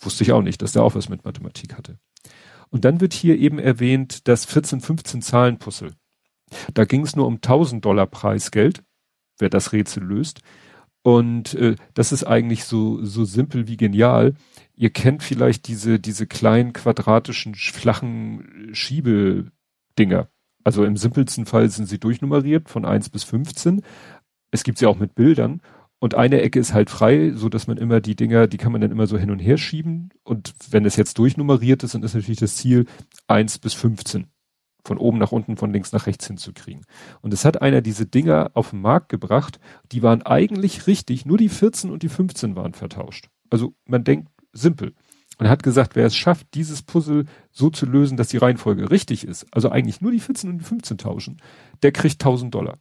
Wusste 0.00 0.24
ich 0.24 0.32
auch 0.32 0.42
nicht, 0.42 0.62
dass 0.62 0.72
der 0.72 0.82
auch 0.82 0.94
was 0.94 1.08
mit 1.08 1.24
Mathematik 1.24 1.76
hatte. 1.76 1.98
Und 2.70 2.84
dann 2.84 3.00
wird 3.00 3.12
hier 3.12 3.36
eben 3.36 3.58
erwähnt 3.58 4.28
das 4.28 4.48
14-15 4.48 5.20
Zahlenpuzzle. 5.20 5.92
Da 6.74 6.84
ging 6.84 7.02
es 7.02 7.16
nur 7.16 7.26
um 7.26 7.36
1000 7.36 7.84
Dollar 7.84 8.06
Preisgeld, 8.06 8.82
wer 9.38 9.50
das 9.50 9.72
Rätsel 9.72 10.04
löst. 10.04 10.40
Und 11.02 11.54
äh, 11.54 11.76
das 11.94 12.12
ist 12.12 12.24
eigentlich 12.24 12.64
so, 12.64 13.02
so 13.04 13.24
simpel 13.24 13.66
wie 13.66 13.76
genial. 13.76 14.34
Ihr 14.74 14.90
kennt 14.90 15.22
vielleicht 15.22 15.66
diese, 15.68 15.98
diese 15.98 16.26
kleinen 16.26 16.72
quadratischen, 16.72 17.54
flachen 17.54 18.70
Schiebedinger. 18.72 20.28
Also 20.62 20.84
im 20.84 20.96
simpelsten 20.96 21.46
Fall 21.46 21.70
sind 21.70 21.86
sie 21.86 21.98
durchnummeriert 21.98 22.68
von 22.68 22.84
1 22.84 23.08
bis 23.08 23.24
15. 23.24 23.82
Es 24.50 24.62
gibt 24.62 24.78
sie 24.78 24.86
auch 24.86 24.98
mit 24.98 25.14
Bildern. 25.14 25.62
Und 26.00 26.14
eine 26.14 26.40
Ecke 26.40 26.58
ist 26.58 26.74
halt 26.74 26.90
frei, 26.90 27.32
so 27.34 27.48
dass 27.48 27.66
man 27.66 27.76
immer 27.76 28.00
die 28.00 28.16
Dinger, 28.16 28.46
die 28.46 28.56
kann 28.56 28.72
man 28.72 28.80
dann 28.80 28.90
immer 28.90 29.06
so 29.06 29.18
hin 29.18 29.30
und 29.30 29.38
her 29.38 29.58
schieben. 29.58 30.10
Und 30.22 30.54
wenn 30.70 30.84
es 30.84 30.96
jetzt 30.96 31.18
durchnummeriert 31.18 31.82
ist, 31.82 31.94
dann 31.94 32.02
ist 32.02 32.14
natürlich 32.14 32.40
das 32.40 32.56
Ziel 32.56 32.86
1 33.26 33.58
bis 33.58 33.74
15 33.74 34.26
von 34.84 34.98
oben 34.98 35.18
nach 35.18 35.32
unten, 35.32 35.56
von 35.56 35.72
links 35.72 35.92
nach 35.92 36.06
rechts 36.06 36.26
hinzukriegen. 36.26 36.84
Und 37.20 37.32
es 37.32 37.44
hat 37.44 37.62
einer 37.62 37.80
diese 37.80 38.06
Dinger 38.06 38.50
auf 38.54 38.70
den 38.70 38.80
Markt 38.80 39.08
gebracht, 39.08 39.60
die 39.92 40.02
waren 40.02 40.22
eigentlich 40.22 40.86
richtig, 40.86 41.26
nur 41.26 41.38
die 41.38 41.48
14 41.48 41.90
und 41.90 42.02
die 42.02 42.08
15 42.08 42.56
waren 42.56 42.74
vertauscht. 42.74 43.28
Also 43.50 43.74
man 43.84 44.04
denkt 44.04 44.28
simpel. 44.52 44.94
Und 45.38 45.46
er 45.46 45.52
hat 45.52 45.62
gesagt, 45.62 45.96
wer 45.96 46.04
es 46.04 46.14
schafft, 46.14 46.48
dieses 46.54 46.82
Puzzle 46.82 47.24
so 47.50 47.70
zu 47.70 47.86
lösen, 47.86 48.18
dass 48.18 48.28
die 48.28 48.36
Reihenfolge 48.36 48.90
richtig 48.90 49.26
ist, 49.26 49.46
also 49.52 49.70
eigentlich 49.70 50.02
nur 50.02 50.12
die 50.12 50.20
14 50.20 50.50
und 50.50 50.58
die 50.58 50.64
15 50.64 50.98
tauschen, 50.98 51.40
der 51.82 51.92
kriegt 51.92 52.22
1000 52.22 52.54
Dollar. 52.54 52.78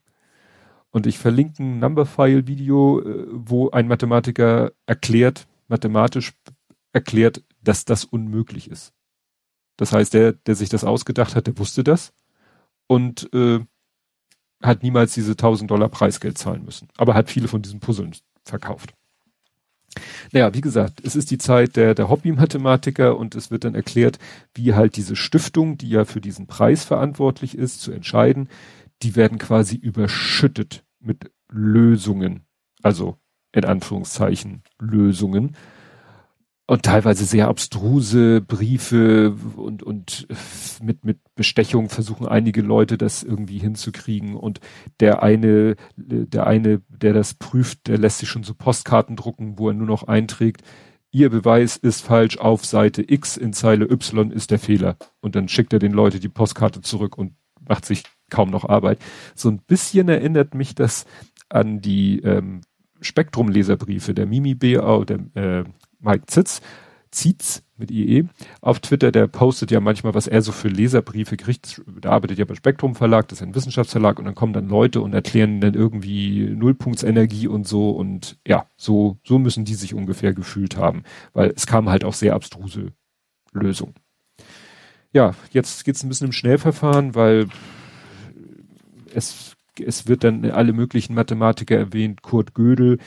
Und 0.92 1.08
ich 1.08 1.20
verlinke 1.20 1.64
ein 1.64 1.80
Numberphile-Video, 1.80 3.02
äh, 3.02 3.28
wo 3.32 3.70
ein 3.70 3.88
Mathematiker 3.88 4.72
erklärt, 4.86 5.48
mathematisch 5.68 6.34
erklärt, 6.92 7.44
dass 7.62 7.86
das 7.86 8.04
unmöglich 8.04 8.70
ist. 8.70 8.94
Das 9.80 9.94
heißt, 9.94 10.14
der, 10.14 10.34
der 10.34 10.56
sich 10.56 10.68
das 10.68 10.84
ausgedacht 10.84 11.36
hat, 11.36 11.48
der 11.48 11.58
wusste 11.58 11.86
das 11.86 12.12
und 12.88 13.34
äh, 13.34 13.62
hat 14.62 14.84
niemals 14.84 15.14
diese 15.14 15.32
1000 15.32 15.72
Dollar 15.72 15.88
Preisgeld 15.88 16.38
zahlen 16.38 16.66
müssen. 16.66 16.90
Aber 16.98 17.14
hat 17.14 17.30
viele 17.30 17.48
von 17.48 17.62
diesen 17.62 17.80
Puzzeln 17.80 18.14
verkauft. 18.44 18.94
Naja, 20.34 20.54
wie 20.54 20.60
gesagt, 20.60 21.02
es 21.06 21.16
ist 21.16 21.32
die 21.32 21.38
Zeit 21.38 21.78
der, 21.78 21.96
der 21.96 22.10
Hobby-Mathematiker 22.10 23.18
und 23.18 23.36
es 23.36 23.52
wird 23.52 23.64
dann 23.64 23.74
erklärt, 23.74 24.20
wie 24.54 24.74
halt 24.74 24.98
diese 24.98 25.16
Stiftung, 25.16 25.78
die 25.78 25.90
ja 25.90 26.04
für 26.04 26.20
diesen 26.20 26.46
Preis 26.46 26.84
verantwortlich 26.84 27.58
ist, 27.58 27.80
zu 27.80 27.94
entscheiden, 27.94 28.50
die 29.02 29.16
werden 29.16 29.38
quasi 29.38 29.78
überschüttet 29.78 30.84
mit 31.00 31.32
Lösungen. 31.48 32.42
Also 32.84 33.16
in 33.54 33.64
Anführungszeichen 33.64 34.64
Lösungen 34.78 35.56
und 36.70 36.84
teilweise 36.84 37.26
sehr 37.26 37.48
abstruse 37.48 38.42
Briefe 38.42 39.36
und, 39.56 39.82
und 39.82 40.28
mit, 40.84 41.04
mit 41.04 41.18
Bestechung 41.34 41.90
versuchen 41.90 42.28
einige 42.28 42.62
Leute 42.62 42.96
das 42.98 43.24
irgendwie 43.24 43.58
hinzukriegen 43.58 44.36
und 44.36 44.60
der 45.00 45.24
eine, 45.24 45.78
der 45.96 46.46
eine, 46.46 46.82
der 46.88 47.14
das 47.14 47.34
prüft, 47.34 47.88
der 47.88 47.98
lässt 47.98 48.20
sich 48.20 48.30
schon 48.30 48.44
so 48.44 48.54
Postkarten 48.54 49.16
drucken, 49.16 49.58
wo 49.58 49.70
er 49.70 49.74
nur 49.74 49.88
noch 49.88 50.04
einträgt, 50.04 50.62
Ihr 51.12 51.32
Beweis 51.32 51.76
ist 51.76 52.02
falsch 52.02 52.38
auf 52.38 52.64
Seite 52.64 53.02
X 53.02 53.36
in 53.36 53.52
Zeile 53.52 53.90
Y 53.90 54.30
ist 54.30 54.52
der 54.52 54.60
Fehler. 54.60 54.96
Und 55.22 55.36
dann 55.36 55.48
schickt 55.48 55.74
er 55.74 55.80
den 55.80 55.92
Leute 55.92 56.20
die 56.20 56.30
Postkarte 56.30 56.82
zurück 56.82 57.18
und 57.18 57.34
macht 57.68 57.84
sich 57.84 58.04
kaum 58.30 58.52
noch 58.52 58.70
Arbeit. 58.70 59.00
So 59.34 59.50
ein 59.50 59.58
bisschen 59.58 60.08
erinnert 60.08 60.54
mich 60.54 60.76
das 60.76 61.08
an 61.50 61.82
die 61.82 62.20
ähm, 62.20 62.62
Spektrum-Leserbriefe 63.02 64.14
der 64.14 64.28
Mimi 64.28 64.54
BA, 64.54 65.04
der 65.04 65.20
äh, 65.34 65.64
Mike 66.00 66.26
Zitz, 66.28 66.62
Zietz 67.12 67.64
mit 67.78 67.92
IE 67.92 68.28
auf 68.62 68.80
Twitter, 68.80 69.12
der 69.12 69.28
postet 69.28 69.72
ja 69.72 69.80
manchmal, 69.80 70.14
was 70.14 70.28
er 70.28 70.42
so 70.42 70.52
für 70.52 70.68
Leserbriefe 70.68 71.38
kriegt. 71.38 71.82
Der 71.88 72.12
arbeitet 72.12 72.38
ja 72.38 72.46
bei 72.46 72.56
Spektrum 72.56 72.94
Verlag, 72.94 73.28
das 73.30 73.40
ist 73.40 73.44
ein 73.44 73.56
Wissenschaftsverlag 73.56 74.20
und 74.20 74.26
dann 74.26 74.36
kommen 74.36 74.54
dann 74.54 74.68
Leute 74.68 75.02
und 75.02 75.14
erklären 75.14 75.62
dann 75.62 75.74
irgendwie 75.74 76.50
Nullpunktsenergie 76.50 77.48
und 77.48 77.68
so 77.68 77.92
und 77.92 78.38
ja, 78.46 78.66
so, 78.78 79.18
so 79.24 79.40
müssen 79.40 79.66
die 79.66 79.76
sich 79.76 79.94
ungefähr 79.94 80.34
gefühlt 80.34 80.78
haben, 80.78 81.04
weil 81.34 81.52
es 81.56 81.66
kam 81.66 81.90
halt 81.90 82.04
auch 82.04 82.14
sehr 82.14 82.36
abstruse 82.36 82.92
Lösungen. 83.54 83.96
Ja, 85.12 85.34
jetzt 85.52 85.86
geht's 85.86 86.04
ein 86.04 86.10
bisschen 86.10 86.28
im 86.28 86.34
Schnellverfahren, 86.34 87.16
weil 87.16 87.48
es, 89.16 89.56
es 89.84 90.08
wird 90.08 90.24
dann 90.24 90.46
alle 90.52 90.74
möglichen 90.74 91.16
Mathematiker 91.16 91.78
erwähnt, 91.78 92.22
Kurt 92.22 92.54
Gödel, 92.54 93.00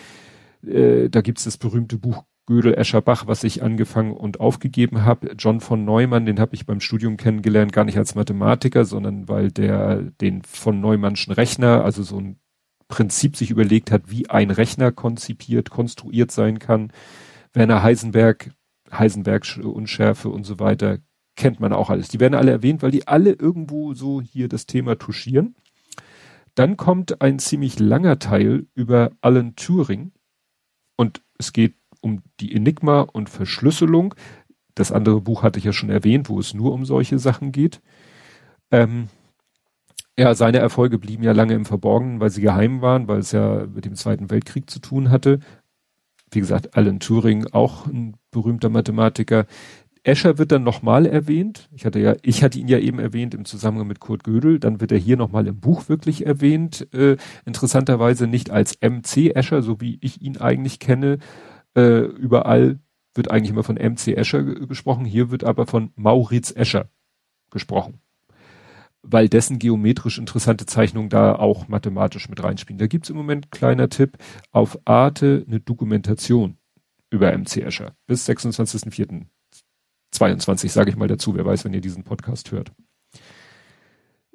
äh, 0.66 1.08
da 1.08 1.20
gibt's 1.20 1.44
das 1.44 1.58
berühmte 1.58 1.98
Buch 1.98 2.24
Gödel 2.52 2.74
Escherbach, 2.74 3.26
was 3.26 3.44
ich 3.44 3.62
angefangen 3.62 4.12
und 4.12 4.38
aufgegeben 4.38 5.06
habe. 5.06 5.34
John 5.38 5.60
von 5.60 5.86
Neumann, 5.86 6.26
den 6.26 6.38
habe 6.38 6.54
ich 6.54 6.66
beim 6.66 6.80
Studium 6.80 7.16
kennengelernt, 7.16 7.72
gar 7.72 7.84
nicht 7.86 7.96
als 7.96 8.14
Mathematiker, 8.14 8.84
sondern 8.84 9.26
weil 9.26 9.50
der 9.50 10.02
den 10.20 10.42
von 10.42 10.78
Neumannschen 10.78 11.32
Rechner, 11.32 11.82
also 11.82 12.02
so 12.02 12.20
ein 12.20 12.36
Prinzip 12.88 13.36
sich 13.36 13.50
überlegt 13.50 13.90
hat, 13.90 14.10
wie 14.10 14.28
ein 14.28 14.50
Rechner 14.50 14.92
konzipiert, 14.92 15.70
konstruiert 15.70 16.30
sein 16.30 16.58
kann. 16.58 16.92
Werner 17.54 17.82
Heisenberg, 17.82 18.50
Heisenberg 18.92 19.46
Unschärfe 19.62 20.28
und 20.28 20.44
so 20.44 20.60
weiter, 20.60 20.98
kennt 21.36 21.58
man 21.58 21.72
auch 21.72 21.88
alles. 21.88 22.08
Die 22.08 22.20
werden 22.20 22.34
alle 22.34 22.50
erwähnt, 22.50 22.82
weil 22.82 22.90
die 22.90 23.08
alle 23.08 23.32
irgendwo 23.32 23.94
so 23.94 24.20
hier 24.20 24.48
das 24.48 24.66
Thema 24.66 24.98
touchieren. 24.98 25.54
Dann 26.54 26.76
kommt 26.76 27.22
ein 27.22 27.38
ziemlich 27.38 27.78
langer 27.78 28.18
Teil 28.18 28.66
über 28.74 29.12
Alan 29.22 29.56
Turing 29.56 30.12
und 30.96 31.22
es 31.38 31.54
geht 31.54 31.76
um 32.02 32.22
die 32.40 32.54
Enigma 32.54 33.00
und 33.00 33.30
Verschlüsselung. 33.30 34.14
Das 34.74 34.92
andere 34.92 35.20
Buch 35.20 35.42
hatte 35.42 35.58
ich 35.58 35.64
ja 35.64 35.72
schon 35.72 35.90
erwähnt, 35.90 36.28
wo 36.28 36.38
es 36.38 36.52
nur 36.52 36.72
um 36.72 36.84
solche 36.84 37.18
Sachen 37.18 37.52
geht. 37.52 37.80
Ähm, 38.70 39.08
ja, 40.18 40.34
seine 40.34 40.58
Erfolge 40.58 40.98
blieben 40.98 41.22
ja 41.22 41.32
lange 41.32 41.54
im 41.54 41.64
Verborgenen, 41.64 42.20
weil 42.20 42.30
sie 42.30 42.42
geheim 42.42 42.82
waren, 42.82 43.08
weil 43.08 43.20
es 43.20 43.32
ja 43.32 43.66
mit 43.66 43.86
dem 43.86 43.94
Zweiten 43.94 44.30
Weltkrieg 44.30 44.68
zu 44.68 44.78
tun 44.78 45.10
hatte. 45.10 45.38
Wie 46.30 46.40
gesagt, 46.40 46.76
Alan 46.76 47.00
Turing, 47.00 47.46
auch 47.52 47.86
ein 47.86 48.16
berühmter 48.30 48.68
Mathematiker. 48.68 49.46
Escher 50.04 50.36
wird 50.36 50.50
dann 50.50 50.64
nochmal 50.64 51.06
erwähnt. 51.06 51.68
Ich 51.72 51.86
hatte 51.86 52.00
ja, 52.00 52.16
ich 52.22 52.42
hatte 52.42 52.58
ihn 52.58 52.68
ja 52.68 52.78
eben 52.78 52.98
erwähnt 52.98 53.34
im 53.34 53.44
Zusammenhang 53.44 53.86
mit 53.86 54.00
Kurt 54.00 54.24
Gödel. 54.24 54.58
Dann 54.58 54.80
wird 54.80 54.92
er 54.92 54.98
hier 54.98 55.16
nochmal 55.16 55.46
im 55.46 55.60
Buch 55.60 55.88
wirklich 55.88 56.26
erwähnt. 56.26 56.92
Äh, 56.92 57.16
interessanterweise 57.44 58.26
nicht 58.26 58.50
als 58.50 58.78
MC 58.80 59.34
Escher, 59.34 59.62
so 59.62 59.80
wie 59.80 59.98
ich 60.00 60.20
ihn 60.20 60.38
eigentlich 60.38 60.80
kenne, 60.80 61.18
äh, 61.74 62.00
überall 62.00 62.78
wird 63.14 63.30
eigentlich 63.30 63.50
immer 63.50 63.64
von 63.64 63.76
MC 63.76 64.16
Escher 64.16 64.42
gesprochen, 64.42 65.04
hier 65.04 65.30
wird 65.30 65.44
aber 65.44 65.66
von 65.66 65.92
Maurits 65.96 66.50
Escher 66.50 66.88
gesprochen. 67.50 68.00
Weil 69.02 69.28
dessen 69.28 69.58
geometrisch 69.58 70.18
interessante 70.18 70.66
Zeichnungen 70.66 71.10
da 71.10 71.34
auch 71.34 71.68
mathematisch 71.68 72.28
mit 72.28 72.42
reinspielen. 72.42 72.78
Da 72.78 72.86
gibt's 72.86 73.10
im 73.10 73.16
Moment 73.16 73.50
kleiner 73.50 73.88
Tipp 73.88 74.18
auf 74.50 74.78
Arte 74.84 75.44
eine 75.46 75.60
Dokumentation 75.60 76.56
über 77.10 77.36
MC 77.36 77.58
Escher 77.58 77.94
bis 78.06 78.28
26.04.22 78.28 80.68
sage 80.68 80.90
ich 80.90 80.96
mal 80.96 81.08
dazu, 81.08 81.34
wer 81.34 81.44
weiß, 81.44 81.64
wenn 81.64 81.74
ihr 81.74 81.80
diesen 81.80 82.04
Podcast 82.04 82.52
hört. 82.52 82.72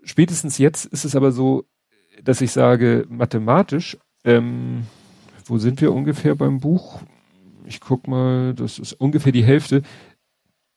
Spätestens 0.03 0.57
jetzt 0.57 0.85
ist 0.85 1.05
es 1.05 1.15
aber 1.15 1.31
so, 1.31 1.65
dass 2.23 2.41
ich 2.41 2.51
sage, 2.51 3.05
mathematisch, 3.09 3.97
ähm, 4.23 4.85
wo 5.45 5.57
sind 5.57 5.81
wir 5.81 5.93
ungefähr 5.93 6.35
beim 6.35 6.59
Buch? 6.59 7.01
Ich 7.67 7.81
guck 7.81 8.07
mal, 8.07 8.53
das 8.53 8.77
ist 8.79 8.93
ungefähr 8.93 9.31
die 9.31 9.43
Hälfte. 9.43 9.83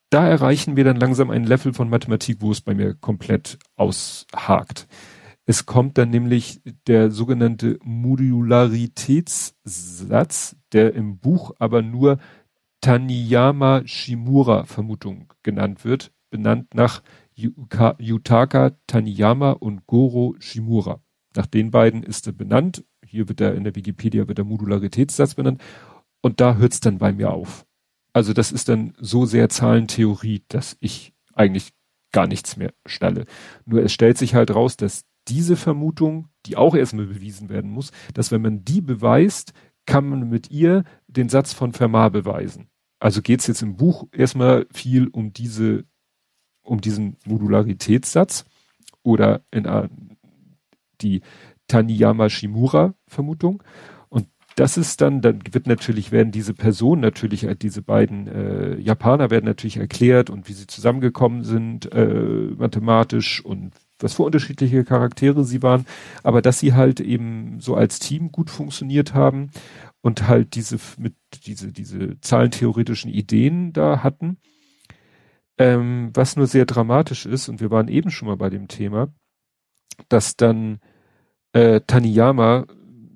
Da 0.09 0.27
erreichen 0.27 0.75
wir 0.75 0.83
dann 0.83 0.97
langsam 0.97 1.29
ein 1.29 1.45
Level 1.45 1.73
von 1.73 1.89
Mathematik, 1.89 2.41
wo 2.41 2.51
es 2.51 2.61
bei 2.61 2.75
mir 2.75 2.95
komplett 2.95 3.57
aushakt. 3.77 4.87
Es 5.45 5.65
kommt 5.65 5.97
dann 5.97 6.09
nämlich 6.09 6.61
der 6.87 7.11
sogenannte 7.11 7.79
Modularitätssatz, 7.83 10.57
der 10.73 10.93
im 10.93 11.17
Buch 11.17 11.53
aber 11.59 11.81
nur 11.81 12.17
Taniyama 12.81 13.83
Shimura 13.85 14.65
Vermutung 14.65 15.33
genannt 15.43 15.85
wird, 15.85 16.11
benannt 16.29 16.73
nach 16.73 17.03
Yutaka 17.33 18.71
Taniyama 18.87 19.51
und 19.51 19.87
Goro 19.87 20.35
Shimura. 20.39 20.99
Nach 21.35 21.47
den 21.47 21.71
beiden 21.71 22.03
ist 22.03 22.27
er 22.27 22.33
benannt. 22.33 22.83
Hier 23.05 23.29
wird 23.29 23.39
er 23.41 23.55
in 23.55 23.63
der 23.63 23.75
Wikipedia 23.75 24.27
wird 24.27 24.37
der 24.37 24.45
Modularitätssatz 24.45 25.33
benannt 25.35 25.61
und 26.21 26.39
da 26.39 26.55
hört's 26.55 26.79
dann 26.79 26.97
bei 26.97 27.11
mir 27.11 27.31
auf. 27.31 27.65
Also 28.13 28.33
das 28.33 28.51
ist 28.51 28.69
dann 28.69 28.93
so 28.99 29.25
sehr 29.25 29.49
Zahlentheorie, 29.49 30.43
dass 30.47 30.77
ich 30.79 31.13
eigentlich 31.33 31.69
gar 32.11 32.27
nichts 32.27 32.57
mehr 32.57 32.73
schnalle. 32.85 33.25
Nur 33.65 33.83
es 33.83 33.93
stellt 33.93 34.17
sich 34.17 34.35
halt 34.35 34.53
raus, 34.53 34.75
dass 34.75 35.05
diese 35.27 35.55
Vermutung, 35.55 36.27
die 36.45 36.57
auch 36.57 36.75
erstmal 36.75 37.05
bewiesen 37.05 37.49
werden 37.49 37.71
muss, 37.71 37.91
dass 38.13 38.31
wenn 38.31 38.41
man 38.41 38.65
die 38.65 38.81
beweist, 38.81 39.53
kann 39.85 40.09
man 40.09 40.29
mit 40.29 40.51
ihr 40.51 40.83
den 41.07 41.29
Satz 41.29 41.53
von 41.53 41.73
Fermat 41.73 42.13
beweisen. 42.13 42.69
Also 42.99 43.21
geht 43.21 43.39
es 43.39 43.47
jetzt 43.47 43.61
im 43.61 43.77
Buch 43.77 44.07
erstmal 44.11 44.67
viel 44.71 45.07
um 45.07 45.33
diese, 45.33 45.85
um 46.61 46.81
diesen 46.81 47.17
Modularitätssatz 47.25 48.45
oder 49.03 49.41
in 49.51 49.67
die 51.01 51.21
Taniyama 51.67 52.29
Shimura 52.29 52.93
Vermutung. 53.07 53.63
Das 54.61 54.77
ist 54.77 55.01
dann, 55.01 55.21
dann 55.21 55.41
wird 55.53 55.65
natürlich, 55.65 56.11
werden 56.11 56.31
diese 56.31 56.53
Personen 56.53 57.01
natürlich, 57.01 57.45
äh, 57.45 57.55
diese 57.55 57.81
beiden 57.81 58.27
äh, 58.27 58.79
Japaner 58.79 59.31
werden 59.31 59.45
natürlich 59.45 59.77
erklärt 59.77 60.29
und 60.29 60.47
wie 60.47 60.53
sie 60.53 60.67
zusammengekommen 60.67 61.43
sind, 61.43 61.91
äh, 61.91 62.51
mathematisch 62.55 63.43
und 63.43 63.73
was 63.97 64.13
für 64.13 64.21
unterschiedliche 64.21 64.83
Charaktere 64.83 65.45
sie 65.45 65.63
waren, 65.63 65.87
aber 66.21 66.43
dass 66.43 66.59
sie 66.59 66.75
halt 66.75 66.99
eben 66.99 67.59
so 67.59 67.73
als 67.73 67.97
Team 67.97 68.31
gut 68.31 68.51
funktioniert 68.51 69.15
haben 69.15 69.49
und 70.01 70.27
halt 70.27 70.53
diese 70.53 70.77
mit 70.99 71.15
diese 71.47 71.71
diese 71.71 72.21
zahlentheoretischen 72.21 73.09
Ideen 73.09 73.73
da 73.73 74.03
hatten. 74.03 74.37
Ähm, 75.57 76.11
was 76.13 76.35
nur 76.35 76.45
sehr 76.45 76.67
dramatisch 76.67 77.25
ist 77.25 77.49
und 77.49 77.61
wir 77.61 77.71
waren 77.71 77.87
eben 77.87 78.11
schon 78.11 78.27
mal 78.27 78.37
bei 78.37 78.51
dem 78.51 78.67
Thema, 78.67 79.07
dass 80.07 80.37
dann 80.37 80.81
äh, 81.53 81.81
Taniyama 81.81 82.67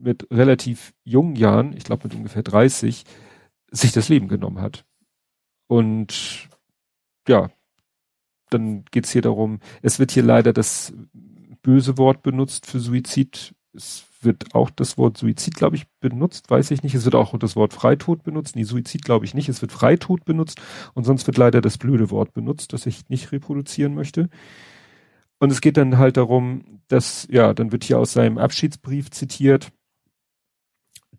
mit 0.05 0.27
relativ 0.31 0.93
jungen 1.03 1.35
Jahren, 1.35 1.75
ich 1.75 1.83
glaube 1.83 2.07
mit 2.07 2.15
ungefähr 2.15 2.43
30, 2.43 3.03
sich 3.71 3.91
das 3.91 4.07
Leben 4.07 4.27
genommen 4.27 4.61
hat. 4.61 4.85
Und 5.67 6.47
ja, 7.27 7.49
dann 8.51 8.85
geht's 8.91 9.11
hier 9.11 9.23
darum, 9.23 9.59
es 9.81 9.99
wird 9.99 10.11
hier 10.11 10.23
leider 10.23 10.53
das 10.53 10.93
böse 11.63 11.97
Wort 11.97 12.21
benutzt 12.21 12.67
für 12.67 12.79
Suizid. 12.79 13.55
Es 13.73 14.05
wird 14.21 14.53
auch 14.53 14.69
das 14.69 14.97
Wort 14.97 15.17
Suizid, 15.17 15.55
glaube 15.55 15.75
ich, 15.75 15.87
benutzt, 15.99 16.49
weiß 16.49 16.71
ich 16.71 16.83
nicht. 16.83 16.93
Es 16.93 17.05
wird 17.05 17.15
auch 17.15 17.37
das 17.39 17.55
Wort 17.55 17.73
Freitod 17.73 18.23
benutzt. 18.23 18.55
Nee, 18.55 18.63
Suizid 18.63 19.03
glaube 19.03 19.25
ich 19.25 19.33
nicht. 19.33 19.49
Es 19.49 19.61
wird 19.61 19.71
Freitod 19.71 20.23
benutzt 20.23 20.61
und 20.93 21.03
sonst 21.03 21.25
wird 21.25 21.37
leider 21.37 21.61
das 21.61 21.79
blöde 21.79 22.11
Wort 22.11 22.33
benutzt, 22.33 22.73
das 22.73 22.85
ich 22.85 23.09
nicht 23.09 23.31
reproduzieren 23.31 23.95
möchte. 23.95 24.29
Und 25.39 25.51
es 25.51 25.61
geht 25.61 25.77
dann 25.77 25.97
halt 25.97 26.17
darum, 26.17 26.81
dass, 26.87 27.27
ja, 27.29 27.53
dann 27.53 27.71
wird 27.71 27.83
hier 27.83 27.99
aus 27.99 28.13
seinem 28.13 28.37
Abschiedsbrief 28.37 29.09
zitiert. 29.09 29.71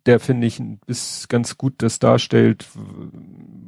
Der 0.07 0.19
finde 0.21 0.47
ich 0.47 0.61
ist 0.87 1.27
ganz 1.27 1.57
gut 1.57 1.75
das 1.79 1.99
darstellt, 1.99 2.65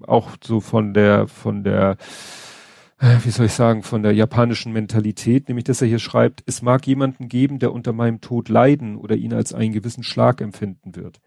auch 0.08 0.32
so 0.42 0.62
von 0.62 0.94
der, 0.94 1.28
von 1.28 1.66
der, 1.66 1.98
äh, 2.98 3.18
wie 3.24 3.30
soll 3.30 3.48
ich 3.48 3.54
sagen, 3.54 3.84
von 3.84 4.04
der 4.04 4.14
japanischen 4.14 4.72
Mentalität, 4.72 5.50
nämlich 5.50 5.66
dass 5.66 5.82
er 5.82 5.90
hier 5.90 6.00
schreibt, 6.00 6.42
es 6.46 6.62
mag 6.62 6.88
jemanden 6.88 7.28
geben, 7.28 7.60
der 7.60 7.74
unter 7.74 7.92
meinem 7.92 8.22
Tod 8.22 8.48
leiden 8.48 8.96
oder 8.96 9.18
ihn 9.18 9.34
als 9.34 9.54
einen 9.54 9.74
gewissen 9.74 10.04
Schlag 10.04 10.40
empfinden 10.40 10.96
wird. 10.96 11.20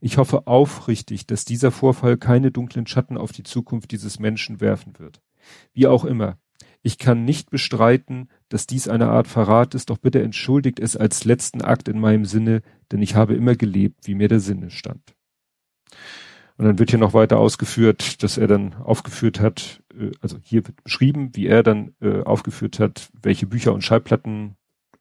Ich 0.00 0.18
hoffe 0.18 0.46
aufrichtig, 0.46 1.26
dass 1.26 1.44
dieser 1.44 1.72
Vorfall 1.72 2.16
keine 2.16 2.52
dunklen 2.52 2.86
Schatten 2.86 3.18
auf 3.18 3.32
die 3.32 3.42
Zukunft 3.42 3.90
dieses 3.90 4.20
Menschen 4.20 4.60
werfen 4.60 4.98
wird. 4.98 5.20
Wie 5.72 5.88
auch 5.88 6.04
immer. 6.04 6.38
Ich 6.82 6.96
kann 6.96 7.24
nicht 7.24 7.50
bestreiten, 7.50 8.28
dass 8.50 8.66
dies 8.66 8.88
eine 8.88 9.08
Art 9.08 9.28
Verrat 9.28 9.74
ist, 9.74 9.88
doch 9.88 9.98
bitte 9.98 10.22
entschuldigt 10.22 10.78
es 10.78 10.96
als 10.96 11.24
letzten 11.24 11.62
Akt 11.62 11.88
in 11.88 11.98
meinem 11.98 12.26
Sinne, 12.26 12.62
denn 12.92 13.00
ich 13.00 13.14
habe 13.14 13.34
immer 13.34 13.54
gelebt, 13.54 14.06
wie 14.06 14.14
mir 14.14 14.28
der 14.28 14.40
Sinne 14.40 14.70
stand. 14.70 15.14
Und 16.58 16.66
dann 16.66 16.78
wird 16.78 16.90
hier 16.90 16.98
noch 16.98 17.14
weiter 17.14 17.38
ausgeführt, 17.38 18.22
dass 18.22 18.36
er 18.36 18.48
dann 18.48 18.74
aufgeführt 18.74 19.40
hat, 19.40 19.82
äh, 19.98 20.10
also 20.20 20.36
hier 20.42 20.66
wird 20.66 20.82
beschrieben, 20.84 21.30
wie 21.34 21.46
er 21.46 21.62
dann 21.62 21.94
äh, 22.02 22.22
aufgeführt 22.22 22.78
hat, 22.80 23.08
welche 23.22 23.46
Bücher 23.46 23.72
und 23.72 23.82
Schallplatten 23.82 24.56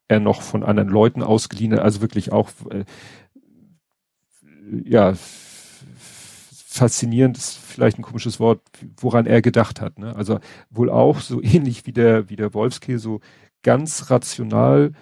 er 0.08 0.20
noch 0.20 0.42
von 0.42 0.64
anderen 0.64 0.90
Leuten 0.90 1.22
ausgeliehen 1.22 1.74
hat, 1.74 1.82
also 1.82 2.02
wirklich 2.02 2.32
auch, 2.32 2.50
äh, 2.70 2.86
ja, 4.86 5.14
faszinierend 6.80 7.38
ist 7.38 7.58
vielleicht 7.58 8.00
ein 8.00 8.04
komisches 8.04 8.40
Wort, 8.40 8.62
woran 8.98 9.26
er 9.26 9.42
gedacht 9.42 9.82
hat. 9.82 10.00
Ne? 10.00 10.16
Also 10.16 10.40
wohl 10.70 10.90
auch 10.90 11.20
so 11.20 11.42
ähnlich 11.44 11.86
wie 11.86 11.94
der, 11.94 12.30
wie 12.30 12.36
der 12.36 12.54
Wolfskäse 12.54 13.00
so 13.00 13.20
ganz 13.62 14.10
rational 14.10 14.94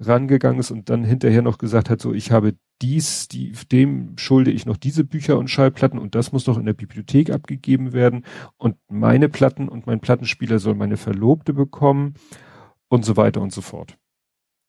rangegangen 0.00 0.60
ist 0.60 0.70
und 0.70 0.90
dann 0.90 1.04
hinterher 1.04 1.42
noch 1.42 1.58
gesagt 1.58 1.90
hat, 1.90 2.00
so 2.00 2.12
ich 2.12 2.30
habe 2.30 2.54
dies, 2.80 3.26
die, 3.26 3.52
dem 3.72 4.16
schulde 4.16 4.52
ich 4.52 4.64
noch 4.64 4.76
diese 4.76 5.04
Bücher 5.04 5.36
und 5.38 5.48
Schallplatten 5.48 5.98
und 5.98 6.14
das 6.14 6.30
muss 6.30 6.46
noch 6.46 6.56
in 6.56 6.66
der 6.66 6.72
Bibliothek 6.72 7.30
abgegeben 7.30 7.92
werden 7.92 8.24
und 8.56 8.76
meine 8.88 9.28
Platten 9.28 9.68
und 9.68 9.86
mein 9.86 10.00
Plattenspieler 10.00 10.60
soll 10.60 10.74
meine 10.74 10.96
Verlobte 10.96 11.52
bekommen 11.52 12.14
und 12.88 13.04
so 13.04 13.16
weiter 13.16 13.40
und 13.40 13.52
so 13.52 13.60
fort. 13.60 13.98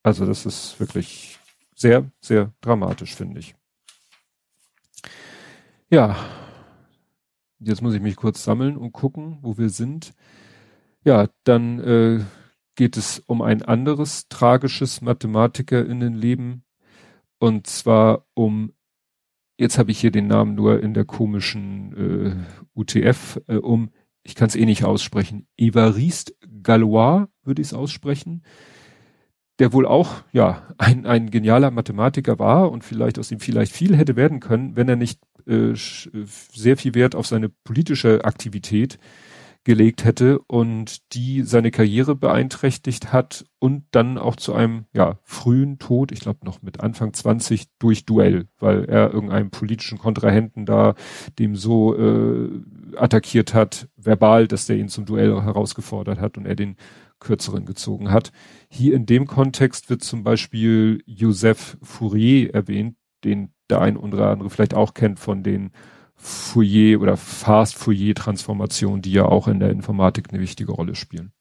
Also 0.02 0.26
das 0.26 0.46
ist 0.46 0.80
wirklich 0.80 1.40
sehr, 1.76 2.12
sehr 2.20 2.52
dramatisch, 2.62 3.16
finde 3.16 3.40
ich. 3.40 3.56
Ja, 5.92 6.16
jetzt 7.60 7.82
muss 7.82 7.94
ich 7.94 8.02
mich 8.02 8.16
kurz 8.16 8.44
sammeln 8.44 8.78
und 8.78 8.92
gucken, 8.92 9.40
wo 9.42 9.58
wir 9.58 9.70
sind. 9.70 10.14
Ja, 11.04 11.28
dann 11.44 11.80
äh, 11.80 12.20
geht 12.76 12.98
es 12.98 13.20
um 13.20 13.42
ein 13.42 13.62
anderes 13.62 14.28
tragisches 14.30 15.02
Mathematikerinnenleben 15.02 16.64
und 17.40 17.68
zwar 17.68 18.26
um, 18.34 18.74
jetzt 19.58 19.78
habe 19.78 19.92
ich 19.92 20.00
hier 20.00 20.12
den 20.12 20.28
Namen 20.28 20.56
nur 20.56 20.82
in 20.82 20.94
der 20.94 21.06
komischen 21.06 21.96
äh, 21.96 22.80
UTF, 22.80 23.42
äh, 23.48 23.56
um, 23.56 23.92
ich 24.24 24.36
kann 24.36 24.50
es 24.50 24.56
eh 24.56 24.66
nicht 24.66 24.84
aussprechen, 24.84 25.48
Evariste 25.58 26.34
Galois 26.62 27.28
würde 27.44 27.62
ich 27.62 27.70
es 27.70 27.74
aussprechen, 27.74 28.44
der 29.60 29.74
wohl 29.74 29.86
auch, 29.86 30.24
ja, 30.32 30.64
ein, 30.78 31.06
ein 31.06 31.32
genialer 31.32 31.72
Mathematiker 31.72 32.40
war 32.40 32.72
und 32.72 32.84
vielleicht 32.84 33.20
aus 33.20 33.32
ihm 33.32 33.40
vielleicht 33.40 33.72
viel 33.72 33.96
hätte 33.96 34.16
werden 34.16 34.40
können, 34.40 34.76
wenn 34.76 34.88
er 34.88 34.96
nicht 34.96 35.20
äh, 35.48 35.74
sehr 35.76 36.78
viel 36.78 36.96
Wert 36.96 37.16
auf 37.16 37.28
seine 37.28 37.50
politische 37.50 38.26
Aktivität 38.26 39.00
gelegt 39.66 40.06
hätte 40.06 40.40
und 40.48 41.14
die 41.14 41.44
seine 41.44 41.70
Karriere 41.70 42.16
beeinträchtigt 42.16 43.12
hat 43.12 43.46
und 43.60 43.84
dann 43.92 44.18
auch 44.18 44.36
zu 44.38 44.54
einem 44.54 44.86
ja 44.94 45.20
frühen 45.24 45.80
Tod, 45.80 46.12
ich 46.12 46.22
glaube 46.22 46.46
noch 46.46 46.62
mit 46.62 46.80
Anfang 46.80 47.14
20 47.14 47.68
durch 47.78 48.06
Duell, 48.06 48.48
weil 48.58 48.86
er 48.86 49.14
irgendeinem 49.14 49.52
politischen 49.52 49.98
Kontrahenten 49.98 50.66
da 50.66 50.96
dem 51.38 51.56
so 51.56 51.96
äh, 51.96 52.50
attackiert 52.96 53.54
hat, 53.54 53.90
verbal, 53.98 54.48
dass 54.48 54.66
der 54.66 54.78
ihn 54.78 54.88
zum 54.88 55.06
Duell 55.06 55.42
herausgefordert 55.42 56.20
hat 56.20 56.38
und 56.38 56.46
er 56.46 56.56
den 56.56 56.78
kürzeren 57.20 57.66
gezogen 57.66 58.12
hat. 58.12 58.32
Hier 58.70 58.96
in 58.96 59.06
dem 59.06 59.28
Kontext 59.28 59.90
wird 59.90 60.04
zum 60.04 60.24
Beispiel 60.24 61.04
Joseph 61.06 61.78
Fourier 61.84 62.54
erwähnt, 62.54 62.96
den 63.26 63.54
der 63.70 63.82
ein 63.82 63.98
oder 63.98 64.30
andere 64.30 64.50
vielleicht 64.50 64.74
auch 64.74 64.94
kennt 64.94 65.20
von 65.20 65.44
den 65.44 65.72
Fourier 66.16 67.02
oder 67.02 67.18
Fast 67.18 67.76
Fourier 67.76 68.16
Transformationen, 68.16 69.02
die 69.02 69.14
ja 69.14 69.26
auch 69.26 69.48
in 69.48 69.60
der 69.60 69.70
Informatik 69.70 70.28
eine 70.32 70.42
wichtige 70.42 70.72
Rolle 70.72 70.96
spielen. 70.96 71.32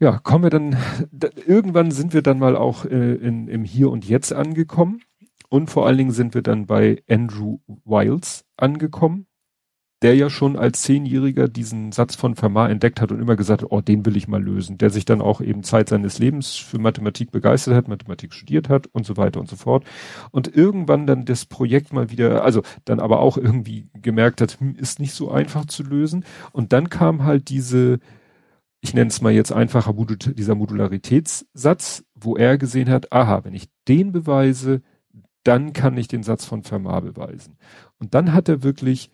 Ja, 0.00 0.18
kommen 0.18 0.44
wir 0.44 0.50
dann, 0.50 0.76
da, 1.10 1.28
irgendwann 1.46 1.90
sind 1.90 2.14
wir 2.14 2.22
dann 2.22 2.38
mal 2.38 2.56
auch 2.56 2.84
äh, 2.84 3.14
in, 3.14 3.48
im 3.48 3.64
Hier 3.64 3.90
und 3.90 4.08
Jetzt 4.08 4.32
angekommen 4.32 5.02
und 5.48 5.70
vor 5.70 5.86
allen 5.86 5.98
Dingen 5.98 6.12
sind 6.12 6.34
wir 6.34 6.42
dann 6.42 6.66
bei 6.66 7.02
Andrew 7.08 7.58
Wiles 7.84 8.44
angekommen, 8.56 9.26
der 10.02 10.14
ja 10.14 10.30
schon 10.30 10.56
als 10.56 10.82
Zehnjähriger 10.82 11.48
diesen 11.48 11.90
Satz 11.90 12.14
von 12.14 12.36
Fermat 12.36 12.70
entdeckt 12.70 13.00
hat 13.00 13.10
und 13.10 13.20
immer 13.20 13.34
gesagt 13.34 13.62
hat, 13.62 13.72
oh, 13.72 13.80
den 13.80 14.06
will 14.06 14.16
ich 14.16 14.28
mal 14.28 14.42
lösen, 14.42 14.78
der 14.78 14.90
sich 14.90 15.04
dann 15.04 15.20
auch 15.20 15.40
eben 15.40 15.64
Zeit 15.64 15.88
seines 15.88 16.20
Lebens 16.20 16.54
für 16.54 16.78
Mathematik 16.78 17.32
begeistert 17.32 17.74
hat, 17.74 17.88
Mathematik 17.88 18.32
studiert 18.32 18.68
hat 18.68 18.86
und 18.92 19.04
so 19.04 19.16
weiter 19.16 19.40
und 19.40 19.48
so 19.48 19.56
fort. 19.56 19.84
Und 20.30 20.54
irgendwann 20.54 21.06
dann 21.08 21.24
das 21.24 21.46
Projekt 21.46 21.92
mal 21.92 22.10
wieder, 22.10 22.44
also 22.44 22.62
dann 22.84 23.00
aber 23.00 23.18
auch 23.18 23.36
irgendwie 23.36 23.88
gemerkt 23.92 24.40
hat, 24.40 24.60
hm, 24.60 24.76
ist 24.76 25.00
nicht 25.00 25.14
so 25.14 25.32
einfach 25.32 25.66
zu 25.66 25.82
lösen. 25.82 26.24
Und 26.52 26.72
dann 26.72 26.90
kam 26.90 27.24
halt 27.24 27.48
diese, 27.48 27.98
ich 28.80 28.94
nenne 28.94 29.08
es 29.08 29.20
mal 29.20 29.32
jetzt 29.32 29.50
einfacher, 29.50 29.94
dieser 29.94 30.54
Modularitätssatz, 30.54 32.04
wo 32.14 32.36
er 32.36 32.56
gesehen 32.56 32.88
hat, 32.88 33.12
aha, 33.12 33.44
wenn 33.44 33.54
ich 33.54 33.68
den 33.88 34.12
beweise, 34.12 34.80
dann 35.42 35.72
kann 35.72 35.96
ich 35.96 36.06
den 36.06 36.22
Satz 36.22 36.44
von 36.44 36.62
Fermat 36.62 37.04
beweisen. 37.04 37.56
Und 37.98 38.14
dann 38.14 38.32
hat 38.32 38.48
er 38.48 38.62
wirklich 38.62 39.10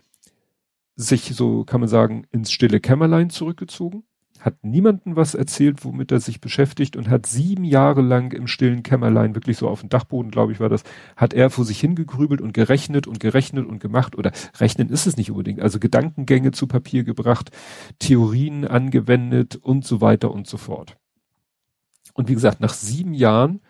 sich, 0.97 1.35
so 1.35 1.65
kann 1.65 1.81
man 1.81 1.89
sagen, 1.89 2.27
ins 2.31 2.53
stille 2.53 2.81
Kämmerlein 2.81 3.31
zurückgezogen, 3.31 4.05
hat 4.45 4.63
niemanden 4.63 5.17
was 5.17 5.35
erzählt, 5.35 5.85
womit 5.85 6.13
er 6.13 6.21
sich 6.21 6.41
beschäftigt 6.41 6.97
und 6.97 7.09
hat 7.09 7.25
sieben 7.25 7.65
Jahre 7.65 8.03
lang 8.03 8.33
im 8.33 8.47
stillen 8.47 8.83
Kämmerlein, 8.83 9.35
wirklich 9.35 9.57
so 9.57 9.69
auf 9.69 9.81
dem 9.81 9.89
Dachboden, 9.89 10.31
glaube 10.31 10.53
ich, 10.53 10.61
war 10.61 10.69
das, 10.69 10.85
hat 11.17 11.33
er 11.33 11.49
vor 11.49 11.65
sich 11.65 11.81
hingegrübelt 11.81 12.43
und 12.43 12.53
gerechnet 12.53 13.07
und 13.07 13.21
gerechnet 13.21 13.67
und 13.67 13.81
gemacht 13.81 14.17
oder 14.19 14.33
rechnen 14.59 14.91
ist 14.91 15.07
es 15.07 15.17
nicht 15.17 15.31
unbedingt, 15.31 15.61
also 15.61 15.79
Gedankengänge 15.79 16.53
zu 16.53 16.67
Papier 16.67 17.05
gebracht, 17.05 17.51
Theorien 17.99 18.67
angewendet 18.67 19.57
und 19.57 19.87
so 19.87 20.03
weiter 20.03 20.31
und 20.31 20.47
so 20.47 20.59
fort. 20.59 20.99
Und 22.13 22.29
wie 22.29 22.35
gesagt, 22.35 22.61
nach 22.61 22.75
sieben 22.75 23.15
Jahren 23.15 23.61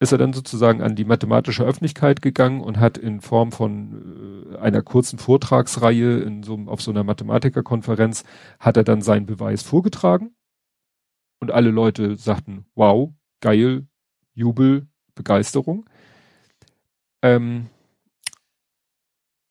ist 0.00 0.12
er 0.12 0.18
dann 0.18 0.32
sozusagen 0.32 0.82
an 0.82 0.94
die 0.94 1.04
mathematische 1.04 1.64
Öffentlichkeit 1.64 2.22
gegangen 2.22 2.60
und 2.60 2.78
hat 2.78 2.98
in 2.98 3.20
Form 3.20 3.52
von 3.52 4.52
äh, 4.52 4.58
einer 4.58 4.82
kurzen 4.82 5.18
Vortragsreihe 5.18 6.20
in 6.20 6.42
so, 6.42 6.58
auf 6.66 6.80
so 6.82 6.90
einer 6.92 7.04
Mathematikerkonferenz 7.04 8.24
hat 8.60 8.76
er 8.76 8.84
dann 8.84 9.02
seinen 9.02 9.26
Beweis 9.26 9.62
vorgetragen 9.62 10.34
und 11.40 11.50
alle 11.50 11.70
Leute 11.70 12.16
sagten, 12.16 12.66
wow, 12.74 13.12
geil, 13.40 13.86
Jubel, 14.34 14.86
Begeisterung. 15.14 15.88
Ähm, 17.22 17.66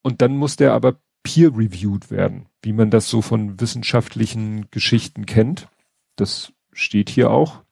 Und 0.02 0.22
dann 0.22 0.38
muss 0.38 0.56
der 0.56 0.72
aber 0.72 1.02
peer-reviewed 1.24 2.10
werden, 2.10 2.46
wie 2.62 2.72
man 2.72 2.90
das 2.90 3.10
so 3.10 3.22
von 3.22 3.60
wissenschaftlichen 3.60 4.72
Geschichten 4.72 5.26
kennt. 5.26 5.68
Das 6.16 6.54
steht 6.72 7.10
hier 7.10 7.30
auch. 7.30 7.64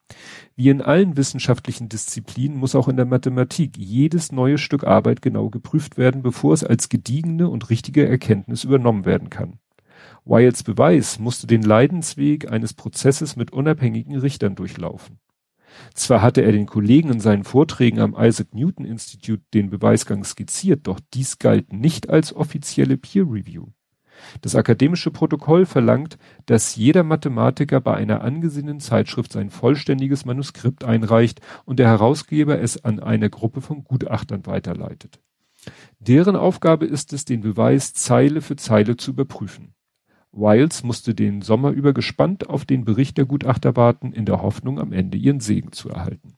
Wie 0.56 0.70
in 0.70 0.82
allen 0.82 1.18
wissenschaftlichen 1.18 1.90
Disziplinen 1.90 2.58
muss 2.58 2.76
auch 2.76 2.88
in 2.88 2.96
der 2.96 3.06
Mathematik 3.06 3.78
jedes 3.78 4.32
neue 4.32 4.58
Stück 4.58 4.84
Arbeit 4.84 5.22
genau 5.22 5.50
geprüft 5.50 5.98
werden, 5.98 6.22
bevor 6.22 6.54
es 6.54 6.64
als 6.64 6.90
gediegene 6.90 7.50
und 7.50 7.70
richtige 7.70 8.08
Erkenntnis 8.08 8.64
übernommen 8.64 9.06
werden 9.06 9.30
kann. 9.30 9.60
Wilds 10.24 10.64
Beweis 10.64 11.20
musste 11.20 11.48
den 11.48 11.62
Leidensweg 11.62 12.52
eines 12.52 12.74
Prozesses 12.74 13.36
mit 13.36 13.52
unabhängigen 13.52 14.16
Richtern 14.16 14.56
durchlaufen. 14.56 15.20
Zwar 15.94 16.22
hatte 16.22 16.42
er 16.42 16.52
den 16.52 16.66
Kollegen 16.68 17.12
in 17.12 17.20
seinen 17.20 17.44
Vorträgen 17.44 18.00
am 18.00 18.16
Isaac 18.18 18.54
Newton 18.54 18.86
Institute 18.86 19.44
den 19.54 19.70
Beweisgang 19.70 20.24
skizziert, 20.24 20.88
doch 20.88 21.00
dies 21.14 21.38
galt 21.38 21.74
nicht 21.74 22.10
als 22.10 22.34
offizielle 22.34 22.98
Peer 22.98 23.24
Review. 23.24 23.68
Das 24.42 24.56
akademische 24.56 25.12
Protokoll 25.12 25.66
verlangt, 25.66 26.18
dass 26.46 26.76
jeder 26.76 27.04
Mathematiker 27.04 27.82
bei 27.82 27.96
einer 27.96 28.22
angesehenen 28.22 28.80
Zeitschrift 28.80 29.32
sein 29.32 29.50
vollständiges 29.50 30.26
Manuskript 30.26 30.84
einreicht 30.84 31.42
und 31.66 31.80
der 31.80 31.88
Herausgeber 31.88 32.60
es 32.60 32.84
an 32.84 33.00
eine 33.00 33.30
Gruppe 33.30 33.62
von 33.62 33.84
Gutachtern 33.84 34.46
weiterleitet. 34.46 35.20
Deren 36.00 36.36
Aufgabe 36.36 36.86
ist 36.86 37.14
es, 37.14 37.26
den 37.26 37.42
Beweis 37.42 37.94
Zeile 37.94 38.42
für 38.42 38.56
Zeile 38.56 38.98
zu 38.98 39.12
überprüfen. 39.12 39.74
Wiles 40.32 40.84
musste 40.84 41.16
den 41.16 41.42
Sommer 41.42 41.72
über 41.72 41.94
gespannt 41.94 42.50
auf 42.50 42.66
den 42.66 42.84
Bericht 42.84 43.18
der 43.18 43.26
Gutachter 43.26 43.76
warten, 43.76 44.12
in 44.12 44.26
der 44.26 44.42
Hoffnung, 44.42 44.80
am 44.80 44.92
Ende 44.92 45.18
ihren 45.18 45.40
Segen 45.40 45.72
zu 45.72 45.90
erhalten. 45.90 46.38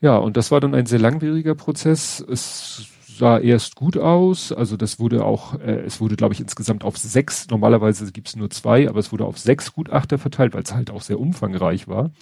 Ja, 0.00 0.16
und 0.16 0.36
das 0.36 0.50
war 0.50 0.60
dann 0.60 0.74
ein 0.74 0.86
sehr 0.86 0.98
langwieriger 0.98 1.54
Prozess. 1.54 2.20
Es 2.20 2.88
sah 3.20 3.38
erst 3.38 3.76
gut 3.76 3.98
aus, 3.98 4.50
also 4.50 4.78
das 4.78 4.98
wurde 4.98 5.24
auch, 5.26 5.54
äh, 5.60 5.82
es 5.84 6.00
wurde, 6.00 6.16
glaube 6.16 6.32
ich, 6.32 6.40
insgesamt 6.40 6.84
auf 6.84 6.96
sechs, 6.96 7.48
normalerweise 7.50 8.10
gibt 8.12 8.28
es 8.28 8.36
nur 8.36 8.48
zwei, 8.48 8.88
aber 8.88 8.98
es 8.98 9.12
wurde 9.12 9.26
auf 9.26 9.38
sechs 9.38 9.74
Gutachter 9.74 10.18
verteilt, 10.18 10.54
weil 10.54 10.62
es 10.62 10.74
halt 10.74 10.90
auch 10.90 11.02
sehr 11.02 11.20
umfangreich 11.20 11.86
war. 11.86 12.12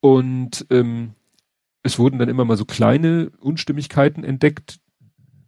Und 0.00 0.66
ähm, 0.70 1.14
es 1.82 1.98
wurden 1.98 2.20
dann 2.20 2.28
immer 2.28 2.44
mal 2.44 2.56
so 2.56 2.64
kleine 2.64 3.30
Unstimmigkeiten 3.40 4.22
entdeckt, 4.22 4.78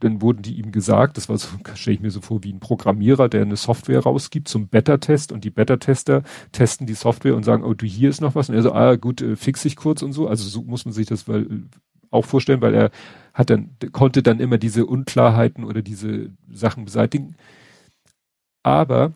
dann 0.00 0.20
wurden 0.20 0.42
die 0.42 0.58
ihm 0.58 0.72
gesagt, 0.72 1.16
das 1.16 1.28
war 1.28 1.38
so, 1.38 1.48
stelle 1.74 1.94
ich 1.94 2.02
mir 2.02 2.10
so 2.10 2.20
vor, 2.20 2.42
wie 2.42 2.52
ein 2.52 2.58
Programmierer, 2.58 3.28
der 3.28 3.42
eine 3.42 3.56
Software 3.56 4.00
rausgibt 4.00 4.48
zum 4.48 4.66
Beta-Test 4.66 5.30
und 5.30 5.44
die 5.44 5.50
Beta-Tester 5.50 6.24
testen 6.50 6.88
die 6.88 6.94
Software 6.94 7.36
und 7.36 7.44
sagen, 7.44 7.62
oh 7.62 7.74
du, 7.74 7.86
hier 7.86 8.10
ist 8.10 8.20
noch 8.20 8.34
was. 8.34 8.48
Und 8.48 8.56
er 8.56 8.62
so, 8.62 8.72
ah 8.72 8.96
gut, 8.96 9.22
äh, 9.22 9.36
fix 9.36 9.64
ich 9.64 9.76
kurz 9.76 10.02
und 10.02 10.12
so. 10.12 10.26
Also 10.26 10.48
so 10.48 10.62
muss 10.62 10.84
man 10.84 10.92
sich 10.92 11.06
das 11.06 11.28
weil, 11.28 11.46
auch 12.10 12.24
vorstellen, 12.24 12.60
weil 12.60 12.74
er 12.74 12.90
hat 13.34 13.50
dann, 13.50 13.76
konnte 13.92 14.22
dann 14.22 14.40
immer 14.40 14.58
diese 14.58 14.86
Unklarheiten 14.86 15.64
oder 15.64 15.82
diese 15.82 16.30
Sachen 16.50 16.84
beseitigen. 16.84 17.36
Aber 18.62 19.12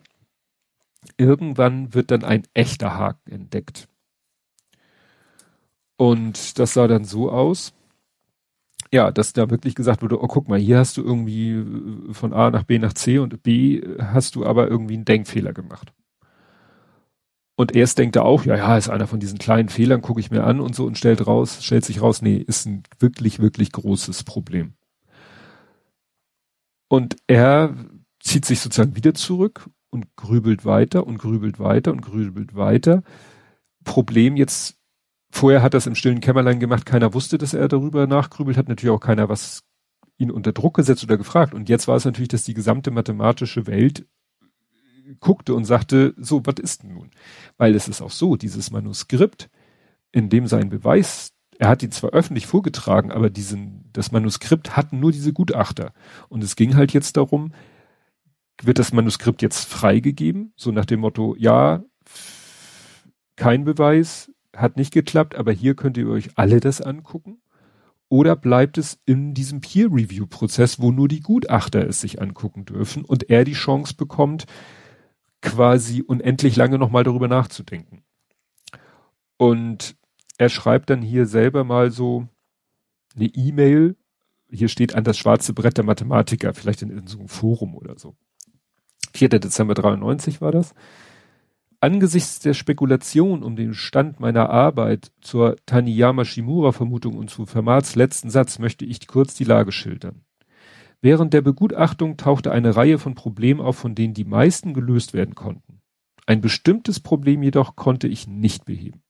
irgendwann 1.17 1.93
wird 1.93 2.11
dann 2.11 2.23
ein 2.23 2.43
echter 2.53 2.95
Haken 2.95 3.31
entdeckt. 3.31 3.87
Und 5.97 6.59
das 6.59 6.73
sah 6.73 6.87
dann 6.87 7.03
so 7.03 7.31
aus 7.31 7.73
ja, 8.93 9.11
dass 9.11 9.33
da 9.33 9.49
wirklich 9.49 9.75
gesagt 9.75 10.01
wurde, 10.01 10.21
oh 10.21 10.27
guck 10.27 10.49
mal, 10.49 10.59
hier 10.59 10.77
hast 10.79 10.97
du 10.97 11.03
irgendwie 11.03 12.13
von 12.13 12.33
A 12.33 12.49
nach 12.51 12.63
B 12.63 12.77
nach 12.77 12.93
C 12.93 13.19
und 13.19 13.41
B 13.41 13.81
hast 13.99 14.35
du 14.35 14.45
aber 14.45 14.67
irgendwie 14.67 14.95
einen 14.95 15.05
Denkfehler 15.05 15.53
gemacht. 15.53 15.93
Und 17.61 17.75
erst 17.75 17.99
denkt 17.99 18.15
er 18.15 18.25
auch, 18.25 18.43
ja, 18.43 18.57
ja, 18.57 18.75
ist 18.75 18.89
einer 18.89 19.05
von 19.05 19.19
diesen 19.19 19.37
kleinen 19.37 19.69
Fehlern, 19.69 20.01
gucke 20.01 20.19
ich 20.19 20.31
mir 20.31 20.43
an 20.43 20.59
und 20.59 20.73
so 20.73 20.83
und 20.87 20.97
stellt 20.97 21.27
raus, 21.27 21.63
stellt 21.63 21.85
sich 21.85 22.01
raus, 22.01 22.23
nee, 22.23 22.37
ist 22.37 22.65
ein 22.65 22.81
wirklich, 22.97 23.37
wirklich 23.37 23.71
großes 23.71 24.23
Problem. 24.23 24.73
Und 26.87 27.17
er 27.27 27.75
zieht 28.19 28.45
sich 28.45 28.61
sozusagen 28.61 28.95
wieder 28.95 29.13
zurück 29.13 29.69
und 29.91 30.15
grübelt 30.15 30.65
weiter 30.65 31.05
und 31.05 31.19
grübelt 31.19 31.59
weiter 31.59 31.91
und 31.91 32.01
grübelt 32.01 32.55
weiter. 32.55 33.03
Problem 33.83 34.37
jetzt 34.37 34.79
Vorher 35.29 35.61
hat 35.61 35.75
das 35.75 35.85
im 35.85 35.93
stillen 35.93 36.19
Kämmerlein 36.19 36.59
gemacht, 36.59 36.87
keiner 36.87 37.13
wusste, 37.13 37.37
dass 37.37 37.53
er 37.53 37.67
darüber 37.67 38.07
nachgrübelt, 38.07 38.57
hat 38.57 38.69
natürlich 38.69 38.95
auch 38.95 38.99
keiner 38.99 39.29
was 39.29 39.61
ihn 40.17 40.31
unter 40.31 40.51
Druck 40.51 40.77
gesetzt 40.77 41.03
oder 41.03 41.15
gefragt. 41.15 41.53
Und 41.53 41.69
jetzt 41.69 41.87
war 41.87 41.95
es 41.95 42.05
natürlich, 42.05 42.29
dass 42.29 42.43
die 42.43 42.55
gesamte 42.55 42.89
mathematische 42.89 43.67
Welt 43.67 44.07
guckte 45.19 45.53
und 45.53 45.65
sagte, 45.65 46.13
so, 46.17 46.45
was 46.45 46.55
ist 46.61 46.83
denn 46.83 46.93
nun? 46.93 47.11
Weil 47.57 47.75
es 47.75 47.87
ist 47.87 48.01
auch 48.01 48.11
so, 48.11 48.35
dieses 48.35 48.71
Manuskript, 48.71 49.49
in 50.11 50.29
dem 50.29 50.47
sein 50.47 50.69
Beweis, 50.69 51.33
er 51.57 51.69
hat 51.69 51.83
ihn 51.83 51.91
zwar 51.91 52.11
öffentlich 52.11 52.47
vorgetragen, 52.47 53.11
aber 53.11 53.29
diesen, 53.29 53.89
das 53.93 54.11
Manuskript 54.11 54.75
hatten 54.75 54.99
nur 54.99 55.11
diese 55.11 55.31
Gutachter. 55.31 55.93
Und 56.27 56.43
es 56.43 56.55
ging 56.55 56.75
halt 56.75 56.91
jetzt 56.91 57.17
darum, 57.17 57.53
wird 58.61 58.79
das 58.79 58.93
Manuskript 58.93 59.41
jetzt 59.41 59.65
freigegeben? 59.65 60.53
So 60.55 60.71
nach 60.71 60.85
dem 60.85 61.01
Motto, 61.01 61.35
ja, 61.37 61.83
kein 63.35 63.63
Beweis, 63.63 64.31
hat 64.55 64.75
nicht 64.75 64.91
geklappt, 64.91 65.35
aber 65.35 65.51
hier 65.51 65.75
könnt 65.75 65.97
ihr 65.97 66.09
euch 66.09 66.29
alle 66.35 66.59
das 66.59 66.81
angucken. 66.81 67.41
Oder 68.09 68.35
bleibt 68.35 68.77
es 68.77 68.99
in 69.05 69.33
diesem 69.33 69.61
Peer-Review-Prozess, 69.61 70.81
wo 70.81 70.91
nur 70.91 71.07
die 71.07 71.21
Gutachter 71.21 71.87
es 71.87 72.01
sich 72.01 72.21
angucken 72.21 72.65
dürfen 72.65 73.05
und 73.05 73.29
er 73.29 73.45
die 73.45 73.53
Chance 73.53 73.93
bekommt, 73.95 74.45
quasi 75.41 76.01
unendlich 76.01 76.55
lange 76.55 76.77
nochmal 76.77 77.03
darüber 77.03 77.27
nachzudenken. 77.27 78.03
Und 79.37 79.95
er 80.37 80.49
schreibt 80.49 80.89
dann 80.89 81.01
hier 81.01 81.25
selber 81.25 81.63
mal 81.63 81.91
so 81.91 82.27
eine 83.15 83.25
E-Mail, 83.25 83.95
hier 84.49 84.67
steht 84.67 84.95
an 84.95 85.03
das 85.03 85.17
schwarze 85.17 85.53
Brett 85.53 85.77
der 85.77 85.85
Mathematiker, 85.85 86.53
vielleicht 86.53 86.81
in, 86.81 86.89
in 86.89 87.07
so 87.07 87.19
einem 87.19 87.27
Forum 87.27 87.75
oder 87.75 87.97
so. 87.97 88.15
4. 89.13 89.29
Dezember 89.29 89.73
93 89.73 90.41
war 90.41 90.51
das. 90.51 90.73
Angesichts 91.79 92.39
der 92.39 92.53
Spekulation 92.53 93.41
um 93.41 93.55
den 93.55 93.73
Stand 93.73 94.19
meiner 94.19 94.49
Arbeit 94.49 95.11
zur 95.21 95.55
Taniyama-Shimura-Vermutung 95.65 97.17
und 97.17 97.29
zu 97.29 97.45
Fermats 97.45 97.95
letzten 97.95 98.29
Satz 98.29 98.59
möchte 98.59 98.85
ich 98.85 99.07
kurz 99.07 99.33
die 99.33 99.43
Lage 99.43 99.71
schildern. 99.71 100.23
Während 101.01 101.33
der 101.33 101.41
Begutachtung 101.41 102.15
tauchte 102.17 102.51
eine 102.51 102.75
Reihe 102.75 102.99
von 102.99 103.15
Problemen 103.15 103.59
auf, 103.59 103.75
von 103.75 103.95
denen 103.95 104.13
die 104.13 104.25
meisten 104.25 104.73
gelöst 104.73 105.13
werden 105.13 105.33
konnten. 105.33 105.81
Ein 106.27 106.41
bestimmtes 106.41 106.99
Problem 106.99 107.41
jedoch 107.41 107.75
konnte 107.75 108.07
ich 108.07 108.27
nicht 108.27 108.65
beheben. 108.65 109.01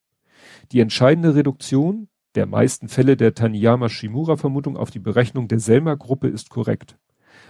Die 0.71 0.79
entscheidende 0.79 1.35
Reduktion 1.35 2.07
der 2.35 2.45
meisten 2.45 2.87
Fälle 2.87 3.17
der 3.17 3.35
Taniyama-Shimura-Vermutung 3.35 4.77
auf 4.77 4.89
die 4.89 4.99
Berechnung 4.99 5.49
der 5.49 5.59
Selmer-Gruppe 5.59 6.29
ist 6.29 6.49
korrekt. 6.49 6.97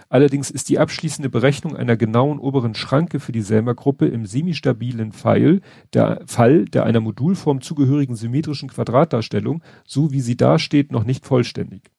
Allerdings 0.08 0.50
ist 0.50 0.68
die 0.68 0.80
abschließende 0.80 1.30
Berechnung 1.30 1.76
einer 1.76 1.96
genauen 1.96 2.40
oberen 2.40 2.74
Schranke 2.74 3.20
für 3.20 3.32
die 3.32 3.42
Selmer-Gruppe 3.42 4.06
im 4.08 4.26
semistabilen 4.26 5.12
Pfeil, 5.12 5.60
der 5.94 6.22
Fall 6.26 6.64
der 6.64 6.84
einer 6.84 7.00
Modulform 7.00 7.60
zugehörigen 7.60 8.16
symmetrischen 8.16 8.68
Quadratdarstellung, 8.68 9.62
so 9.86 10.10
wie 10.10 10.20
sie 10.20 10.36
dasteht, 10.36 10.90
noch 10.90 11.04
nicht 11.04 11.24
vollständig. 11.24 11.92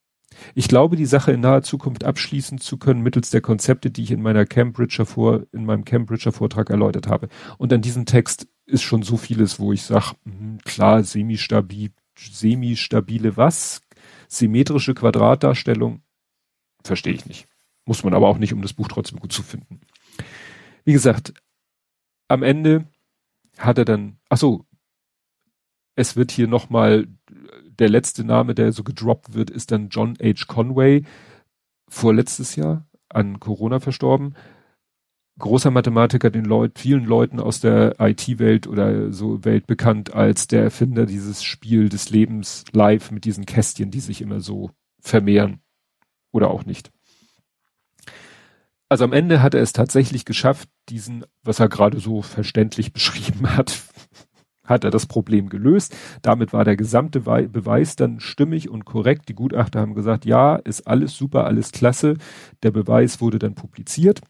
Ich 0.56 0.68
glaube, 0.68 0.96
die 0.96 1.06
Sache 1.06 1.32
in 1.32 1.42
naher 1.42 1.64
Zukunft 1.64 2.04
abschließen 2.04 2.58
zu 2.60 2.78
können 2.78 3.02
mittels 3.02 3.30
der 3.30 3.42
Konzepte, 3.42 3.92
die 3.92 4.04
ich 4.04 4.12
in 4.12 4.22
meiner 4.22 4.46
Cambridger 4.46 5.06
vor, 5.06 5.44
in 5.52 5.66
meinem 5.66 5.86
Cambridger 5.86 6.32
Vortrag 6.32 6.70
erläutert 6.70 7.08
habe. 7.08 7.30
Und 7.58 7.72
an 7.74 7.82
diesem 7.82 8.06
Text 8.06 8.48
ist 8.66 8.84
schon 8.84 9.04
so 9.04 9.18
vieles, 9.18 9.60
wo 9.60 9.74
ich 9.74 9.84
sage, 9.84 10.16
hm, 10.26 10.60
klar, 10.64 11.04
semistabil, 11.04 11.92
semistabile 12.18 13.38
was? 13.38 13.82
Symmetrische 14.28 14.94
Quadratdarstellung? 14.94 16.02
Verstehe 16.84 17.14
ich 17.14 17.26
nicht. 17.26 17.48
Muss 17.86 18.04
man 18.04 18.14
aber 18.14 18.28
auch 18.28 18.38
nicht, 18.38 18.54
um 18.54 18.62
das 18.62 18.74
Buch 18.74 18.88
trotzdem 18.88 19.20
gut 19.20 19.34
zu 19.34 19.44
finden. 19.44 19.82
Wie 20.86 20.94
gesagt, 20.94 21.34
am 22.28 22.44
Ende 22.44 22.86
hat 23.58 23.78
er 23.78 23.86
dann, 23.86 24.18
ach 24.30 24.38
so, 24.38 24.66
es 25.96 26.16
wird 26.16 26.32
hier 26.32 26.48
nochmal, 26.48 27.08
der 27.80 27.90
letzte 27.90 28.24
Name, 28.24 28.56
der 28.56 28.72
so 28.72 28.84
gedroppt 28.84 29.34
wird, 29.34 29.50
ist 29.50 29.72
dann 29.72 29.90
John 29.90 30.18
H. 30.22 30.46
Conway, 30.48 31.04
vorletztes 31.88 32.56
Jahr 32.56 32.86
an 33.10 33.40
Corona 33.40 33.80
verstorben. 33.80 34.36
Großer 35.40 35.72
Mathematiker, 35.72 36.30
den 36.30 36.46
Leut, 36.46 36.78
vielen 36.78 37.06
Leuten 37.06 37.40
aus 37.40 37.60
der 37.60 37.96
IT-Welt 38.00 38.68
oder 38.68 39.12
so 39.12 39.44
Welt 39.44 39.66
bekannt 39.66 40.14
als 40.14 40.48
der 40.48 40.62
Erfinder 40.62 41.06
dieses 41.06 41.44
Spiel 41.44 41.90
des 41.90 42.12
Lebens 42.12 42.66
live 42.72 43.10
mit 43.12 43.26
diesen 43.26 43.46
Kästchen, 43.46 43.90
die 43.90 44.00
sich 44.00 44.22
immer 44.22 44.42
so 44.42 44.70
vermehren. 45.00 45.60
Oder 46.32 46.52
auch 46.52 46.66
nicht. 46.66 46.92
Also 48.90 49.06
am 49.06 49.14
Ende 49.14 49.42
hat 49.42 49.56
er 49.56 49.62
es 49.62 49.74
tatsächlich 49.74 50.24
geschafft, 50.24 50.70
diesen, 50.90 51.26
was 51.42 51.60
er 51.60 51.68
gerade 51.68 52.00
so 52.00 52.22
verständlich 52.22 52.94
beschrieben 52.94 53.56
hat, 53.56 53.72
hat 54.64 54.84
er 54.84 54.92
das 54.92 55.06
Problem 55.06 55.50
gelöst. 55.50 55.96
Damit 56.22 56.54
war 56.54 56.64
der 56.64 56.76
gesamte 56.76 57.22
Beweis 57.22 57.96
dann 57.96 58.20
stimmig 58.20 58.70
und 58.70 58.86
korrekt. 58.86 59.30
Die 59.30 59.36
Gutachter 59.36 59.80
haben 59.80 59.94
gesagt, 59.94 60.26
ja, 60.26 60.56
ist 60.56 60.88
alles 60.88 61.16
super, 61.16 61.46
alles 61.46 61.72
klasse. 61.72 62.16
Der 62.64 62.72
Beweis 62.72 63.22
wurde 63.22 63.40
dann 63.40 63.56
publiziert. 63.56 64.22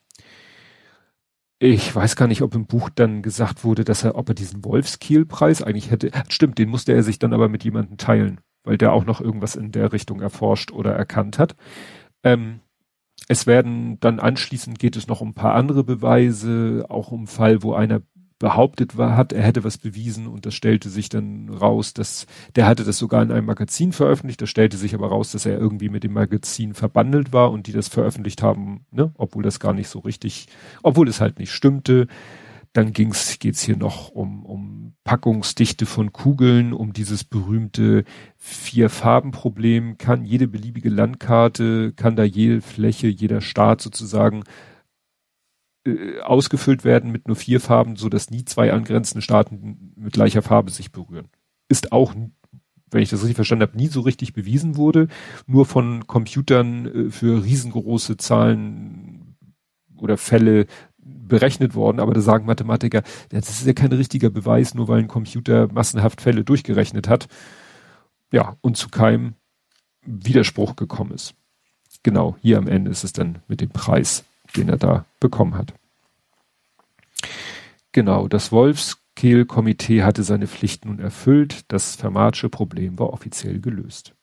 Ich 1.60 1.96
weiß 1.96 2.18
gar 2.18 2.28
nicht, 2.28 2.42
ob 2.42 2.56
im 2.56 2.66
Buch 2.66 2.90
dann 2.90 3.22
gesagt 3.22 3.64
wurde, 3.64 3.86
dass 3.86 4.04
er, 4.04 4.16
ob 4.16 4.28
er 4.28 4.36
diesen 4.36 4.66
Wolfskiel-Preis 4.66 5.62
eigentlich 5.62 5.92
hätte. 5.92 6.12
Stimmt, 6.28 6.58
den 6.58 6.70
musste 6.70 6.92
er 6.92 7.04
sich 7.04 7.20
dann 7.20 7.32
aber 7.32 7.48
mit 7.48 7.64
jemandem 7.64 7.98
teilen, 7.98 8.42
weil 8.66 8.78
der 8.78 8.92
auch 8.92 9.06
noch 9.06 9.22
irgendwas 9.22 9.56
in 9.56 9.72
der 9.72 9.94
Richtung 9.94 10.20
erforscht 10.20 10.72
oder 10.72 10.94
erkannt 10.94 11.40
hat. 11.40 11.56
Ähm, 12.24 12.60
es 13.30 13.48
werden 13.48 14.00
dann 14.02 14.20
anschließend 14.20 14.80
geht 14.80 14.98
es 14.98 15.08
noch 15.08 15.22
um 15.22 15.30
ein 15.30 15.34
paar 15.34 15.56
andere 15.56 15.84
Beweise, 15.84 16.86
auch 16.90 17.12
um 17.12 17.28
Fall, 17.28 17.64
wo 17.64 17.74
einer 17.74 18.02
behauptet 18.40 18.98
war, 18.98 19.16
hat, 19.16 19.34
er 19.34 19.44
hätte 19.44 19.64
was 19.64 19.78
bewiesen 19.78 20.28
und 20.28 20.46
das 20.46 20.54
stellte 20.54 20.90
sich 20.90 21.10
dann 21.10 21.50
raus, 21.50 21.94
dass 21.94 22.28
der 22.56 22.68
hatte 22.68 22.84
das 22.84 22.98
sogar 22.98 23.22
in 23.22 23.32
einem 23.32 23.46
Magazin 23.46 23.92
veröffentlicht, 23.92 24.42
das 24.42 24.50
stellte 24.50 24.78
sich 24.78 24.94
aber 24.94 25.08
raus, 25.08 25.32
dass 25.32 25.46
er 25.46 25.58
irgendwie 25.58 25.90
mit 25.90 26.04
dem 26.04 26.14
Magazin 26.14 26.74
verbandelt 26.74 27.34
war 27.34 27.52
und 27.52 27.68
die 27.68 27.72
das 27.72 27.88
veröffentlicht 27.88 28.42
haben, 28.42 28.86
ne, 28.92 29.12
obwohl 29.18 29.44
das 29.44 29.60
gar 29.60 29.74
nicht 29.74 29.88
so 29.88 30.00
richtig, 30.00 30.48
obwohl 30.82 31.08
es 31.08 31.22
halt 31.22 31.40
nicht 31.40 31.52
stimmte. 31.52 32.08
Dann 32.74 32.92
ging's, 32.92 33.38
geht's 33.38 33.62
hier 33.62 33.78
noch 33.78 34.10
um, 34.10 34.48
um 34.48 34.94
Packungsdichte 35.04 35.86
von 35.86 36.12
Kugeln, 36.12 36.74
um 36.74 36.92
dieses 36.92 37.24
berühmte 37.24 38.04
Vier-Farben-Problem. 38.38 40.00
Kann 40.00 40.26
jede 40.26 40.48
beliebige 40.48 40.90
Landkarte, 40.90 41.94
kann 41.94 42.16
da 42.16 42.24
jede 42.24 42.62
Fläche, 42.62 43.08
jeder 43.08 43.42
Staat 43.42 43.82
sozusagen 43.82 44.44
äh, 45.86 46.20
ausgefüllt 46.22 46.84
werden 46.84 47.12
mit 47.12 47.28
nur 47.28 47.36
vier 47.36 47.60
Farben, 47.60 47.96
so 47.96 48.10
dass 48.10 48.30
nie 48.30 48.46
zwei 48.46 48.72
angrenzende 48.72 49.22
Staaten 49.22 49.94
mit 49.96 50.14
gleicher 50.14 50.42
Farbe 50.42 50.72
sich 50.72 50.92
berühren. 50.92 51.28
Ist 51.68 51.92
auch, 51.92 52.14
wenn 52.92 53.02
ich 53.02 53.10
das 53.10 53.22
richtig 53.22 53.36
verstanden 53.36 53.64
habe, 53.64 53.78
nie 53.78 53.88
so 53.88 54.02
richtig 54.02 54.34
bewiesen 54.34 54.78
wurde, 54.78 55.08
nur 55.46 55.66
von 55.66 56.08
Computern 56.08 56.86
äh, 57.08 57.10
für 57.10 57.44
riesengroße 57.44 58.18
Zahlen 58.18 59.36
oder 59.98 60.18
Fälle 60.18 60.68
berechnet 60.98 61.76
worden, 61.76 62.00
aber 62.00 62.14
da 62.14 62.22
sagen 62.22 62.46
Mathematiker, 62.46 63.04
das 63.30 63.50
ist 63.50 63.66
ja 63.66 63.74
kein 63.74 63.92
richtiger 63.92 64.30
Beweis, 64.30 64.74
nur 64.74 64.88
weil 64.88 65.00
ein 65.00 65.08
Computer 65.08 65.68
massenhaft 65.72 66.22
Fälle 66.22 66.44
durchgerechnet 66.44 67.10
hat. 67.10 67.28
Ja, 68.32 68.56
und 68.62 68.78
zu 68.78 68.90
keinem 68.90 69.36
Widerspruch 70.06 70.76
gekommen 70.76 71.12
ist. 71.12 71.36
Genau, 72.04 72.38
hier 72.42 72.58
am 72.58 72.68
Ende 72.68 72.92
ist 72.92 73.04
es 73.04 73.14
dann 73.14 73.40
mit 73.48 73.62
dem 73.62 73.70
Preis, 73.70 74.24
den 74.56 74.70
er 74.70 74.78
da 74.78 75.06
bekommen 75.20 75.56
hat. 75.56 75.74
Genau, 77.92 78.28
das 78.28 78.52
Wolfskehl-Komitee 78.52 80.04
hatte 80.04 80.24
seine 80.24 80.48
Pflicht 80.48 80.86
nun 80.86 81.00
erfüllt, 81.00 81.66
das 81.68 81.96
Fermatsche 81.96 82.50
Problem 82.50 82.98
war 82.98 83.14
offiziell 83.14 83.60
gelöst. 83.60 84.16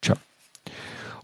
Tja. 0.00 0.16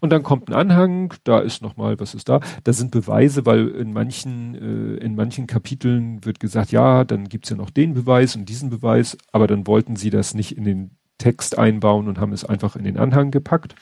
Und 0.01 0.11
dann 0.11 0.23
kommt 0.23 0.49
ein 0.49 0.55
Anhang, 0.55 1.15
da 1.25 1.39
ist 1.39 1.63
nochmal, 1.63 1.99
was 2.01 2.15
ist 2.15 2.29
da? 2.29 2.41
Da 2.65 2.73
sind 2.73 2.91
Beweise, 2.91 3.47
weil 3.47 3.69
in 3.69 3.93
manchen, 3.93 4.55
äh, 4.55 4.97
in 4.97 5.15
manchen 5.15 5.47
Kapiteln 5.47 6.25
wird 6.25 6.41
gesagt, 6.41 6.73
ja, 6.73 7.05
dann 7.05 7.29
gibt's 7.29 7.51
ja 7.51 7.57
noch 7.57 7.71
den 7.71 7.95
Beweis 7.95 8.35
und 8.35 8.49
diesen 8.49 8.71
Beweis, 8.71 9.17
aber 9.31 9.47
dann 9.47 9.67
wollten 9.67 9.95
sie 9.95 10.11
das 10.11 10.35
nicht 10.35 10.57
in 10.57 10.65
den 10.65 10.97
Text 11.19 11.57
einbauen 11.57 12.09
und 12.09 12.19
haben 12.19 12.33
es 12.33 12.45
einfach 12.45 12.75
in 12.75 12.83
den 12.83 12.99
Anhang 12.99 13.31
gepackt. 13.31 13.77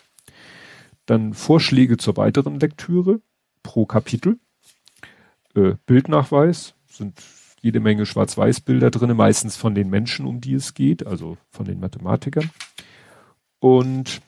Dann 1.07 1.33
Vorschläge 1.33 1.97
zur 1.97 2.19
weiteren 2.19 2.61
Lektüre 2.61 3.21
pro 3.63 3.87
Kapitel. 3.87 4.39
Äh, 5.55 5.75
Bildnachweis 5.87 6.75
sind 6.89 7.23
jede 7.61 7.81
Menge 7.81 8.07
Schwarz-Weiß-Bilder 8.07 8.91
drinne, 8.91 9.15
meistens 9.15 9.57
von 9.57 9.75
den 9.75 9.91
Menschen, 9.91 10.27
um 10.27 10.41
die 10.41 10.55
es 10.55 10.75
geht, 10.75 11.07
also 11.07 11.37
von 11.51 11.67
den 11.67 11.81
Mathematikern. 11.81 12.51
Und 13.59 14.23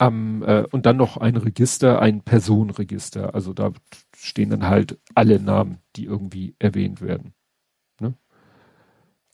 ähm, 0.00 0.42
äh, 0.46 0.64
und 0.70 0.86
dann 0.86 0.96
noch 0.96 1.16
ein 1.16 1.36
Register, 1.36 2.00
ein 2.00 2.22
Personenregister. 2.22 3.34
Also 3.34 3.52
da 3.52 3.72
stehen 4.16 4.50
dann 4.50 4.66
halt 4.66 4.98
alle 5.14 5.40
Namen, 5.40 5.78
die 5.96 6.04
irgendwie 6.04 6.54
erwähnt 6.58 7.00
werden. 7.00 7.34
Ne? 8.00 8.14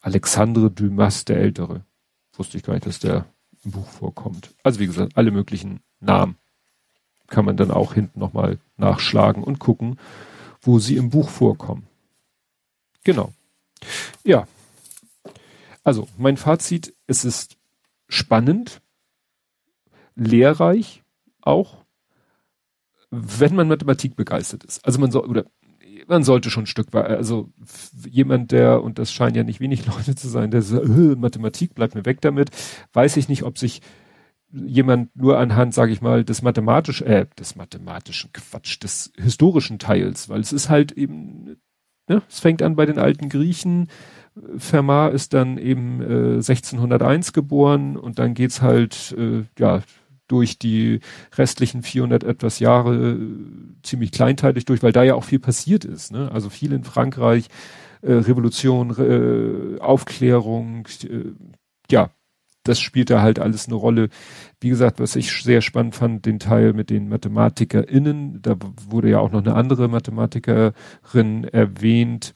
Alexandre 0.00 0.70
Dumas 0.70 1.24
der 1.24 1.38
Ältere. 1.38 1.84
Wusste 2.32 2.56
ich 2.56 2.62
gar 2.62 2.74
nicht, 2.74 2.86
dass 2.86 2.98
der 2.98 3.26
im 3.64 3.72
Buch 3.72 3.88
vorkommt. 3.88 4.54
Also 4.62 4.80
wie 4.80 4.86
gesagt, 4.86 5.16
alle 5.16 5.30
möglichen 5.30 5.80
Namen 6.00 6.36
kann 7.28 7.44
man 7.44 7.56
dann 7.56 7.70
auch 7.70 7.94
hinten 7.94 8.18
nochmal 8.18 8.58
nachschlagen 8.76 9.44
und 9.44 9.58
gucken, 9.58 9.98
wo 10.60 10.78
sie 10.78 10.96
im 10.96 11.10
Buch 11.10 11.28
vorkommen. 11.28 11.86
Genau. 13.04 13.32
Ja. 14.24 14.46
Also 15.84 16.08
mein 16.18 16.36
Fazit, 16.36 16.94
es 17.06 17.24
ist 17.24 17.56
spannend, 18.08 18.80
lehrreich 20.16 21.02
auch, 21.40 21.84
wenn 23.10 23.54
man 23.54 23.68
Mathematik 23.68 24.16
begeistert 24.16 24.64
ist. 24.64 24.84
Also 24.84 24.98
man 24.98 25.10
soll, 25.10 25.26
oder 25.26 25.44
man 26.06 26.24
sollte 26.24 26.50
schon 26.50 26.64
ein 26.64 26.66
Stück 26.66 26.92
weit, 26.92 27.06
also 27.06 27.50
jemand, 28.08 28.52
der, 28.52 28.82
und 28.82 28.98
das 28.98 29.12
scheinen 29.12 29.36
ja 29.36 29.44
nicht 29.44 29.60
wenig 29.60 29.86
Leute 29.96 30.14
zu 30.14 30.28
sein, 30.28 30.50
der 30.50 30.62
sagt, 30.62 30.84
äh, 30.84 31.16
Mathematik, 31.16 31.74
bleibt 31.74 31.94
mir 31.94 32.04
weg 32.04 32.20
damit, 32.20 32.50
weiß 32.92 33.16
ich 33.16 33.28
nicht, 33.28 33.44
ob 33.44 33.58
sich 33.58 33.80
jemand 34.50 35.14
nur 35.16 35.38
anhand, 35.38 35.74
sage 35.74 35.92
ich 35.92 36.00
mal, 36.00 36.24
des 36.24 36.42
mathematischen, 36.42 37.06
äh, 37.06 37.26
des 37.38 37.56
mathematischen 37.56 38.32
Quatsch, 38.32 38.82
des 38.82 39.12
historischen 39.16 39.78
Teils, 39.78 40.28
weil 40.28 40.40
es 40.40 40.52
ist 40.52 40.68
halt 40.68 40.92
eben, 40.92 41.56
ne, 42.08 42.22
es 42.28 42.40
fängt 42.40 42.62
an 42.62 42.76
bei 42.76 42.86
den 42.86 42.98
alten 42.98 43.28
Griechen, 43.28 43.88
Fermat 44.56 45.14
ist 45.14 45.34
dann 45.34 45.58
eben 45.58 46.00
äh, 46.00 46.34
1601 46.34 47.32
geboren 47.32 47.96
und 47.96 48.18
dann 48.18 48.34
geht's 48.34 48.62
halt, 48.62 49.14
äh, 49.18 49.44
ja, 49.58 49.82
durch 50.28 50.58
die 50.58 51.00
restlichen 51.36 51.82
400 51.82 52.22
etwas 52.22 52.58
Jahre 52.58 53.12
äh, 53.12 53.18
ziemlich 53.82 54.12
kleinteilig 54.12 54.66
durch, 54.66 54.82
weil 54.82 54.92
da 54.92 55.02
ja 55.02 55.14
auch 55.14 55.24
viel 55.24 55.38
passiert 55.38 55.84
ist. 55.84 56.12
Ne? 56.12 56.30
Also 56.30 56.50
viel 56.50 56.72
in 56.72 56.84
Frankreich, 56.84 57.48
äh, 58.02 58.12
Revolution, 58.12 58.90
äh, 58.98 59.80
Aufklärung, 59.80 60.86
äh, 61.04 61.32
ja, 61.90 62.10
das 62.64 62.80
spielt 62.80 63.10
da 63.10 63.22
halt 63.22 63.38
alles 63.38 63.66
eine 63.66 63.76
Rolle. 63.76 64.08
Wie 64.60 64.68
gesagt, 64.68 65.00
was 65.00 65.16
ich 65.16 65.32
sehr 65.42 65.62
spannend 65.62 65.94
fand, 65.94 66.26
den 66.26 66.38
Teil 66.38 66.72
mit 66.72 66.90
den 66.90 67.08
MathematikerInnen, 67.08 68.42
da 68.42 68.56
wurde 68.88 69.10
ja 69.10 69.20
auch 69.20 69.30
noch 69.30 69.40
eine 69.40 69.54
andere 69.54 69.88
Mathematikerin 69.88 71.44
erwähnt. 71.44 72.34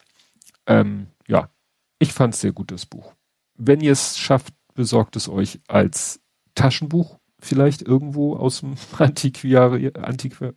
Ähm, 0.66 1.08
ja, 1.26 1.50
ich 1.98 2.12
fand 2.12 2.34
es 2.34 2.40
sehr 2.40 2.52
gut, 2.52 2.70
das 2.70 2.86
Buch. 2.86 3.14
Wenn 3.56 3.80
ihr 3.80 3.92
es 3.92 4.18
schafft, 4.18 4.54
besorgt 4.74 5.16
es 5.16 5.28
euch 5.28 5.60
als 5.68 6.20
Taschenbuch 6.54 7.18
vielleicht 7.38 7.82
irgendwo 7.82 8.36
aus 8.36 8.60
dem 8.60 8.76
Antiquari 8.98 9.92
Antiqu 9.94 10.52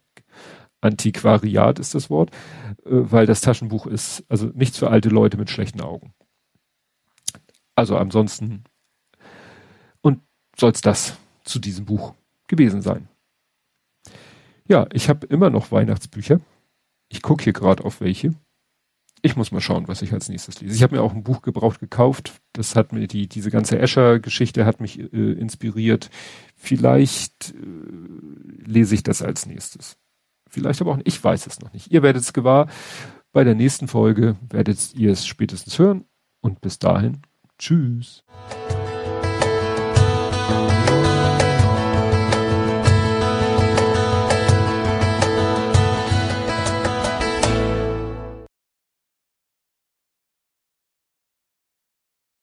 Antiquariat 0.82 1.80
ist 1.80 1.96
das 1.96 2.10
Wort, 2.10 2.30
äh, 2.86 2.90
weil 2.90 3.26
das 3.26 3.42
Taschenbuch 3.42 3.88
ist 3.88 4.24
also 4.30 4.48
nichts 4.54 4.78
für 4.78 4.90
alte 4.90 5.10
Leute 5.10 5.38
mit 5.38 5.50
schlechten 5.50 5.82
Augen. 5.82 6.14
Also 7.76 7.98
ansonsten 7.98 8.64
soll's 10.58 10.82
das 10.82 11.18
zu 11.44 11.60
diesem 11.60 11.86
Buch 11.86 12.14
gewesen 12.48 12.82
sein. 12.82 13.08
Ja, 14.68 14.88
ich 14.94 15.10
habe 15.10 15.28
immer 15.28 15.50
noch 15.50 15.72
Weihnachtsbücher. 15.72 16.40
Ich 17.10 17.22
gucke 17.22 17.44
hier 17.44 17.54
gerade 17.54 17.84
auf 17.84 18.02
welche 18.02 18.34
ich 19.26 19.36
muss 19.36 19.52
mal 19.52 19.60
schauen, 19.60 19.88
was 19.88 20.04
ich 20.04 20.14
als 20.14 20.30
nächstes 20.30 20.62
lese. 20.62 20.76
Ich 20.76 20.84
habe 20.84 20.96
mir 20.96 21.02
auch 21.02 21.14
ein 21.14 21.24
Buch 21.24 21.42
gebraucht 21.42 21.80
gekauft. 21.80 22.34
Das 22.54 22.76
hat 22.76 22.94
mir 22.94 23.08
die, 23.08 23.28
diese 23.28 23.50
ganze 23.50 23.80
Escher-Geschichte 23.80 24.66
hat 24.66 24.82
mich 24.82 25.00
äh, 25.00 25.32
inspiriert. 25.32 26.12
Vielleicht 26.56 27.56
äh, 27.56 28.70
lese 28.70 28.94
ich 28.94 29.02
das 29.02 29.24
als 29.24 29.48
nächstes. 29.48 29.98
Vielleicht 30.48 30.80
aber 30.80 30.92
auch 30.92 30.98
nicht. 30.98 31.08
Ich 31.08 31.24
weiß 31.24 31.48
es 31.48 31.60
noch 31.60 31.74
nicht. 31.74 31.92
Ihr 31.92 32.04
werdet 32.04 32.22
es 32.22 32.34
gewahr. 32.34 32.68
Bei 33.32 33.44
der 33.44 33.56
nächsten 33.56 33.88
Folge 33.88 34.36
werdet 34.48 34.94
ihr 34.94 35.12
es 35.12 35.26
spätestens 35.26 35.80
hören. 35.80 36.06
Und 36.42 36.62
bis 36.62 36.78
dahin, 36.78 37.24
tschüss. 37.58 38.24
Thank 40.48 40.70
you. 40.70 40.75